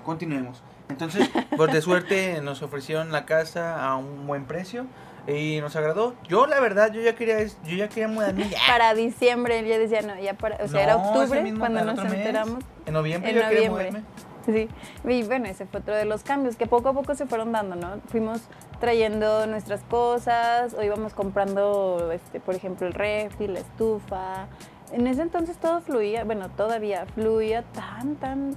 Continuemos. 0.06 0.62
Entonces, 0.90 1.30
por 1.58 1.72
de 1.72 1.82
suerte 1.82 2.42
nos 2.42 2.62
ofrecieron 2.62 3.12
la 3.12 3.26
casa 3.26 3.84
a 3.84 3.96
un 3.98 4.28
buen 4.28 4.46
precio 4.46 4.86
y 5.28 5.60
nos 5.62 5.76
agradó. 5.76 6.16
Yo 6.28 6.46
la 6.48 6.60
verdad, 6.60 6.92
yo 6.92 7.02
ya 7.02 7.16
quería, 7.16 7.44
yo 7.46 7.76
ya 7.76 7.88
quería 7.90 8.08
mudarme 8.08 8.50
Para 8.68 8.94
diciembre, 8.94 9.68
ya 9.68 9.78
decía, 9.78 10.02
no, 10.02 10.20
ya 10.20 10.34
para, 10.34 10.64
o 10.64 10.68
sea, 10.68 10.84
era 10.84 10.98
octubre 10.98 11.54
cuando 11.58 11.84
nos 11.84 12.00
enteramos. 12.00 12.64
En 12.86 12.94
noviembre 12.94 13.30
en 13.32 13.36
yo 13.38 13.44
noviembre. 13.44 13.86
quería 13.86 14.04
Sí, 14.46 14.68
y 15.08 15.24
bueno, 15.24 15.48
ese 15.48 15.66
fue 15.66 15.82
otro 15.82 15.96
de 15.96 16.06
los 16.06 16.24
cambios 16.24 16.56
que 16.56 16.66
poco 16.66 16.90
a 16.90 16.94
poco 16.94 17.14
se 17.14 17.26
fueron 17.28 17.52
dando, 17.52 17.76
¿no? 17.76 18.00
Fuimos 18.08 18.42
trayendo 18.80 19.46
nuestras 19.46 19.84
cosas 19.84 20.74
o 20.74 20.82
íbamos 20.84 21.14
comprando, 21.14 22.12
este, 22.12 22.40
por 22.40 22.56
ejemplo, 22.56 22.88
el 22.88 22.94
refri, 22.94 23.48
la 23.48 23.60
estufa. 23.60 24.48
En 24.92 25.06
ese 25.08 25.22
entonces 25.22 25.58
todo 25.58 25.82
fluía, 25.82 26.24
bueno, 26.24 26.50
todavía 26.50 27.06
fluía 27.14 27.64
tan, 27.74 28.16
tan 28.16 28.56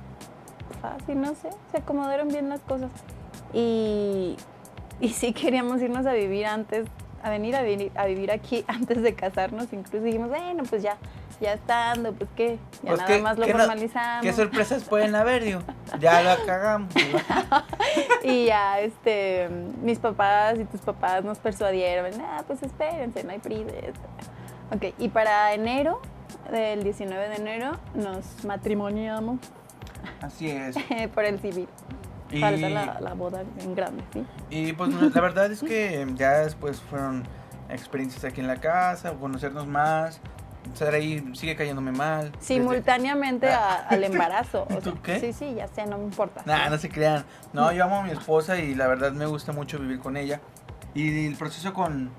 fácil, 0.80 1.20
no 1.20 1.34
sé, 1.34 1.50
se 1.70 1.78
acomodaron 1.78 2.28
bien 2.28 2.48
las 2.48 2.60
cosas. 2.60 2.90
Y, 3.52 4.36
y 5.00 5.08
sí 5.10 5.32
queríamos 5.32 5.82
irnos 5.82 6.06
a 6.06 6.12
vivir 6.14 6.46
antes, 6.46 6.86
a 7.22 7.30
venir 7.30 7.56
a, 7.56 7.62
vivir, 7.62 7.92
a 7.94 8.06
vivir 8.06 8.30
aquí 8.30 8.64
antes 8.68 9.02
de 9.02 9.14
casarnos. 9.14 9.72
Incluso 9.72 10.04
dijimos, 10.04 10.28
bueno, 10.28 10.62
pues 10.68 10.82
ya, 10.82 10.96
ya 11.40 11.54
estando, 11.54 12.12
pues 12.12 12.30
qué, 12.36 12.58
ya 12.82 12.90
pues 12.90 13.00
nada 13.00 13.18
más 13.20 13.38
lo 13.38 13.46
formalizamos. 13.46 14.24
¿Qué 14.24 14.32
sorpresas 14.32 14.84
pueden 14.84 15.14
haber, 15.14 15.44
digo? 15.44 15.60
Ya 16.00 16.22
la 16.22 16.36
cagamos. 16.46 16.92
y 18.22 18.46
ya, 18.46 18.80
este, 18.80 19.48
mis 19.82 19.98
papás 19.98 20.58
y 20.58 20.64
tus 20.64 20.80
papás 20.80 21.24
nos 21.24 21.38
persuadieron, 21.38 22.12
ah, 22.20 22.42
pues 22.46 22.62
espérense, 22.62 23.24
no 23.24 23.30
hay 23.30 23.38
prisa. 23.38 23.72
Ok, 24.74 24.94
y 24.98 25.08
para 25.08 25.52
enero, 25.54 26.00
del 26.50 26.82
19 26.82 27.28
de 27.28 27.36
enero, 27.36 27.72
nos 27.94 28.44
matrimoniamos. 28.44 29.38
Así 30.20 30.50
es. 30.50 30.76
por 31.14 31.24
el 31.24 31.38
civil. 31.40 31.68
Y, 32.30 32.40
Falta 32.40 32.68
la, 32.68 33.14
boda 33.14 33.44
en 33.60 33.74
grande, 33.74 34.02
¿sí? 34.12 34.24
Y 34.50 34.72
pues 34.72 34.92
la 34.92 35.20
verdad 35.20 35.52
es 35.52 35.60
que 35.60 36.04
ya 36.14 36.38
después 36.38 36.80
fueron 36.80 37.22
experiencias 37.68 38.24
aquí 38.24 38.40
en 38.40 38.48
la 38.48 38.56
casa, 38.56 39.12
conocernos 39.12 39.66
más. 39.66 40.20
Estar 40.74 40.92
ahí 40.92 41.24
sigue 41.34 41.56
cayéndome 41.56 41.92
mal. 41.92 42.32
Simultáneamente 42.40 43.48
al 43.50 44.04
embarazo. 44.04 44.66
¿Tú 44.82 45.00
qué? 45.02 45.20
Sí, 45.20 45.32
sí, 45.32 45.54
ya 45.54 45.68
sé, 45.68 45.86
no 45.86 45.98
me 45.98 46.04
importa. 46.04 46.42
Nah, 46.44 46.68
no 46.68 46.78
se 46.78 46.88
crean. 46.88 47.24
No, 47.52 47.72
yo 47.72 47.84
amo 47.84 48.00
a 48.00 48.02
mi 48.02 48.10
esposa 48.10 48.58
y 48.58 48.74
la 48.74 48.88
verdad 48.88 49.12
me 49.12 49.26
gusta 49.26 49.52
mucho 49.52 49.78
vivir 49.78 50.00
con 50.00 50.16
ella. 50.16 50.40
Y 50.92 51.26
el 51.26 51.36
proceso 51.36 51.72
con, 51.72 52.10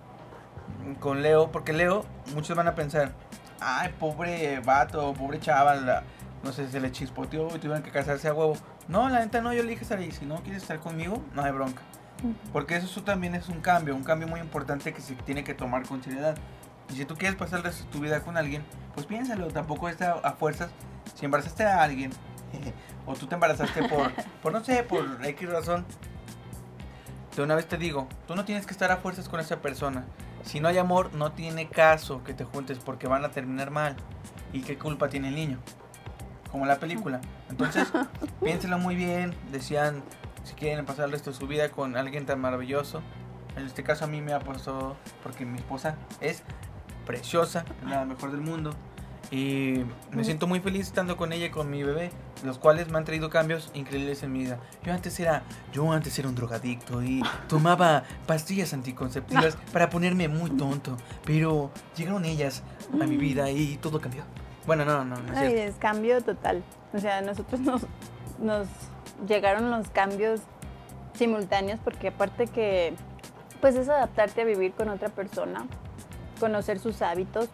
con 1.00 1.22
Leo, 1.22 1.52
porque 1.52 1.74
Leo, 1.74 2.06
muchos 2.34 2.56
van 2.56 2.68
a 2.68 2.76
pensar, 2.76 3.12
ay, 3.60 3.94
pobre 4.00 4.60
vato, 4.62 5.14
pobre 5.14 5.40
chaval, 5.40 6.04
no 6.44 6.52
sé, 6.52 6.70
se 6.70 6.80
le 6.80 6.92
chispoteó 6.92 7.48
y 7.56 7.60
tuvieron 7.60 7.84
que 7.84 7.92
casarse 7.92 8.30
a 8.30 8.34
huevo. 8.34 8.56
No, 8.88 9.10
la 9.10 9.20
neta 9.20 9.42
no, 9.42 9.54
yo 9.54 9.64
le 9.64 9.70
dije 9.70 9.94
ahí. 9.94 10.12
Si 10.12 10.26
no 10.26 10.36
quieres 10.44 10.62
estar 10.62 10.80
conmigo, 10.80 11.22
no 11.34 11.44
hay 11.44 11.52
bronca. 11.52 11.82
Porque 12.54 12.78
eso, 12.78 13.04
también 13.04 13.36
es 13.36 13.50
un 13.50 13.60
cambio, 13.60 13.96
un 13.96 14.04
cambio 14.04 14.28
muy 14.28 14.40
importante 14.40 14.94
que 14.94 15.02
se 15.02 15.16
tiene 15.16 15.44
que 15.44 15.54
tomar 15.54 15.86
con 15.86 16.02
seriedad. 16.02 16.38
Y 16.90 16.98
si 16.98 17.06
tú 17.06 17.16
quieres 17.16 17.38
pasar 17.38 17.64
tu 17.92 18.00
vida 18.00 18.22
con 18.22 18.38
alguien, 18.38 18.64
pues 18.94 19.06
piénsalo, 19.06 19.48
tampoco 19.48 19.90
está 19.90 20.14
a 20.14 20.34
fuerzas. 20.34 20.70
Si 21.16 21.26
embarazaste 21.26 21.64
a 21.64 21.84
alguien, 21.84 22.12
o 23.06 23.14
tú 23.14 23.28
te 23.28 23.36
embarazaste 23.36 23.88
por, 23.88 24.12
por 24.44 24.54
no 24.54 24.64
sé, 24.64 24.84
por 24.84 25.26
X 25.26 25.50
razón, 25.50 25.86
de 27.36 27.42
una 27.42 27.56
vez 27.56 27.68
te 27.68 27.78
digo, 27.78 28.08
tú 28.28 28.36
no 28.36 28.46
tienes 28.46 28.66
que 28.66 28.72
estar 28.72 28.92
a 28.92 28.98
fuerzas 28.98 29.28
con 29.28 29.40
esa 29.40 29.62
persona. 29.62 30.06
Si 30.44 30.60
no 30.60 30.68
hay 30.68 30.78
amor, 30.78 31.14
no 31.14 31.32
tiene 31.32 31.68
caso 31.68 32.24
que 32.24 32.34
te 32.34 32.46
juntes 32.46 32.78
porque 32.80 33.08
van 33.08 33.26
a 33.26 33.30
terminar 33.30 33.72
mal. 33.72 33.96
¿Y 34.54 34.62
qué 34.62 34.78
culpa 34.78 35.10
tiene 35.10 35.30
el 35.30 35.36
niño? 35.36 35.60
como 36.56 36.66
la 36.66 36.80
película. 36.80 37.20
Entonces, 37.50 37.92
piénsenlo 38.42 38.78
muy 38.78 38.96
bien, 38.96 39.36
decían 39.52 40.04
si 40.46 40.54
quieren 40.54 40.86
pasar 40.86 41.04
el 41.04 41.12
resto 41.12 41.32
de 41.32 41.36
su 41.36 41.48
vida 41.48 41.68
con 41.68 41.98
alguien 41.98 42.26
tan 42.26 42.40
maravilloso. 42.40 43.02
En 43.58 43.66
este 43.66 43.84
caso 43.84 44.06
a 44.06 44.08
mí 44.08 44.22
me 44.22 44.32
ha 44.32 44.40
pasado 44.40 44.96
porque 45.22 45.46
mi 45.46 45.58
esposa 45.58 45.98
es 46.22 46.44
preciosa, 47.06 47.66
la 47.88 48.06
mejor 48.06 48.32
del 48.32 48.42
mundo. 48.42 48.72
Y 49.32 49.84
me 50.12 50.24
siento 50.24 50.46
muy 50.46 50.60
feliz 50.60 50.88
estando 50.88 51.18
con 51.18 51.34
ella 51.34 51.48
y 51.48 51.50
con 51.50 51.70
mi 51.70 51.84
bebé, 51.84 52.12
los 52.44 52.60
cuales 52.60 52.90
me 52.90 52.98
han 52.98 53.06
traído 53.06 53.30
cambios 53.30 53.72
increíbles 53.74 54.22
en 54.24 54.32
mi 54.32 54.40
vida. 54.40 54.60
Yo 54.84 54.94
antes 54.94 55.20
era, 55.20 55.44
yo 55.74 55.92
antes 55.92 56.18
era 56.20 56.30
un 56.30 56.36
drogadicto 56.36 57.02
y 57.02 57.24
tomaba 57.50 58.04
pastillas 58.28 58.74
anticonceptivas 58.74 59.58
para 59.74 59.90
ponerme 59.90 60.28
muy 60.28 60.52
tonto, 60.52 60.98
pero 61.26 61.72
llegaron 61.96 62.26
ellas 62.26 62.62
a 62.94 63.06
mi 63.06 63.18
vida 63.18 63.50
y 63.50 63.78
todo 63.78 64.00
cambió. 64.00 64.24
Bueno, 64.68 64.86
no, 64.86 65.04
no, 65.04 65.18
no. 65.18 65.40
Es, 65.40 65.76
cambio 65.76 66.22
total. 66.22 66.64
O 66.94 67.00
sea, 67.00 67.22
nosotros 67.22 67.62
nos, 67.62 67.82
nos 68.40 68.68
llegaron 69.28 69.72
los 69.72 69.90
cambios 69.90 70.42
simultáneos 71.14 71.80
porque 71.84 72.10
aparte 72.10 72.48
que 72.48 72.94
pues 73.62 73.76
es 73.76 73.90
adaptarte 73.90 74.42
a 74.42 74.46
vivir 74.46 74.74
con 74.74 74.90
otra 74.90 75.10
persona, 75.10 75.66
conocer 76.40 76.80
sus 76.80 77.02
hábitos, 77.02 77.50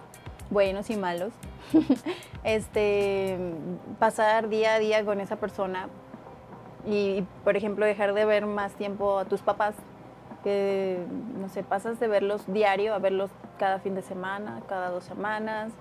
buenos 0.49 0.89
y 0.89 0.97
malos, 0.97 1.31
este, 2.43 3.37
pasar 3.99 4.49
día 4.49 4.75
a 4.75 4.79
día 4.79 5.05
con 5.05 5.19
esa 5.21 5.37
persona 5.37 5.87
y, 6.85 7.23
por 7.43 7.55
ejemplo, 7.57 7.85
dejar 7.85 8.13
de 8.13 8.25
ver 8.25 8.45
más 8.45 8.73
tiempo 8.73 9.19
a 9.19 9.25
tus 9.25 9.41
papás, 9.41 9.75
que, 10.43 10.97
no 11.39 11.49
sé, 11.49 11.63
pasas 11.63 11.99
de 11.99 12.07
verlos 12.07 12.43
diario 12.47 12.93
a 12.93 12.99
verlos 12.99 13.29
cada 13.59 13.79
fin 13.79 13.93
de 13.93 14.01
semana, 14.01 14.61
cada 14.67 14.89
dos 14.89 15.03
semanas, 15.03 15.71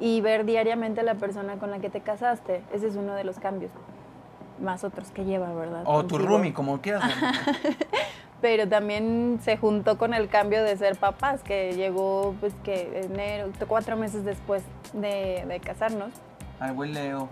y 0.00 0.20
ver 0.20 0.44
diariamente 0.44 1.00
a 1.00 1.04
la 1.04 1.16
persona 1.16 1.56
con 1.56 1.70
la 1.70 1.80
que 1.80 1.90
te 1.90 2.00
casaste. 2.00 2.62
Ese 2.72 2.88
es 2.88 2.96
uno 2.96 3.14
de 3.14 3.24
los 3.24 3.38
cambios. 3.38 3.72
Más 4.60 4.84
otros 4.84 5.10
que 5.10 5.24
lleva, 5.24 5.52
¿verdad? 5.52 5.82
O 5.84 6.04
tu 6.04 6.18
roomie, 6.18 6.52
como 6.52 6.80
quieras. 6.80 7.02
Pero 8.40 8.68
también 8.68 9.40
se 9.42 9.56
juntó 9.56 9.98
con 9.98 10.14
el 10.14 10.28
cambio 10.28 10.62
de 10.62 10.76
ser 10.76 10.96
papás, 10.96 11.42
que 11.42 11.72
llegó, 11.74 12.34
pues, 12.40 12.52
que 12.62 13.02
enero, 13.04 13.50
cuatro 13.66 13.96
meses 13.96 14.24
después 14.24 14.62
de, 14.92 15.44
de 15.46 15.60
casarnos. 15.60 16.10
Ay, 16.60 16.72
buen 16.72 16.94
Leo. 16.94 17.28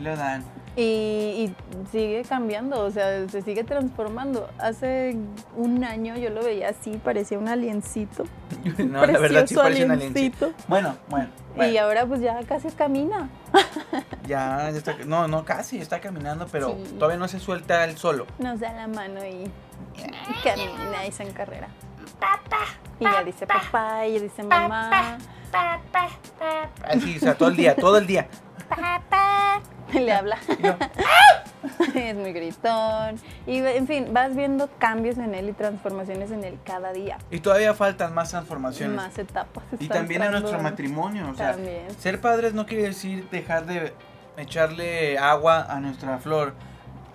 Lo 0.00 0.16
dan. 0.16 0.44
Y, 0.78 1.54
sigue 1.90 2.22
cambiando, 2.28 2.84
o 2.84 2.90
sea, 2.90 3.26
se 3.28 3.40
sigue 3.40 3.64
transformando. 3.64 4.50
Hace 4.58 5.16
un 5.56 5.82
año 5.84 6.16
yo 6.16 6.28
lo 6.28 6.42
veía 6.42 6.68
así, 6.68 7.00
parecía 7.02 7.38
un 7.38 7.48
aliencito. 7.48 8.24
no, 8.78 9.06
la 9.06 9.18
verdad 9.18 9.46
sí 9.46 9.54
parecía 9.54 9.86
un 9.86 9.92
aliencito. 9.92 10.52
Bueno, 10.68 10.96
bueno, 11.08 11.30
Y 11.66 11.78
ahora 11.78 12.04
pues 12.04 12.20
ya 12.20 12.40
casi 12.46 12.68
camina. 12.68 13.30
ya, 14.26 14.70
ya 14.70 14.76
está, 14.76 14.96
no, 15.06 15.28
no, 15.28 15.46
casi 15.46 15.78
está 15.78 16.00
caminando, 16.00 16.46
pero 16.52 16.72
todavía 16.98 17.16
no 17.16 17.28
se 17.28 17.40
suelta 17.40 17.84
él 17.84 17.96
solo. 17.96 18.26
Nos 18.38 18.60
da 18.60 18.74
la 18.74 18.86
mano 18.86 19.24
y, 19.24 19.50
camina 20.44 21.06
y 21.06 21.12
se 21.12 21.26
carrera. 21.32 21.68
Y 22.98 23.04
ya 23.04 23.22
dice 23.24 23.46
papá, 23.46 24.06
y 24.06 24.14
ya 24.14 24.20
dice 24.20 24.42
mamá. 24.42 25.18
Así, 26.88 27.16
o 27.16 27.20
sea, 27.20 27.34
todo 27.34 27.48
el 27.50 27.56
día, 27.56 27.76
todo 27.76 27.98
el 27.98 28.06
día. 28.06 28.28
Le 29.92 30.12
habla. 30.12 30.38
es 31.94 32.16
muy 32.16 32.32
gritón. 32.32 33.16
Y 33.46 33.58
en 33.58 33.86
fin, 33.86 34.08
vas 34.12 34.34
viendo 34.34 34.68
cambios 34.78 35.18
en 35.18 35.34
él 35.34 35.48
y 35.48 35.52
transformaciones 35.52 36.30
en 36.30 36.44
él 36.44 36.58
cada 36.64 36.92
día. 36.92 37.18
Y 37.30 37.40
todavía 37.40 37.74
faltan 37.74 38.14
más 38.14 38.30
transformaciones. 38.30 38.96
Más 38.96 39.18
etapas. 39.18 39.64
Y 39.78 39.88
también 39.88 40.22
en 40.22 40.32
nuestro 40.32 40.58
matrimonio. 40.60 41.30
O 41.30 41.34
sea, 41.34 41.56
ser 41.98 42.20
padres 42.20 42.54
no 42.54 42.66
quiere 42.66 42.84
decir 42.84 43.28
dejar 43.30 43.66
de 43.66 43.92
echarle 44.36 45.18
agua 45.18 45.66
a 45.68 45.80
nuestra 45.80 46.18
flor, 46.18 46.54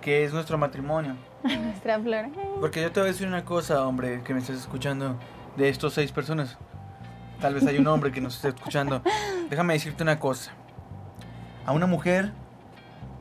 que 0.00 0.24
es 0.24 0.32
nuestro 0.32 0.58
matrimonio. 0.58 1.16
A 1.44 1.56
nuestra 1.56 2.00
flor. 2.00 2.26
Porque 2.60 2.82
yo 2.82 2.92
te 2.92 3.00
voy 3.00 3.08
a 3.08 3.12
decir 3.12 3.26
una 3.26 3.44
cosa, 3.44 3.86
hombre, 3.86 4.22
que 4.22 4.34
me 4.34 4.40
estás 4.40 4.56
escuchando, 4.56 5.16
de 5.56 5.68
estos 5.68 5.94
seis 5.94 6.12
personas. 6.12 6.56
Tal 7.40 7.54
vez 7.54 7.66
hay 7.66 7.78
un 7.78 7.86
hombre 7.86 8.12
que 8.12 8.20
nos 8.20 8.36
esté 8.36 8.48
escuchando. 8.48 9.02
Déjame 9.50 9.74
decirte 9.74 10.02
una 10.02 10.18
cosa. 10.18 10.52
A 11.66 11.72
una 11.72 11.86
mujer 11.86 12.32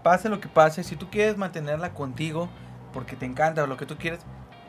pase 0.04 0.30
lo 0.30 0.40
que 0.40 0.48
pase, 0.48 0.84
si 0.84 0.96
tú 0.96 1.10
quieres 1.10 1.38
mantenerla 1.38 1.94
contigo 1.94 2.50
porque 2.94 3.16
te 3.16 3.26
encanta 3.26 3.64
o 3.64 3.68
lo 3.68 3.78
que 3.78 3.86
tú 3.86 3.98
quieres, 3.98 4.22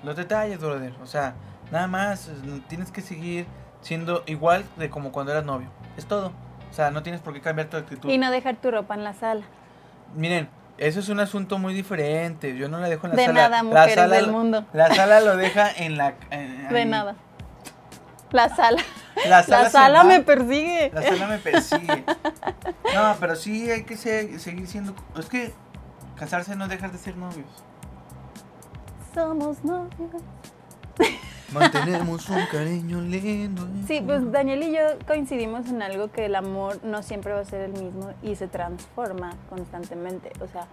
los 0.03 0.17
detalles, 0.17 0.61
brother. 0.61 0.95
O 1.03 1.07
sea, 1.07 1.35
nada 1.71 1.87
más 1.87 2.31
tienes 2.69 2.91
que 2.91 3.01
seguir 3.01 3.47
siendo 3.81 4.23
igual 4.27 4.65
de 4.77 4.91
como 4.91 5.13
cuando 5.13 5.33
eras 5.33 5.45
novio. 5.45 5.69
Es 5.97 6.07
todo. 6.07 6.33
O 6.71 6.75
sea, 6.75 6.91
no 6.91 7.03
tienes 7.03 7.21
por 7.21 7.35
qué 7.35 7.41
cambiar 7.41 7.69
tu 7.69 7.77
actitud. 7.77 8.09
Y 8.09 8.19
no 8.19 8.31
dejar 8.31 8.57
tu 8.57 8.71
ropa 8.71 8.95
en 8.95 9.05
la 9.05 9.13
sala. 9.13 9.43
Miren, 10.15 10.49
eso 10.83 11.01
es 11.01 11.09
un 11.09 11.21
asunto 11.21 11.59
muy 11.59 11.75
diferente. 11.75 12.57
Yo 12.57 12.69
no 12.69 12.79
la 12.81 12.89
dejo 12.89 13.07
en 13.07 13.13
la 13.13 13.17
de 13.17 13.27
sala. 13.27 13.43
De 13.43 13.49
nada, 13.49 13.63
mujeres 13.63 14.11
del 14.11 14.31
mundo. 14.31 14.67
La 14.73 14.93
sala 14.95 15.21
lo 15.21 15.37
deja 15.37 15.71
en 15.71 15.97
la... 15.97 16.15
de 16.71 16.85
nada. 16.85 17.15
La 18.33 18.49
sala. 18.49 18.83
La 19.29 19.43
sala, 19.43 20.05
me 20.05 20.21
persigue. 20.21 20.91
La 20.93 21.03
sala 21.03 21.29
me 21.29 21.39
persigue. 21.39 22.05
No, 22.95 23.17
pero 23.21 23.37
sí 23.37 23.71
hay 23.71 23.85
que 23.85 23.97
seguir 23.97 24.67
siendo. 24.67 24.95
Es 25.19 25.27
que 25.27 25.53
casarse 26.19 26.57
no 26.57 26.67
dejar 26.67 26.91
de 26.91 26.99
ser 26.99 27.17
novios. 27.17 27.47
Somos 29.15 29.63
novios. 29.63 30.23
Mantenemos 31.53 32.29
un 32.29 32.47
cariño 32.51 33.01
lindo. 33.01 33.69
Sí, 33.87 34.03
pues 34.05 34.31
Daniel 34.33 34.63
y 34.63 34.73
yo 34.73 34.81
coincidimos 35.07 35.67
en 35.69 35.83
algo 35.83 36.11
que 36.11 36.27
el 36.27 36.35
amor 36.35 36.83
no 36.83 37.03
siempre 37.03 37.33
va 37.33 37.41
a 37.41 37.45
ser 37.45 37.63
el 37.63 37.73
mismo 37.73 38.13
y 38.23 38.37
se 38.37 38.49
transforma 38.49 39.35
constantemente. 39.49 40.33
O 40.41 40.47
sea, 40.47 40.67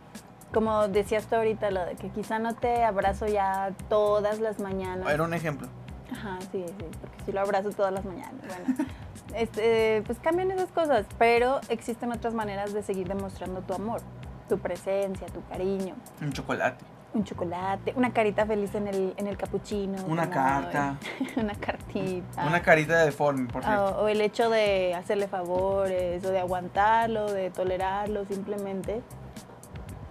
como 0.53 0.87
decías 0.87 1.27
tú 1.27 1.35
ahorita, 1.35 1.71
lo 1.71 1.85
de 1.85 1.95
que 1.95 2.09
quizá 2.09 2.39
no 2.39 2.55
te 2.55 2.83
abrazo 2.83 3.27
ya 3.27 3.71
todas 3.89 4.39
las 4.39 4.59
mañanas. 4.59 5.09
Era 5.11 5.23
un 5.23 5.33
ejemplo. 5.33 5.67
Ajá, 6.11 6.39
sí, 6.51 6.65
sí, 6.65 6.85
porque 6.99 7.23
si 7.25 7.31
lo 7.31 7.41
abrazo 7.41 7.69
todas 7.71 7.93
las 7.93 8.05
mañanas. 8.05 8.41
Bueno, 8.47 8.89
este, 9.35 10.01
pues 10.05 10.17
cambian 10.19 10.49
esas 10.51 10.71
cosas, 10.71 11.05
pero 11.17 11.59
existen 11.69 12.11
otras 12.11 12.33
maneras 12.33 12.73
de 12.73 12.81
seguir 12.81 13.07
demostrando 13.07 13.61
tu 13.61 13.73
amor, 13.73 14.01
tu 14.47 14.57
presencia, 14.57 15.27
tu 15.27 15.45
cariño. 15.47 15.95
Un 16.21 16.31
chocolate. 16.31 16.83
Un 17.13 17.23
chocolate, 17.23 17.93
una 17.95 18.13
carita 18.13 18.45
feliz 18.45 18.75
en 18.75 18.87
el, 18.87 19.13
en 19.17 19.27
el 19.27 19.35
capuchino. 19.35 20.03
Una 20.05 20.29
carta. 20.29 20.97
una 21.37 21.55
cartita. 21.55 22.45
Una 22.45 22.61
carita 22.61 23.03
deforme, 23.03 23.51
por 23.51 23.63
cierto. 23.63 24.01
O, 24.01 24.07
el 24.07 24.21
hecho 24.21 24.49
de 24.49 24.93
hacerle 24.93 25.27
favores, 25.27 26.23
o 26.23 26.29
de 26.29 26.39
aguantarlo, 26.39 27.31
de 27.31 27.49
tolerarlo, 27.49 28.25
simplemente. 28.25 29.01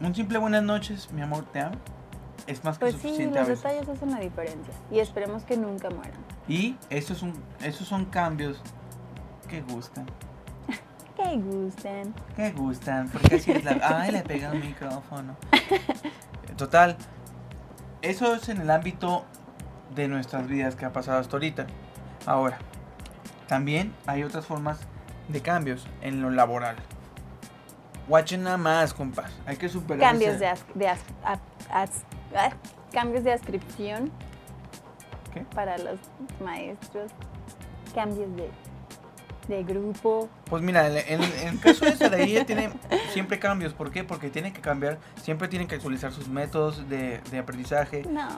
Un 0.01 0.15
simple 0.15 0.39
buenas 0.39 0.63
noches, 0.65 1.13
mi 1.13 1.23
amor, 1.23 1.45
te 1.53 1.61
amo 1.61 1.77
es 2.49 2.65
más 2.65 2.79
que 2.79 2.87
pues 2.87 2.95
suficiente. 2.95 3.25
Sí, 3.25 3.39
los 3.39 3.49
detalles 3.49 3.89
hacen 3.89 4.11
la 4.11 4.21
diferencia 4.21 4.75
y 4.91 4.99
esperemos 4.99 5.45
que 5.45 5.57
nunca 5.57 5.91
mueran. 5.91 6.19
Y 6.49 6.77
esos 6.91 7.19
son, 7.19 7.33
esos 7.63 7.87
son 7.87 8.07
cambios 8.07 8.61
que 9.49 9.61
gustan. 9.61 10.07
que 11.17 11.37
gustan. 11.37 12.15
Que 12.35 12.51
gustan, 12.53 13.09
porque 13.11 13.37
así 13.37 13.53
es 13.53 13.65
la... 13.65 13.79
Ay, 14.01 14.13
le 14.13 14.23
pega 14.23 14.51
el 14.53 14.65
micrófono. 14.65 15.37
Total, 16.59 16.97
eso 18.03 18.35
es 18.35 18.49
en 18.49 18.61
el 18.61 18.69
ámbito 18.69 19.25
de 19.95 20.09
nuestras 20.09 20.49
vidas 20.49 20.75
que 20.75 20.85
ha 20.85 20.93
pasado 20.93 21.21
hasta 21.21 21.37
ahorita. 21.37 21.69
Ahora, 22.27 22.59
también 23.47 23.95
hay 24.07 24.25
otras 24.25 24.45
formas 24.45 24.81
de 25.29 25.41
cambios 25.41 25.87
en 26.03 26.21
lo 26.21 26.31
laboral. 26.31 26.75
Watchen 28.09 28.43
nada 28.43 28.57
más, 28.57 28.93
compas. 28.93 29.31
Hay 29.47 29.57
que 29.57 29.69
superar. 29.69 30.11
Cambios 30.11 30.41
de, 30.41 30.53
de 30.75 30.91
cambios 32.93 33.23
de 33.23 33.33
ascripción 33.35 34.11
para 35.55 35.79
los 35.79 36.01
maestros, 36.43 37.13
cambios 37.95 38.35
de, 38.35 38.51
de 39.49 39.65
grupo. 39.65 40.29
Pues 40.45 40.63
mira, 40.63 40.87
en, 40.87 41.23
el 41.23 41.61
caso 41.61 41.85
de 41.85 41.97
Saraí 41.97 42.33
ella 42.33 42.45
tiene 42.45 42.71
siempre 43.13 43.39
cambios. 43.39 43.73
¿Por 43.73 43.91
qué? 43.91 44.05
Porque 44.05 44.31
tiene 44.31 44.53
que 44.53 44.61
cambiar, 44.61 44.99
siempre 45.23 45.49
tiene 45.49 45.67
que 45.67 45.75
actualizar 45.75 46.13
sus 46.13 46.29
métodos 46.29 46.89
de, 46.89 47.21
aprendizaje. 47.39 48.05
No. 48.09 48.29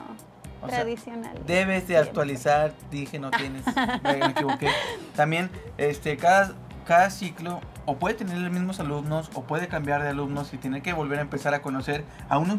tradicional. 0.67 1.39
debes 1.45 1.87
de 1.87 1.97
actualizar, 1.97 2.73
dije, 2.89 3.19
no 3.19 3.31
tienes, 3.31 3.63
me 4.03 4.25
equivoqué. 4.25 4.69
También, 5.15 5.49
este, 5.77 6.17
cada, 6.17 6.53
cada 6.85 7.09
ciclo 7.09 7.61
o 7.85 7.97
puede 7.97 8.15
tener 8.15 8.37
los 8.37 8.51
mismos 8.51 8.79
alumnos 8.79 9.31
o 9.33 9.43
puede 9.43 9.67
cambiar 9.67 10.03
de 10.03 10.09
alumnos 10.09 10.53
y 10.53 10.57
tiene 10.57 10.81
que 10.81 10.93
volver 10.93 11.19
a 11.19 11.21
empezar 11.23 11.53
a 11.53 11.61
conocer 11.61 12.03
a 12.29 12.37
unos 12.37 12.57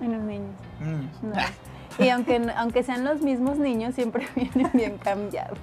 Unos 0.00 0.22
niños. 0.22 0.54
Y 1.98 2.08
aunque, 2.08 2.40
aunque 2.56 2.82
sean 2.82 3.04
los 3.04 3.20
mismos 3.22 3.58
niños, 3.58 3.94
siempre 3.94 4.26
vienen 4.36 4.70
bien 4.72 4.98
cambiados. 4.98 5.58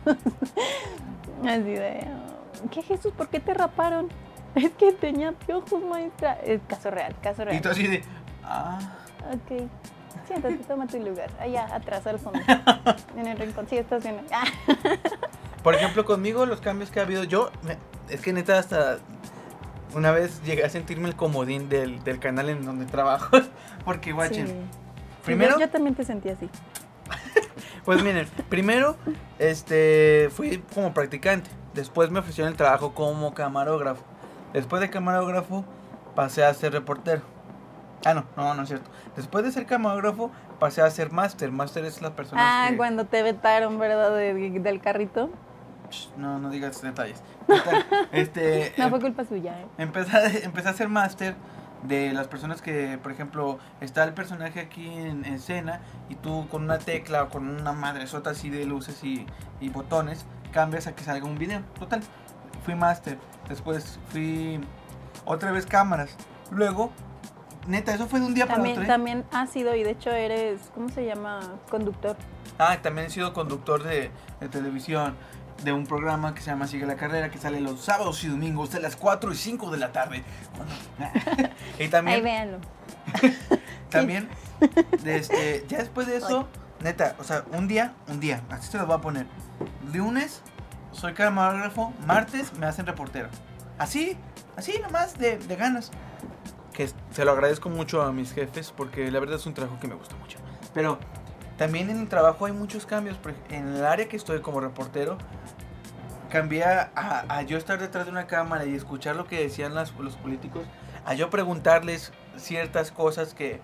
Así 1.47 1.61
de, 1.61 2.07
¿qué 2.71 2.81
Jesús? 2.81 3.13
¿Por 3.13 3.29
qué 3.29 3.39
te 3.39 3.53
raparon? 3.53 4.09
Es 4.55 4.71
que 4.71 4.91
tenía 4.91 5.31
piojos, 5.31 5.81
maestra. 5.81 6.33
Es 6.43 6.59
caso 6.67 6.91
real, 6.91 7.15
caso 7.21 7.45
real. 7.45 7.55
Y 7.55 7.61
tú 7.61 7.69
así 7.69 7.87
de, 7.87 8.03
ah. 8.43 8.79
Ok. 9.29 9.69
Siéntate, 10.27 10.57
toma 10.67 10.87
tu 10.87 10.99
lugar. 10.99 11.29
Allá, 11.39 11.73
atrás, 11.73 12.05
al 12.07 12.19
fondo. 12.19 12.39
en 13.17 13.27
el 13.27 13.37
rincón. 13.37 13.67
Sí, 13.69 13.77
estás 13.77 14.03
bien. 14.03 14.17
Por 15.63 15.75
ejemplo, 15.75 16.05
conmigo, 16.05 16.45
los 16.45 16.59
cambios 16.59 16.91
que 16.91 16.99
ha 16.99 17.03
habido, 17.03 17.23
yo, 17.23 17.51
es 18.09 18.21
que 18.21 18.33
neta, 18.33 18.57
hasta 18.57 18.97
una 19.93 20.11
vez 20.11 20.41
llegué 20.43 20.63
a 20.63 20.69
sentirme 20.69 21.07
el 21.07 21.15
comodín 21.15 21.69
del, 21.69 22.03
del 22.03 22.19
canal 22.19 22.49
en 22.49 22.65
donde 22.65 22.85
trabajo. 22.85 23.37
Porque, 23.85 24.11
guachen, 24.11 24.47
primero... 25.23 25.59
yo, 25.59 25.69
también 25.69 25.95
te 25.95 26.03
sentí 26.03 26.29
así. 26.29 26.49
pues 27.85 28.03
miren, 28.03 28.27
primero 28.49 28.97
este, 29.39 30.29
fui 30.31 30.63
como 30.73 30.93
practicante. 30.93 31.49
Después 31.73 32.11
me 32.11 32.19
ofrecieron 32.19 32.51
el 32.51 32.57
trabajo 32.57 32.93
como 32.93 33.33
camarógrafo. 33.33 34.03
Después 34.53 34.81
de 34.81 34.89
camarógrafo 34.89 35.65
pasé 36.15 36.43
a 36.43 36.53
ser 36.53 36.73
reportero. 36.73 37.21
Ah, 38.05 38.13
no, 38.13 38.25
no, 38.35 38.53
no 38.53 38.63
es 38.63 38.69
cierto. 38.69 38.89
Después 39.15 39.43
de 39.43 39.51
ser 39.51 39.65
camarógrafo 39.65 40.31
pasé 40.59 40.81
a 40.81 40.89
ser 40.89 41.11
máster. 41.11 41.51
Máster 41.51 41.85
es 41.85 42.01
la 42.01 42.15
persona. 42.15 42.67
Ah, 42.67 42.71
cuando 42.75 43.05
te 43.05 43.23
vetaron, 43.23 43.79
¿verdad? 43.79 44.15
del 44.15 44.81
carrito. 44.81 45.29
No, 46.17 46.39
no 46.39 46.49
digas 46.49 46.81
detalles. 46.81 47.21
este, 48.11 48.73
no 48.77 48.89
fue 48.89 48.99
culpa 48.99 49.25
suya. 49.25 49.59
¿eh? 49.61 49.67
Empecé, 49.77 50.45
empecé 50.45 50.69
a 50.69 50.73
ser 50.73 50.87
máster 50.87 51.35
de 51.83 52.13
las 52.13 52.27
personas 52.27 52.61
que, 52.61 52.99
por 53.01 53.11
ejemplo, 53.11 53.59
está 53.79 54.03
el 54.03 54.13
personaje 54.13 54.59
aquí 54.59 54.87
en 54.87 55.25
escena 55.25 55.81
y 56.09 56.15
tú 56.15 56.47
con 56.49 56.63
una 56.63 56.77
tecla 56.77 57.23
o 57.23 57.29
con 57.29 57.47
una 57.47 57.73
madresota 57.73 58.31
así 58.31 58.49
de 58.49 58.65
luces 58.65 59.03
y, 59.03 59.25
y 59.59 59.69
botones 59.69 60.25
cambias 60.51 60.87
a 60.87 60.95
que 60.95 61.03
salga 61.03 61.25
un 61.25 61.37
video. 61.37 61.61
Total, 61.79 62.01
fui 62.63 62.75
máster. 62.75 63.17
Después 63.49 63.99
fui 64.09 64.59
otra 65.25 65.51
vez 65.51 65.65
cámaras. 65.65 66.15
Luego, 66.51 66.91
neta, 67.67 67.93
eso 67.93 68.07
fue 68.07 68.19
de 68.19 68.25
un 68.27 68.33
día 68.33 68.45
para 68.45 68.61
otro. 68.61 68.83
¿eh? 68.83 68.85
También 68.87 69.25
ha 69.31 69.47
sido, 69.47 69.75
y 69.75 69.83
de 69.83 69.91
hecho 69.91 70.11
eres, 70.11 70.71
¿cómo 70.73 70.89
se 70.89 71.05
llama? 71.05 71.39
Conductor. 71.69 72.15
Ah, 72.59 72.77
también 72.81 73.07
he 73.07 73.09
sido 73.09 73.33
conductor 73.33 73.81
de, 73.83 74.11
de 74.39 74.49
televisión 74.49 75.15
de 75.63 75.73
un 75.73 75.85
programa 75.85 76.33
que 76.33 76.41
se 76.41 76.49
llama 76.49 76.67
Sigue 76.67 76.85
la 76.85 76.95
Carrera, 76.95 77.29
que 77.29 77.37
sale 77.37 77.59
los 77.59 77.81
sábados 77.81 78.23
y 78.23 78.27
domingos 78.27 78.71
de 78.71 78.79
las 78.79 78.95
4 78.95 79.31
y 79.31 79.35
5 79.35 79.71
de 79.71 79.77
la 79.77 79.91
tarde. 79.91 80.23
y 81.79 81.87
también... 81.87 82.17
Ahí 82.17 82.23
véanlo. 82.23 82.59
también, 83.89 84.29
este, 85.05 85.65
ya 85.67 85.79
después 85.79 86.07
de 86.07 86.17
eso, 86.17 86.47
neta, 86.81 87.15
o 87.19 87.23
sea, 87.23 87.43
un 87.51 87.67
día, 87.67 87.93
un 88.07 88.19
día, 88.19 88.41
así 88.49 88.71
se 88.71 88.77
lo 88.77 88.85
voy 88.85 88.95
a 88.95 89.01
poner. 89.01 89.25
Lunes 89.91 90.41
soy 90.91 91.13
camarógrafo, 91.13 91.93
martes 92.05 92.53
me 92.53 92.65
hacen 92.65 92.85
reportero. 92.85 93.29
Así, 93.77 94.17
así 94.55 94.79
nomás 94.81 95.17
de, 95.17 95.37
de 95.37 95.55
ganas. 95.55 95.91
que 96.73 96.89
se 97.11 97.25
lo 97.25 97.31
agradezco 97.31 97.69
mucho 97.69 98.01
a 98.01 98.11
mis 98.11 98.33
jefes 98.33 98.71
porque 98.75 99.09
la 99.09 99.19
verdad 99.19 99.37
es 99.37 99.45
un 99.45 99.53
trabajo 99.53 99.79
que 99.79 99.87
me 99.87 99.95
gusta 99.95 100.15
mucho. 100.15 100.37
Pero 100.73 100.99
también 101.61 101.91
en 101.91 101.99
el 101.99 102.09
trabajo 102.09 102.47
hay 102.47 102.53
muchos 102.53 102.87
cambios. 102.87 103.19
En 103.51 103.67
el 103.67 103.85
área 103.85 104.09
que 104.09 104.17
estoy 104.17 104.41
como 104.41 104.61
reportero, 104.61 105.19
cambié 106.27 106.63
a, 106.63 107.43
yo 107.43 107.55
estar 107.55 107.77
detrás 107.79 108.05
de 108.05 108.11
una 108.11 108.25
cámara 108.25 108.65
y 108.65 108.73
escuchar 108.73 109.15
lo 109.15 109.27
que 109.27 109.43
decían 109.43 109.75
los 109.75 109.91
políticos, 109.91 110.63
a 111.05 111.13
yo 111.13 111.29
preguntarles 111.29 112.13
ciertas 112.35 112.91
cosas 112.91 113.35
que... 113.35 113.61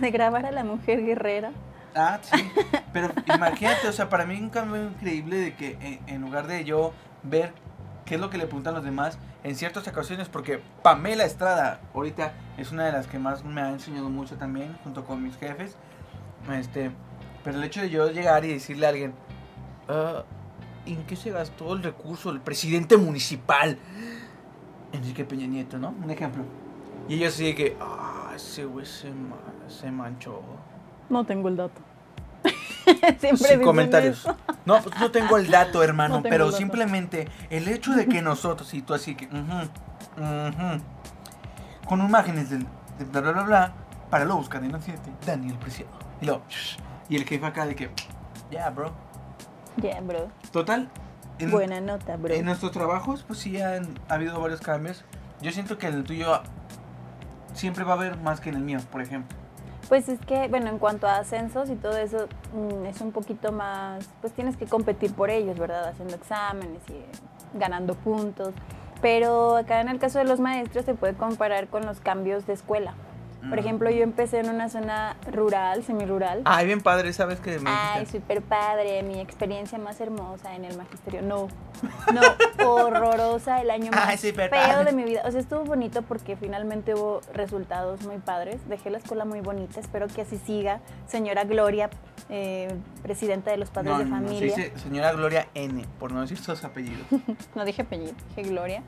De 0.00 0.10
grabar 0.10 0.44
a 0.44 0.50
la 0.50 0.64
mujer 0.64 1.02
guerrera. 1.02 1.52
Ah, 1.94 2.18
sí. 2.20 2.46
Pero 2.92 3.08
imagínate, 3.34 3.88
o 3.88 3.92
sea, 3.92 4.10
para 4.10 4.26
mí 4.26 4.38
un 4.38 4.50
cambio 4.50 4.88
increíble 4.88 5.38
de 5.38 5.54
que 5.54 5.98
en, 6.08 6.20
lugar 6.20 6.46
de 6.46 6.62
yo 6.64 6.92
ver 7.22 7.54
qué 8.04 8.16
es 8.16 8.20
lo 8.20 8.28
que 8.28 8.36
le 8.36 8.44
preguntan 8.44 8.74
los 8.74 8.84
demás, 8.84 9.16
en 9.44 9.56
ciertas 9.56 9.88
ocasiones, 9.88 10.28
porque 10.28 10.60
Pamela 10.82 11.24
Estrada 11.24 11.80
ahorita 11.94 12.34
es 12.58 12.70
una 12.70 12.84
de 12.84 12.92
las 12.92 13.06
que 13.06 13.18
más 13.18 13.44
me 13.44 13.62
ha 13.62 13.70
enseñado 13.70 14.10
mucho 14.10 14.36
también, 14.36 14.76
junto 14.84 15.06
con 15.06 15.22
mis 15.22 15.38
jefes. 15.38 15.78
Este, 16.52 16.90
pero 17.44 17.58
el 17.58 17.64
hecho 17.64 17.80
de 17.80 17.90
yo 17.90 18.10
llegar 18.10 18.44
y 18.44 18.52
decirle 18.52 18.86
a 18.86 18.88
alguien, 18.90 19.14
uh, 19.88 20.22
¿en 20.90 21.02
qué 21.04 21.16
se 21.16 21.30
gastó 21.30 21.72
el 21.74 21.82
recurso 21.82 22.30
del 22.30 22.40
presidente 22.40 22.96
municipal? 22.96 23.78
Enrique 24.92 25.24
Peña 25.24 25.46
Nieto, 25.46 25.78
¿no? 25.78 25.94
Un 26.02 26.10
ejemplo. 26.10 26.44
Y 27.08 27.14
ellos 27.14 27.34
así 27.34 27.44
de 27.46 27.54
que, 27.54 27.76
ah, 27.80 28.32
ese 28.34 28.64
güey 28.64 28.86
se, 28.86 29.90
manchó. 29.90 30.42
No 31.08 31.24
tengo 31.24 31.48
el 31.48 31.56
dato. 31.56 31.80
Sin 33.36 33.62
comentarios. 33.62 34.26
No, 34.64 34.80
pues 34.82 34.98
no 34.98 35.10
tengo 35.10 35.36
el 35.36 35.50
dato, 35.50 35.82
hermano, 35.82 36.22
pero 36.22 36.52
simplemente 36.52 37.28
el 37.50 37.68
hecho 37.68 37.92
de 37.92 38.06
que 38.06 38.22
nosotros, 38.22 38.72
y 38.74 38.82
tú 38.82 38.94
así 38.94 39.14
que, 39.14 39.28
con 41.86 42.00
imágenes 42.00 42.50
de, 42.50 42.58
bla, 43.10 43.20
bla, 43.20 43.32
bla, 43.32 43.42
bla, 43.42 43.72
para 44.10 44.24
lo 44.24 44.36
buscar 44.36 44.62
en 44.62 44.72
Daniel 45.26 45.56
Preciado. 45.56 45.90
Y, 46.20 46.26
lo, 46.26 46.42
y 47.10 47.16
el 47.16 47.24
jefe 47.24 47.44
acá 47.44 47.66
de 47.66 47.74
que, 47.74 47.90
yeah, 48.50 48.70
bro. 48.70 48.92
Yeah, 49.82 50.00
bro. 50.00 50.28
Total. 50.52 50.88
Buena 51.50 51.80
nota, 51.80 52.16
bro. 52.16 52.32
En 52.32 52.44
nuestros 52.44 52.70
trabajos, 52.70 53.24
pues 53.26 53.40
sí 53.40 53.60
han 53.60 53.98
ha 54.08 54.14
habido 54.14 54.40
varios 54.40 54.60
cambios. 54.60 55.04
Yo 55.42 55.50
siento 55.50 55.76
que 55.76 55.88
en 55.88 55.94
el 55.94 56.04
tuyo 56.04 56.40
siempre 57.52 57.82
va 57.82 57.92
a 57.92 57.96
haber 57.96 58.16
más 58.18 58.40
que 58.40 58.50
en 58.50 58.56
el 58.56 58.62
mío, 58.62 58.78
por 58.92 59.02
ejemplo. 59.02 59.36
Pues 59.88 60.08
es 60.08 60.20
que, 60.20 60.46
bueno, 60.48 60.68
en 60.68 60.78
cuanto 60.78 61.08
a 61.08 61.16
ascensos 61.16 61.68
y 61.68 61.74
todo 61.74 61.96
eso, 61.96 62.28
mm, 62.54 62.86
es 62.86 63.00
un 63.00 63.10
poquito 63.10 63.50
más, 63.50 64.08
pues 64.20 64.32
tienes 64.32 64.56
que 64.56 64.66
competir 64.66 65.12
por 65.12 65.30
ellos, 65.30 65.58
¿verdad? 65.58 65.88
Haciendo 65.88 66.14
exámenes 66.14 66.82
y 66.88 67.58
ganando 67.58 67.94
puntos. 67.94 68.54
Pero 69.02 69.56
acá 69.56 69.80
en 69.80 69.88
el 69.88 69.98
caso 69.98 70.18
de 70.20 70.26
los 70.26 70.38
maestros 70.38 70.84
se 70.84 70.94
puede 70.94 71.14
comparar 71.14 71.66
con 71.66 71.86
los 71.86 71.98
cambios 71.98 72.46
de 72.46 72.52
escuela. 72.52 72.94
Por 73.48 73.58
ejemplo, 73.58 73.90
yo 73.90 74.02
empecé 74.02 74.40
en 74.40 74.50
una 74.50 74.68
zona 74.68 75.16
rural, 75.32 75.82
semirural. 75.82 76.42
Ay, 76.44 76.66
bien 76.66 76.80
padre, 76.80 77.12
¿sabes 77.12 77.40
qué? 77.40 77.58
Ay, 77.64 78.06
súper 78.06 78.42
padre, 78.42 79.02
mi 79.02 79.18
experiencia 79.20 79.78
más 79.78 80.00
hermosa 80.00 80.54
en 80.54 80.64
el 80.64 80.76
magisterio. 80.76 81.22
No, 81.22 81.48
no, 82.12 82.70
horrorosa, 82.70 83.60
el 83.60 83.70
año 83.70 83.90
más 83.90 84.20
feo 84.20 84.84
de 84.84 84.92
mi 84.92 85.04
vida. 85.04 85.22
O 85.24 85.30
sea, 85.30 85.40
estuvo 85.40 85.64
bonito 85.64 86.02
porque 86.02 86.36
finalmente 86.36 86.94
hubo 86.94 87.20
resultados 87.32 88.02
muy 88.02 88.18
padres. 88.18 88.60
Dejé 88.68 88.90
la 88.90 88.98
escuela 88.98 89.24
muy 89.24 89.40
bonita, 89.40 89.80
espero 89.80 90.06
que 90.08 90.22
así 90.22 90.38
siga. 90.38 90.80
Señora 91.06 91.44
Gloria, 91.44 91.90
eh, 92.28 92.68
presidenta 93.02 93.50
de 93.50 93.56
los 93.56 93.70
padres 93.70 93.98
de 93.98 94.06
familia. 94.06 94.56
No, 94.56 94.78
señora 94.78 95.12
Gloria 95.12 95.48
N, 95.54 95.84
por 95.98 96.12
no 96.12 96.20
decir 96.20 96.38
sus 96.38 96.62
apellidos. 96.64 97.06
no 97.54 97.64
dije 97.64 97.82
apellido, 97.82 98.12
dije 98.36 98.48
Gloria. 98.50 98.82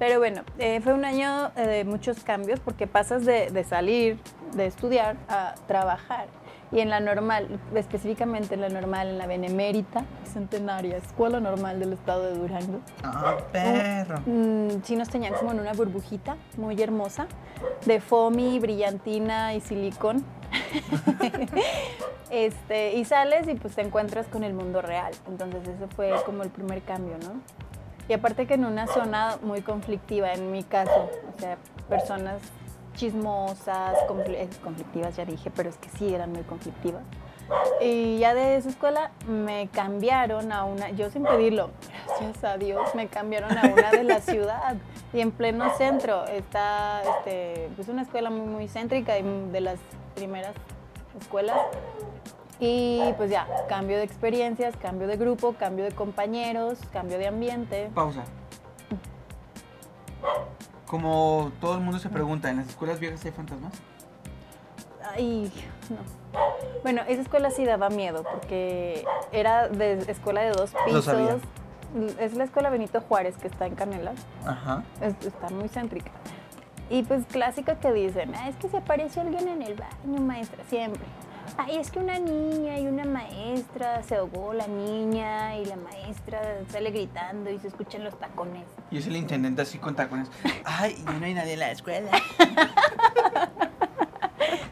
Pero 0.00 0.18
bueno, 0.18 0.44
eh, 0.58 0.80
fue 0.80 0.94
un 0.94 1.04
año 1.04 1.52
eh, 1.56 1.66
de 1.66 1.84
muchos 1.84 2.24
cambios 2.24 2.58
porque 2.58 2.86
pasas 2.86 3.26
de, 3.26 3.64
salir, 3.68 4.18
de 4.54 4.64
estudiar, 4.64 5.16
a 5.28 5.54
trabajar. 5.68 6.26
Y 6.72 6.80
en 6.80 6.88
la 6.88 7.00
normal, 7.00 7.60
específicamente 7.74 8.54
en 8.54 8.62
la 8.62 8.70
normal, 8.70 9.08
en 9.08 9.18
la 9.18 9.26
Benemérita 9.26 10.06
Centenaria, 10.24 10.96
Escuela 10.96 11.38
Normal 11.38 11.80
del 11.80 11.92
Estado 11.92 12.32
de 12.32 12.38
Durango. 12.38 12.80
Ah, 13.02 13.36
perro. 13.52 14.22
Mm, 14.24 14.82
sí 14.84 14.96
nos 14.96 15.10
tenían 15.10 15.34
como 15.34 15.52
en 15.52 15.60
una 15.60 15.74
burbujita 15.74 16.36
muy 16.56 16.80
hermosa, 16.80 17.26
de 17.84 18.00
foamy, 18.00 18.58
brillantina 18.58 19.52
y 19.52 19.60
silicón. 19.60 20.24
este, 22.30 22.94
y 22.94 23.04
sales 23.04 23.46
y 23.48 23.54
pues 23.54 23.74
te 23.74 23.82
encuentras 23.82 24.28
con 24.28 24.44
el 24.44 24.54
mundo 24.54 24.80
real. 24.80 25.12
Entonces 25.28 25.68
eso 25.68 25.88
fue 25.94 26.14
como 26.24 26.42
el 26.42 26.48
primer 26.48 26.80
cambio, 26.80 27.18
¿no? 27.18 27.42
Y 28.10 28.12
aparte 28.12 28.44
que 28.48 28.54
en 28.54 28.64
una 28.64 28.88
zona 28.88 29.38
muy 29.40 29.62
conflictiva, 29.62 30.32
en 30.32 30.50
mi 30.50 30.64
caso, 30.64 31.08
o 31.32 31.40
sea, 31.40 31.58
personas 31.88 32.42
chismosas, 32.96 33.96
conflictivas 34.08 35.14
ya 35.14 35.24
dije, 35.24 35.52
pero 35.54 35.70
es 35.70 35.76
que 35.76 35.88
sí 35.90 36.12
eran 36.12 36.32
muy 36.32 36.42
conflictivas. 36.42 37.04
Y 37.80 38.18
ya 38.18 38.34
de 38.34 38.56
esa 38.56 38.68
escuela 38.68 39.12
me 39.28 39.68
cambiaron 39.68 40.50
a 40.50 40.64
una, 40.64 40.90
yo 40.90 41.08
sin 41.10 41.22
pedirlo, 41.22 41.70
gracias 42.18 42.42
a 42.42 42.58
Dios, 42.58 42.92
me 42.96 43.06
cambiaron 43.06 43.56
a 43.56 43.68
una 43.72 43.92
de 43.92 44.02
la 44.02 44.20
ciudad 44.20 44.74
y 45.12 45.20
en 45.20 45.30
pleno 45.30 45.72
centro. 45.76 46.24
Está 46.26 47.02
este, 47.02 47.70
pues 47.76 47.86
una 47.86 48.02
escuela 48.02 48.28
muy, 48.28 48.48
muy 48.48 48.66
céntrica 48.66 49.20
y 49.20 49.22
de 49.52 49.60
las 49.60 49.78
primeras 50.16 50.56
escuelas 51.20 51.58
y 52.60 53.14
pues 53.16 53.30
ya, 53.30 53.46
cambio 53.68 53.96
de 53.96 54.04
experiencias, 54.04 54.76
cambio 54.76 55.08
de 55.08 55.16
grupo, 55.16 55.54
cambio 55.54 55.84
de 55.84 55.92
compañeros, 55.92 56.78
cambio 56.92 57.18
de 57.18 57.26
ambiente. 57.26 57.90
Pausa. 57.94 58.24
Como 60.86 61.50
todo 61.60 61.74
el 61.74 61.80
mundo 61.80 61.98
se 61.98 62.10
pregunta, 62.10 62.50
¿en 62.50 62.58
las 62.58 62.68
escuelas 62.68 63.00
viejas 63.00 63.24
hay 63.24 63.30
fantasmas? 63.30 63.72
Ay, 65.14 65.50
no. 65.88 65.98
Bueno, 66.82 67.02
esa 67.08 67.22
escuela 67.22 67.50
sí 67.50 67.64
daba 67.64 67.88
miedo 67.88 68.24
porque 68.24 69.04
era 69.32 69.68
de 69.68 69.94
escuela 70.10 70.42
de 70.42 70.50
dos 70.50 70.72
pisos. 70.84 71.06
Es 72.20 72.34
la 72.34 72.44
escuela 72.44 72.70
Benito 72.70 73.00
Juárez 73.00 73.36
que 73.36 73.48
está 73.48 73.66
en 73.66 73.74
Canela. 73.74 74.12
Ajá. 74.46 74.84
está 75.00 75.48
muy 75.48 75.68
céntrica. 75.68 76.10
Y 76.90 77.04
pues 77.04 77.24
clásica 77.26 77.76
que 77.76 77.92
dicen, 77.92 78.34
ah, 78.34 78.48
es 78.48 78.56
que 78.56 78.68
se 78.68 78.76
aparece 78.76 79.20
alguien 79.20 79.48
en 79.48 79.62
el 79.62 79.74
baño, 79.74 80.20
maestra, 80.20 80.62
siempre. 80.68 81.02
Ay, 81.56 81.78
es 81.78 81.90
que 81.90 81.98
una 81.98 82.18
niña 82.18 82.78
y 82.78 82.86
una 82.86 83.04
maestra 83.04 84.02
se 84.02 84.16
ahogó 84.16 84.52
la 84.54 84.66
niña 84.66 85.56
y 85.56 85.66
la 85.66 85.76
maestra 85.76 86.40
sale 86.70 86.90
gritando 86.90 87.50
y 87.50 87.58
se 87.58 87.68
escuchan 87.68 88.04
los 88.04 88.18
tacones. 88.18 88.64
Y 88.90 88.98
es 88.98 89.06
el 89.06 89.16
intendente 89.16 89.62
así 89.62 89.78
con 89.78 89.94
tacones. 89.94 90.28
Ay, 90.64 90.96
y 90.98 91.04
no 91.18 91.24
hay 91.24 91.34
nadie 91.34 91.52
en 91.54 91.58
la 91.60 91.70
escuela. 91.70 92.10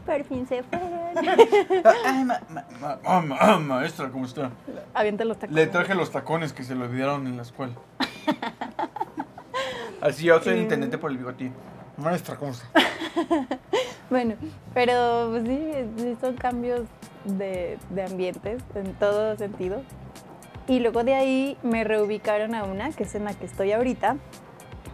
Por 0.05 0.23
fin 0.23 0.47
se 0.47 0.63
fueron. 0.63 0.89
Ay, 2.05 2.25
ma, 2.25 2.39
maestra, 3.59 4.09
¿cómo 4.09 4.25
está? 4.25 4.49
Avienta 4.93 5.23
los 5.25 5.37
tacones. 5.37 5.55
Le 5.55 5.67
traje 5.67 5.93
los 5.93 6.11
tacones 6.11 6.53
que 6.53 6.63
se 6.63 6.73
le 6.73 6.85
olvidaron 6.85 7.27
en 7.27 7.37
la 7.37 7.43
escuela. 7.43 7.73
Así 10.01 10.23
yo 10.25 10.41
soy 10.41 10.53
el 10.53 10.61
intendente 10.61 10.97
por 10.97 11.11
el 11.11 11.17
bigotín. 11.17 11.53
Maestra, 11.97 12.37
¿cómo 12.37 12.53
está? 12.53 12.67
Bueno, 14.09 14.35
pero 14.73 15.29
pues, 15.31 15.43
sí, 15.45 16.17
son 16.21 16.35
cambios 16.35 16.81
de, 17.25 17.77
ambientes 18.07 18.61
en 18.75 18.93
todo 18.95 19.37
sentido. 19.37 19.81
Y 20.67 20.79
luego 20.79 21.03
de 21.03 21.15
ahí 21.15 21.57
me 21.63 21.83
reubicaron 21.83 22.53
a 22.53 22.63
una, 22.63 22.91
que 22.91 23.03
es 23.03 23.15
en 23.15 23.25
la 23.25 23.33
que 23.33 23.45
estoy 23.45 23.71
ahorita, 23.71 24.17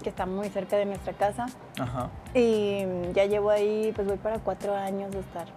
que 0.03 0.09
está 0.09 0.25
muy 0.25 0.49
cerca 0.49 0.77
de 0.77 0.85
nuestra 0.85 1.13
casa. 1.13 1.47
Ajá. 1.79 2.09
Y 2.33 2.85
ya 3.13 3.25
llevo 3.25 3.49
ahí, 3.49 3.91
pues 3.93 4.07
voy 4.07 4.17
para 4.17 4.39
cuatro 4.39 4.73
años 4.73 5.11
de 5.11 5.19
estar 5.19 5.47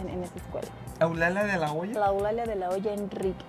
en, 0.00 0.08
en 0.08 0.24
esa 0.24 0.36
escuela. 0.36 0.68
¿Aulalia 1.00 1.44
de 1.44 1.58
la 1.58 1.72
Olla? 1.72 1.98
La 1.98 2.06
Aulalia 2.06 2.44
de 2.44 2.56
la 2.56 2.70
Olla 2.70 2.92
Enrique, 2.92 3.44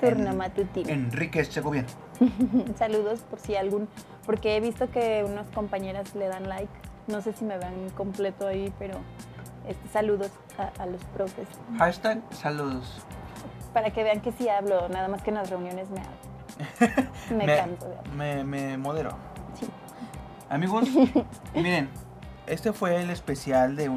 turno 0.00 0.34
matutino. 0.34 0.88
Enrique 0.88 1.46
bien. 1.70 1.86
Saludos 2.78 3.20
por 3.22 3.40
si 3.40 3.56
algún, 3.56 3.88
porque 4.24 4.56
he 4.56 4.60
visto 4.60 4.90
que 4.90 5.24
unas 5.24 5.46
compañeras 5.48 6.14
le 6.14 6.28
dan 6.28 6.48
like 6.48 6.71
no 7.06 7.20
sé 7.20 7.32
si 7.32 7.44
me 7.44 7.58
ven 7.58 7.90
completo 7.90 8.46
ahí, 8.46 8.72
pero 8.78 9.00
este, 9.66 9.88
saludos 9.88 10.30
a, 10.58 10.86
los 10.86 11.02
profes. 11.06 11.48
Hashtag 11.78 12.20
saludos. 12.30 13.04
Para 13.72 13.90
que 13.90 14.02
vean 14.02 14.20
que 14.20 14.32
sí 14.32 14.48
hablo, 14.48 14.88
nada 14.88 15.08
más 15.08 15.22
que 15.22 15.30
en 15.30 15.36
las 15.36 15.50
reuniones 15.50 15.88
me 15.90 16.00
hablo. 16.00 17.02
me, 17.36 17.46
canto 17.46 17.86
Me, 18.14 18.44
me 18.44 18.76
modero. 18.76 19.10
Sí. 19.58 19.66
Amigos, 20.50 20.88
miren, 21.54 21.88
este 22.46 22.72
fue 22.72 23.00
el 23.00 23.10
especial 23.10 23.76
de, 23.76 23.88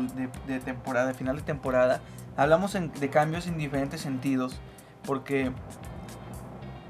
de, 0.47 0.60
temporada, 0.60 1.08
de 1.08 1.14
final 1.14 1.36
de 1.36 1.41
temporada. 1.41 2.01
Hablamos 2.38 2.74
de 2.74 3.10
cambios 3.10 3.47
en 3.47 3.58
diferentes 3.58 4.01
sentidos, 4.01 4.60
porque 5.06 5.51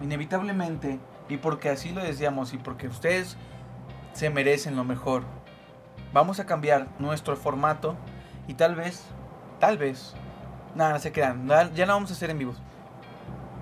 inevitablemente, 0.02 1.00
y 1.30 1.38
porque 1.38 1.70
así 1.70 1.92
lo 1.92 2.04
decíamos, 2.04 2.54
y 2.54 2.58
porque 2.58 2.88
ustedes 2.88 3.38
se 4.14 4.30
merecen 4.30 4.76
lo 4.76 4.84
mejor, 4.84 5.24
vamos 6.16 6.40
a 6.40 6.46
cambiar 6.46 6.88
nuestro 6.98 7.36
formato 7.36 7.98
y 8.48 8.54
tal 8.54 8.74
vez, 8.74 9.04
tal 9.60 9.78
vez, 9.78 10.16
nada, 10.74 10.94
no 10.94 11.00
se 11.00 11.12
crean, 11.12 11.46
ya 11.76 11.86
no 11.86 11.94
vamos 11.94 12.10
a 12.10 12.14
hacer 12.14 12.30
en 12.30 12.40
vivos. 12.40 12.56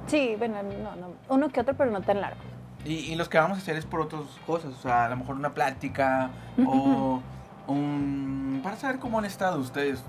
Sí, 0.06 0.36
bueno, 0.38 0.62
no, 0.62 0.95
no, 0.95 1.08
uno 1.30 1.49
que 1.49 1.62
otro, 1.62 1.74
pero 1.74 1.89
no 1.89 2.01
tan 2.01 2.22
largo. 2.22 2.39
Y, 2.86 2.93
y 3.12 3.16
los 3.16 3.28
que 3.28 3.39
vamos 3.39 3.58
a 3.58 3.62
hacer 3.62 3.76
es 3.76 3.88
por 3.88 4.01
otras 4.01 4.22
cosas, 4.45 4.72
o 4.72 4.82
sea, 4.82 5.06
a 5.06 5.10
lo 5.10 5.16
mejor 5.18 5.36
una 5.36 5.56
plática 5.56 6.30
o 6.64 7.24
um, 7.66 8.62
para 8.62 8.76
saber 8.76 8.99
cómo 8.99 9.18
han 9.18 9.26
estado 9.26 9.60
ustedes. 9.60 10.04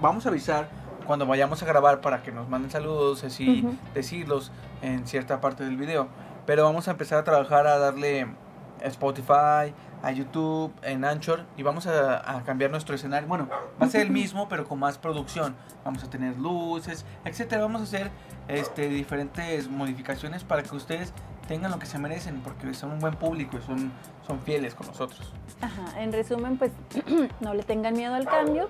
Vamos 0.00 0.24
a 0.24 0.30
avisar 0.30 0.68
cuando 1.06 1.26
vayamos 1.26 1.62
a 1.62 1.66
grabar 1.66 2.00
para 2.00 2.22
que 2.22 2.32
nos 2.32 2.48
manden 2.48 2.70
saludos, 2.70 3.24
así 3.24 3.68
decirlos 3.92 4.52
en 4.80 5.06
cierta 5.06 5.42
parte 5.42 5.64
del 5.64 5.76
video. 5.76 6.08
Pero 6.46 6.64
vamos 6.64 6.88
a 6.88 6.92
empezar 6.92 7.18
a 7.18 7.24
trabajar 7.24 7.66
a 7.66 7.78
darle 7.78 8.26
Spotify, 8.82 9.72
a 10.04 10.12
YouTube, 10.12 10.72
en 10.82 11.04
Anchor 11.04 11.46
y 11.56 11.62
vamos 11.62 11.86
a, 11.86 12.42
cambiar 12.44 12.70
nuestro 12.70 12.94
escenario. 12.94 13.26
Bueno, 13.26 13.48
va 13.80 13.86
a 13.86 13.88
ser 13.88 14.02
el 14.02 14.10
mismo, 14.10 14.48
pero 14.48 14.66
con 14.66 14.78
más 14.78 14.98
producción. 14.98 15.56
Vamos 15.84 16.04
a 16.04 16.10
tener 16.10 16.36
luces, 16.36 17.06
etcétera. 17.24 17.62
Vamos 17.62 17.80
a 17.80 17.84
hacer 17.84 18.10
este, 18.48 18.88
diferentes 18.88 19.68
modificaciones 19.68 20.44
para 20.44 20.62
que 20.62 20.76
ustedes 20.76 21.12
tengan 21.48 21.70
lo 21.70 21.78
que 21.78 21.86
se 21.86 21.98
merecen, 21.98 22.40
porque 22.40 22.72
son 22.74 22.92
un 22.92 22.98
buen 22.98 23.14
público 23.14 23.56
y 23.58 23.62
son, 23.62 23.92
son 24.26 24.40
fieles 24.40 24.74
con 24.74 24.86
nosotros. 24.86 25.32
Ajá, 25.60 26.00
en 26.00 26.12
resumen, 26.12 26.58
pues 26.58 26.72
no 27.40 27.54
le 27.54 27.62
tengan 27.62 27.94
miedo 27.94 28.14
al 28.14 28.26
cambio. 28.26 28.68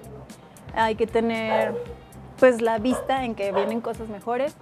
Hay 0.74 0.94
que 0.94 1.06
tener 1.06 1.74
pues 2.38 2.60
la 2.60 2.78
vista 2.78 3.24
en 3.24 3.34
que 3.34 3.52
vienen 3.52 3.80
cosas 3.80 4.08
mejores, 4.08 4.56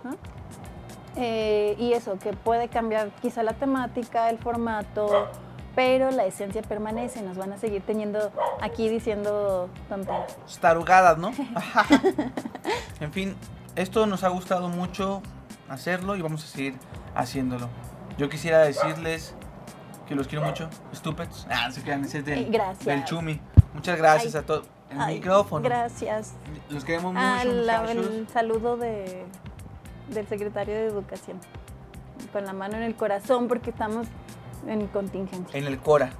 eh, 1.16 1.76
y 1.78 1.92
eso, 1.92 2.18
que 2.18 2.32
puede 2.32 2.68
cambiar 2.68 3.10
quizá 3.20 3.42
la 3.42 3.52
temática, 3.52 4.30
el 4.30 4.38
formato, 4.38 5.28
pero 5.74 6.10
la 6.10 6.24
esencia 6.24 6.62
permanece. 6.62 7.22
Nos 7.22 7.36
van 7.36 7.52
a 7.52 7.58
seguir 7.58 7.82
teniendo 7.82 8.32
aquí 8.60 8.88
diciendo 8.88 9.68
tonteras. 9.88 10.36
Tarugadas, 10.60 11.18
¿no? 11.18 11.32
en 13.00 13.12
fin, 13.12 13.36
esto 13.76 14.06
nos 14.06 14.24
ha 14.24 14.28
gustado 14.28 14.68
mucho 14.68 15.22
hacerlo 15.68 16.16
y 16.16 16.22
vamos 16.22 16.44
a 16.44 16.46
seguir 16.46 16.74
haciéndolo. 17.14 17.68
Yo 18.18 18.28
quisiera 18.28 18.58
decirles 18.60 19.34
que 20.06 20.14
los 20.14 20.28
quiero 20.28 20.44
mucho, 20.44 20.68
estúpidos. 20.92 21.46
Ah, 21.50 21.70
se 21.70 21.82
quedan, 21.82 22.04
ese 22.04 22.22
del, 22.22 22.50
gracias. 22.50 22.84
del 22.84 23.04
Chumi. 23.04 23.40
Muchas 23.74 23.96
gracias 23.96 24.34
a 24.34 24.42
todos. 24.42 24.66
El 24.90 25.14
micrófono. 25.14 25.64
Gracias. 25.64 26.34
Los 26.68 26.84
queremos 26.84 27.14
mucho. 27.14 27.88
el 27.88 28.28
saludo 28.30 28.76
de, 28.76 29.24
del 30.14 30.26
secretario 30.26 30.74
de 30.74 30.86
Educación. 30.86 31.38
Con 32.32 32.44
la 32.44 32.52
mano 32.52 32.76
en 32.76 32.82
el 32.82 32.94
corazón 32.94 33.48
porque 33.48 33.70
estamos 33.70 34.06
en 34.66 34.86
contingencia. 34.88 35.58
En 35.58 35.66
el 35.66 35.78
Cora. 35.78 36.10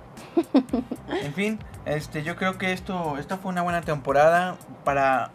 en 1.22 1.32
fin, 1.34 1.58
este, 1.84 2.22
yo 2.22 2.36
creo 2.36 2.58
que 2.58 2.72
esto, 2.72 3.16
esto 3.18 3.38
fue 3.38 3.50
una 3.50 3.62
buena 3.62 3.82
temporada 3.82 4.56
para 4.84 5.30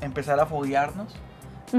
empezar 0.00 0.38
a 0.40 0.46
foguearnos, 0.46 1.14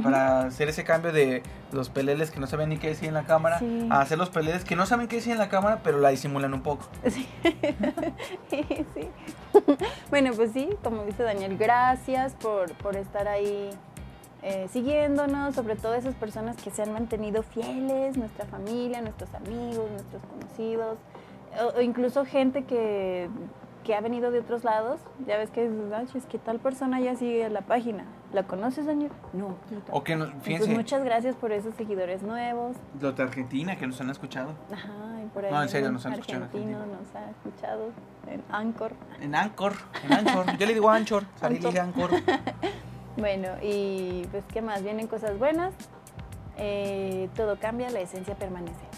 para 0.02 0.42
hacer 0.42 0.70
ese 0.70 0.84
cambio 0.84 1.12
de 1.12 1.44
los 1.72 1.90
peleles 1.90 2.32
que 2.32 2.40
no 2.40 2.48
saben 2.48 2.70
ni 2.70 2.78
qué 2.78 2.88
decir 2.88 3.10
en 3.10 3.14
la 3.14 3.26
cámara, 3.26 3.62
a 3.90 4.02
hacer 4.02 4.18
los 4.18 4.30
peleles 4.30 4.64
que 4.64 4.76
no 4.76 4.86
saben 4.86 5.08
qué 5.08 5.18
decir 5.18 5.34
en 5.34 5.38
la 5.38 5.50
cámara, 5.50 5.82
pero 5.84 6.00
la 6.00 6.10
disimulan 6.10 6.54
un 6.54 6.62
poco. 6.62 6.88
Sí. 8.50 8.66
sí. 8.94 9.10
bueno, 10.10 10.32
pues 10.36 10.52
sí, 10.52 10.70
como 10.84 11.04
dice 11.04 11.24
Daniel, 11.24 11.58
gracias 11.58 12.34
por, 12.34 12.72
por 12.74 12.96
estar 12.96 13.28
ahí 13.28 13.72
eh, 14.44 14.68
siguiéndonos, 14.70 15.56
sobre 15.56 15.78
todo 15.78 15.94
esas 15.94 16.16
personas 16.16 16.58
que 16.58 16.70
se 16.70 16.82
han 16.82 16.92
mantenido 16.92 17.44
fieles, 17.44 18.18
nuestra 18.18 18.46
familia, 18.46 19.02
nuestros 19.02 19.34
amigos, 19.34 19.90
nuestros 19.90 20.22
conocidos, 20.24 20.98
o, 21.78 21.80
incluso 21.82 22.26
gente 22.26 22.66
que, 22.66 23.30
que, 23.86 23.96
ha 23.96 24.02
venido 24.02 24.32
de 24.32 24.40
otros 24.40 24.66
lados. 24.66 25.00
Ya 25.26 25.38
ves 25.38 25.50
que 25.50 25.66
es 25.66 26.26
que 26.26 26.40
tal 26.40 26.60
persona 26.60 27.00
ya 27.00 27.16
sigue 27.16 27.50
la 27.50 27.62
página. 27.62 28.04
¿La 28.34 28.44
conoces, 28.44 28.86
Daniel? 28.86 29.12
No. 29.32 29.56
O 29.92 30.04
que 30.04 30.18
no, 30.18 30.26
fíjense. 30.42 30.66
Pues 30.66 30.78
muchas 30.78 31.06
gracias 31.06 31.38
por 31.38 31.54
esos 31.54 31.74
seguidores 31.76 32.22
nuevos. 32.22 32.76
Los 33.00 33.16
de 33.16 33.24
Argentina 33.24 33.78
que 33.78 33.88
nos 33.88 34.02
han 34.02 34.10
escuchado. 34.10 34.56
Ajá, 34.74 35.22
y 35.24 35.28
por 35.28 35.46
ahí. 35.46 35.54
No, 35.54 35.62
en 35.62 35.70
serio, 35.70 35.90
nos 35.90 36.06
han 36.06 36.14
escuchado. 36.14 36.44
Argentino 36.44 36.80
nos 36.80 37.16
ha 37.16 37.30
escuchado 37.30 37.92
en 38.28 38.44
Anchor. 38.52 38.92
En 39.22 39.36
Anchor, 39.36 39.74
en 40.04 40.14
Anchor. 40.14 40.58
Yo 40.58 40.66
le 40.66 40.74
digo 40.74 40.90
Anchor, 40.90 41.24
salí 41.40 41.60
de 41.60 41.80
Anchor. 41.80 42.10
Bueno, 43.18 43.50
y 43.62 44.26
pues 44.32 44.44
qué 44.52 44.62
más, 44.62 44.84
vienen 44.84 45.08
cosas 45.08 45.38
buenas, 45.38 45.74
eh, 46.58 47.30
todo 47.36 47.60
cambia, 47.60 47.90
la 47.90 48.00
esencia 48.00 48.36
permanece. 48.36 48.94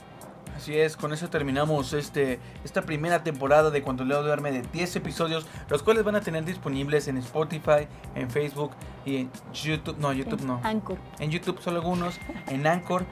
Así 0.55 0.78
es, 0.78 0.95
con 0.95 1.11
eso 1.11 1.30
terminamos 1.30 1.91
este, 1.91 2.39
esta 2.63 2.84
primera 2.84 3.24
temporada 3.24 3.72
de 3.72 3.82
Cuando 3.82 4.05
Leo 4.05 4.24
Duerme 4.24 4.53
de 4.53 4.61
10 4.61 4.95
episodios, 4.95 5.45
los 5.68 5.84
cuales 5.84 6.05
van 6.05 6.16
a 6.16 6.22
tener 6.22 6.45
disponibles 6.45 7.09
en 7.09 7.18
Spotify, 7.18 7.89
en 8.16 8.30
Facebook 8.30 8.72
y 9.05 9.18
en 9.18 9.32
YouTube. 9.53 9.97
No, 9.97 10.13
YouTube 10.13 10.43
no. 10.43 10.61
Anchor. 10.63 10.97
En 11.20 11.30
YouTube 11.30 11.59
solo 11.59 11.80
algunos, 11.80 12.18
en 12.47 12.66
Anchor. 12.66 13.05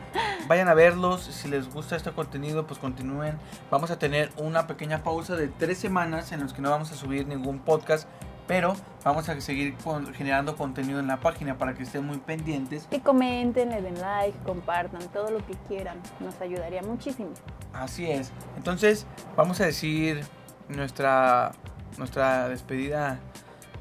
Vayan 0.48 0.70
a 0.70 0.74
verlos, 0.74 1.24
si 1.24 1.50
les 1.50 1.70
gusta 1.70 1.98
este 1.98 2.12
contenido, 2.12 2.66
pues 2.66 2.80
continúen. 2.80 3.38
Vamos 3.70 3.92
a 3.92 4.00
tener 4.00 4.32
una 4.38 4.66
pequeña 4.66 5.04
pausa 5.04 5.36
de 5.36 5.50
tres 5.50 5.78
semanas 5.78 6.32
en 6.32 6.40
los 6.40 6.54
que 6.54 6.62
no 6.62 6.70
vamos 6.70 6.94
a 6.94 6.96
subir 6.96 7.28
ningún 7.28 7.60
podcast 7.60 8.08
pero 8.54 8.76
vamos 9.04 9.28
a 9.30 9.42
seguir 9.42 9.74
generando 10.16 10.56
contenido 10.56 11.00
en 11.00 11.08
la 11.08 11.18
página 11.18 11.58
para 11.58 11.74
que 11.74 11.82
estén 11.82 12.06
muy 12.06 12.18
pendientes. 12.20 12.86
Que 12.86 13.02
comenten, 13.02 13.72
le 13.72 13.82
den 13.82 14.00
like, 14.00 14.38
compartan, 14.46 15.02
todo 15.12 15.32
lo 15.32 15.44
que 15.44 15.56
quieran. 15.68 15.98
Nos 16.20 16.40
ayudaría 16.40 16.84
muchísimo. 16.84 17.32
Así 17.74 18.06
es. 18.12 18.32
Entonces, 18.56 19.08
vamos 19.36 19.60
a 19.60 19.66
decir 19.66 20.24
nuestra, 20.70 21.54
nuestra 21.98 22.48
despedida, 22.48 23.18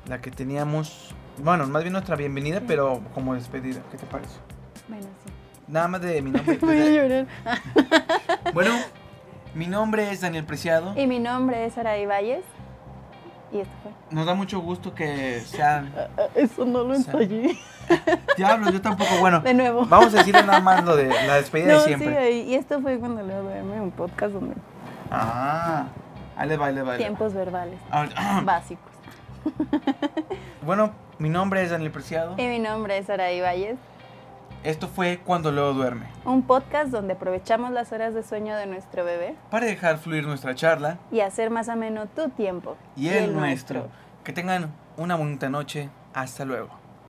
la 0.08 0.22
que 0.22 0.30
teníamos. 0.30 1.14
Bueno, 1.36 1.66
más 1.66 1.82
bien 1.82 1.92
nuestra 1.92 2.16
bienvenida, 2.16 2.62
pero 2.66 3.02
como 3.12 3.34
despedida. 3.34 3.82
¿Qué 3.90 3.98
te 3.98 4.06
parece? 4.06 4.38
Bueno, 4.88 5.04
sí. 5.04 5.32
Nada 5.68 5.88
más 5.88 6.00
de 6.00 6.22
mi 6.22 6.30
nombre. 6.34 6.56
Voy 6.62 6.78
a 6.80 6.88
llorar. 6.88 7.26
bueno, 8.54 8.70
mi 9.54 9.66
nombre 9.66 10.10
es 10.10 10.22
Daniel 10.22 10.46
Preciado. 10.46 10.98
Y 10.98 11.06
mi 11.06 11.18
nombre 11.18 11.66
es 11.66 11.76
Araí 11.76 12.06
Valles. 12.06 12.46
Y 13.52 13.60
esto 13.60 13.72
fue. 13.82 13.92
Nos 14.10 14.26
da 14.26 14.34
mucho 14.34 14.60
gusto 14.60 14.94
que 14.94 15.40
sean. 15.40 15.92
Ah, 15.98 16.08
ah, 16.18 16.22
eso 16.34 16.64
no 16.64 16.84
lo 16.84 16.94
ensayé. 16.94 17.58
Diablo, 18.36 18.70
yo 18.70 18.80
tampoco. 18.80 19.10
Bueno, 19.20 19.40
de 19.40 19.54
nuevo. 19.54 19.84
Vamos 19.86 20.14
a 20.14 20.18
decirle 20.18 20.42
nada 20.42 20.60
más 20.60 20.84
lo 20.84 20.96
de 20.96 21.08
la 21.08 21.36
despedida 21.36 21.74
de 21.74 21.80
siempre. 21.80 22.32
Sí, 22.32 22.44
y 22.48 22.54
esto 22.54 22.80
fue 22.80 22.98
cuando 22.98 23.22
le 23.22 23.34
doy 23.34 23.78
un 23.80 23.90
podcast 23.90 24.32
donde. 24.32 24.54
Ah, 25.10 25.86
ahí 26.36 26.48
le 26.48 26.56
va, 26.56 26.66
ahí 26.66 26.74
le 26.74 26.82
va. 26.82 26.96
Tiempos 26.96 27.34
verbales. 27.34 27.78
Ah, 27.90 28.40
básicos. 28.44 28.92
bueno, 30.62 30.92
mi 31.18 31.28
nombre 31.28 31.62
es 31.62 31.70
Daniel 31.70 31.90
Preciado. 31.90 32.34
Y 32.38 32.46
mi 32.46 32.58
nombre 32.58 32.98
es 32.98 33.10
Araí 33.10 33.40
Valles. 33.40 33.78
Esto 34.64 34.86
fue 34.86 35.18
Cuando 35.18 35.50
Leo 35.50 35.74
duerme. 35.74 36.06
Un 36.24 36.42
podcast 36.42 36.92
donde 36.92 37.14
aprovechamos 37.14 37.72
las 37.72 37.90
horas 37.90 38.14
de 38.14 38.22
sueño 38.22 38.54
de 38.54 38.66
nuestro 38.66 39.04
bebé. 39.04 39.34
Para 39.50 39.66
dejar 39.66 39.98
fluir 39.98 40.24
nuestra 40.24 40.54
charla. 40.54 40.98
Y 41.10 41.18
hacer 41.18 41.50
más 41.50 41.68
ameno 41.68 42.06
tu 42.06 42.28
tiempo. 42.28 42.76
Y, 42.94 43.08
el, 43.08 43.34
nuestro. 43.34 43.88
Que 44.22 44.32
tengan 44.32 44.72
una 44.96 45.16
bonita 45.16 45.50
noche. 45.50 45.90
Hasta 46.14 46.44
luego. 46.44 46.81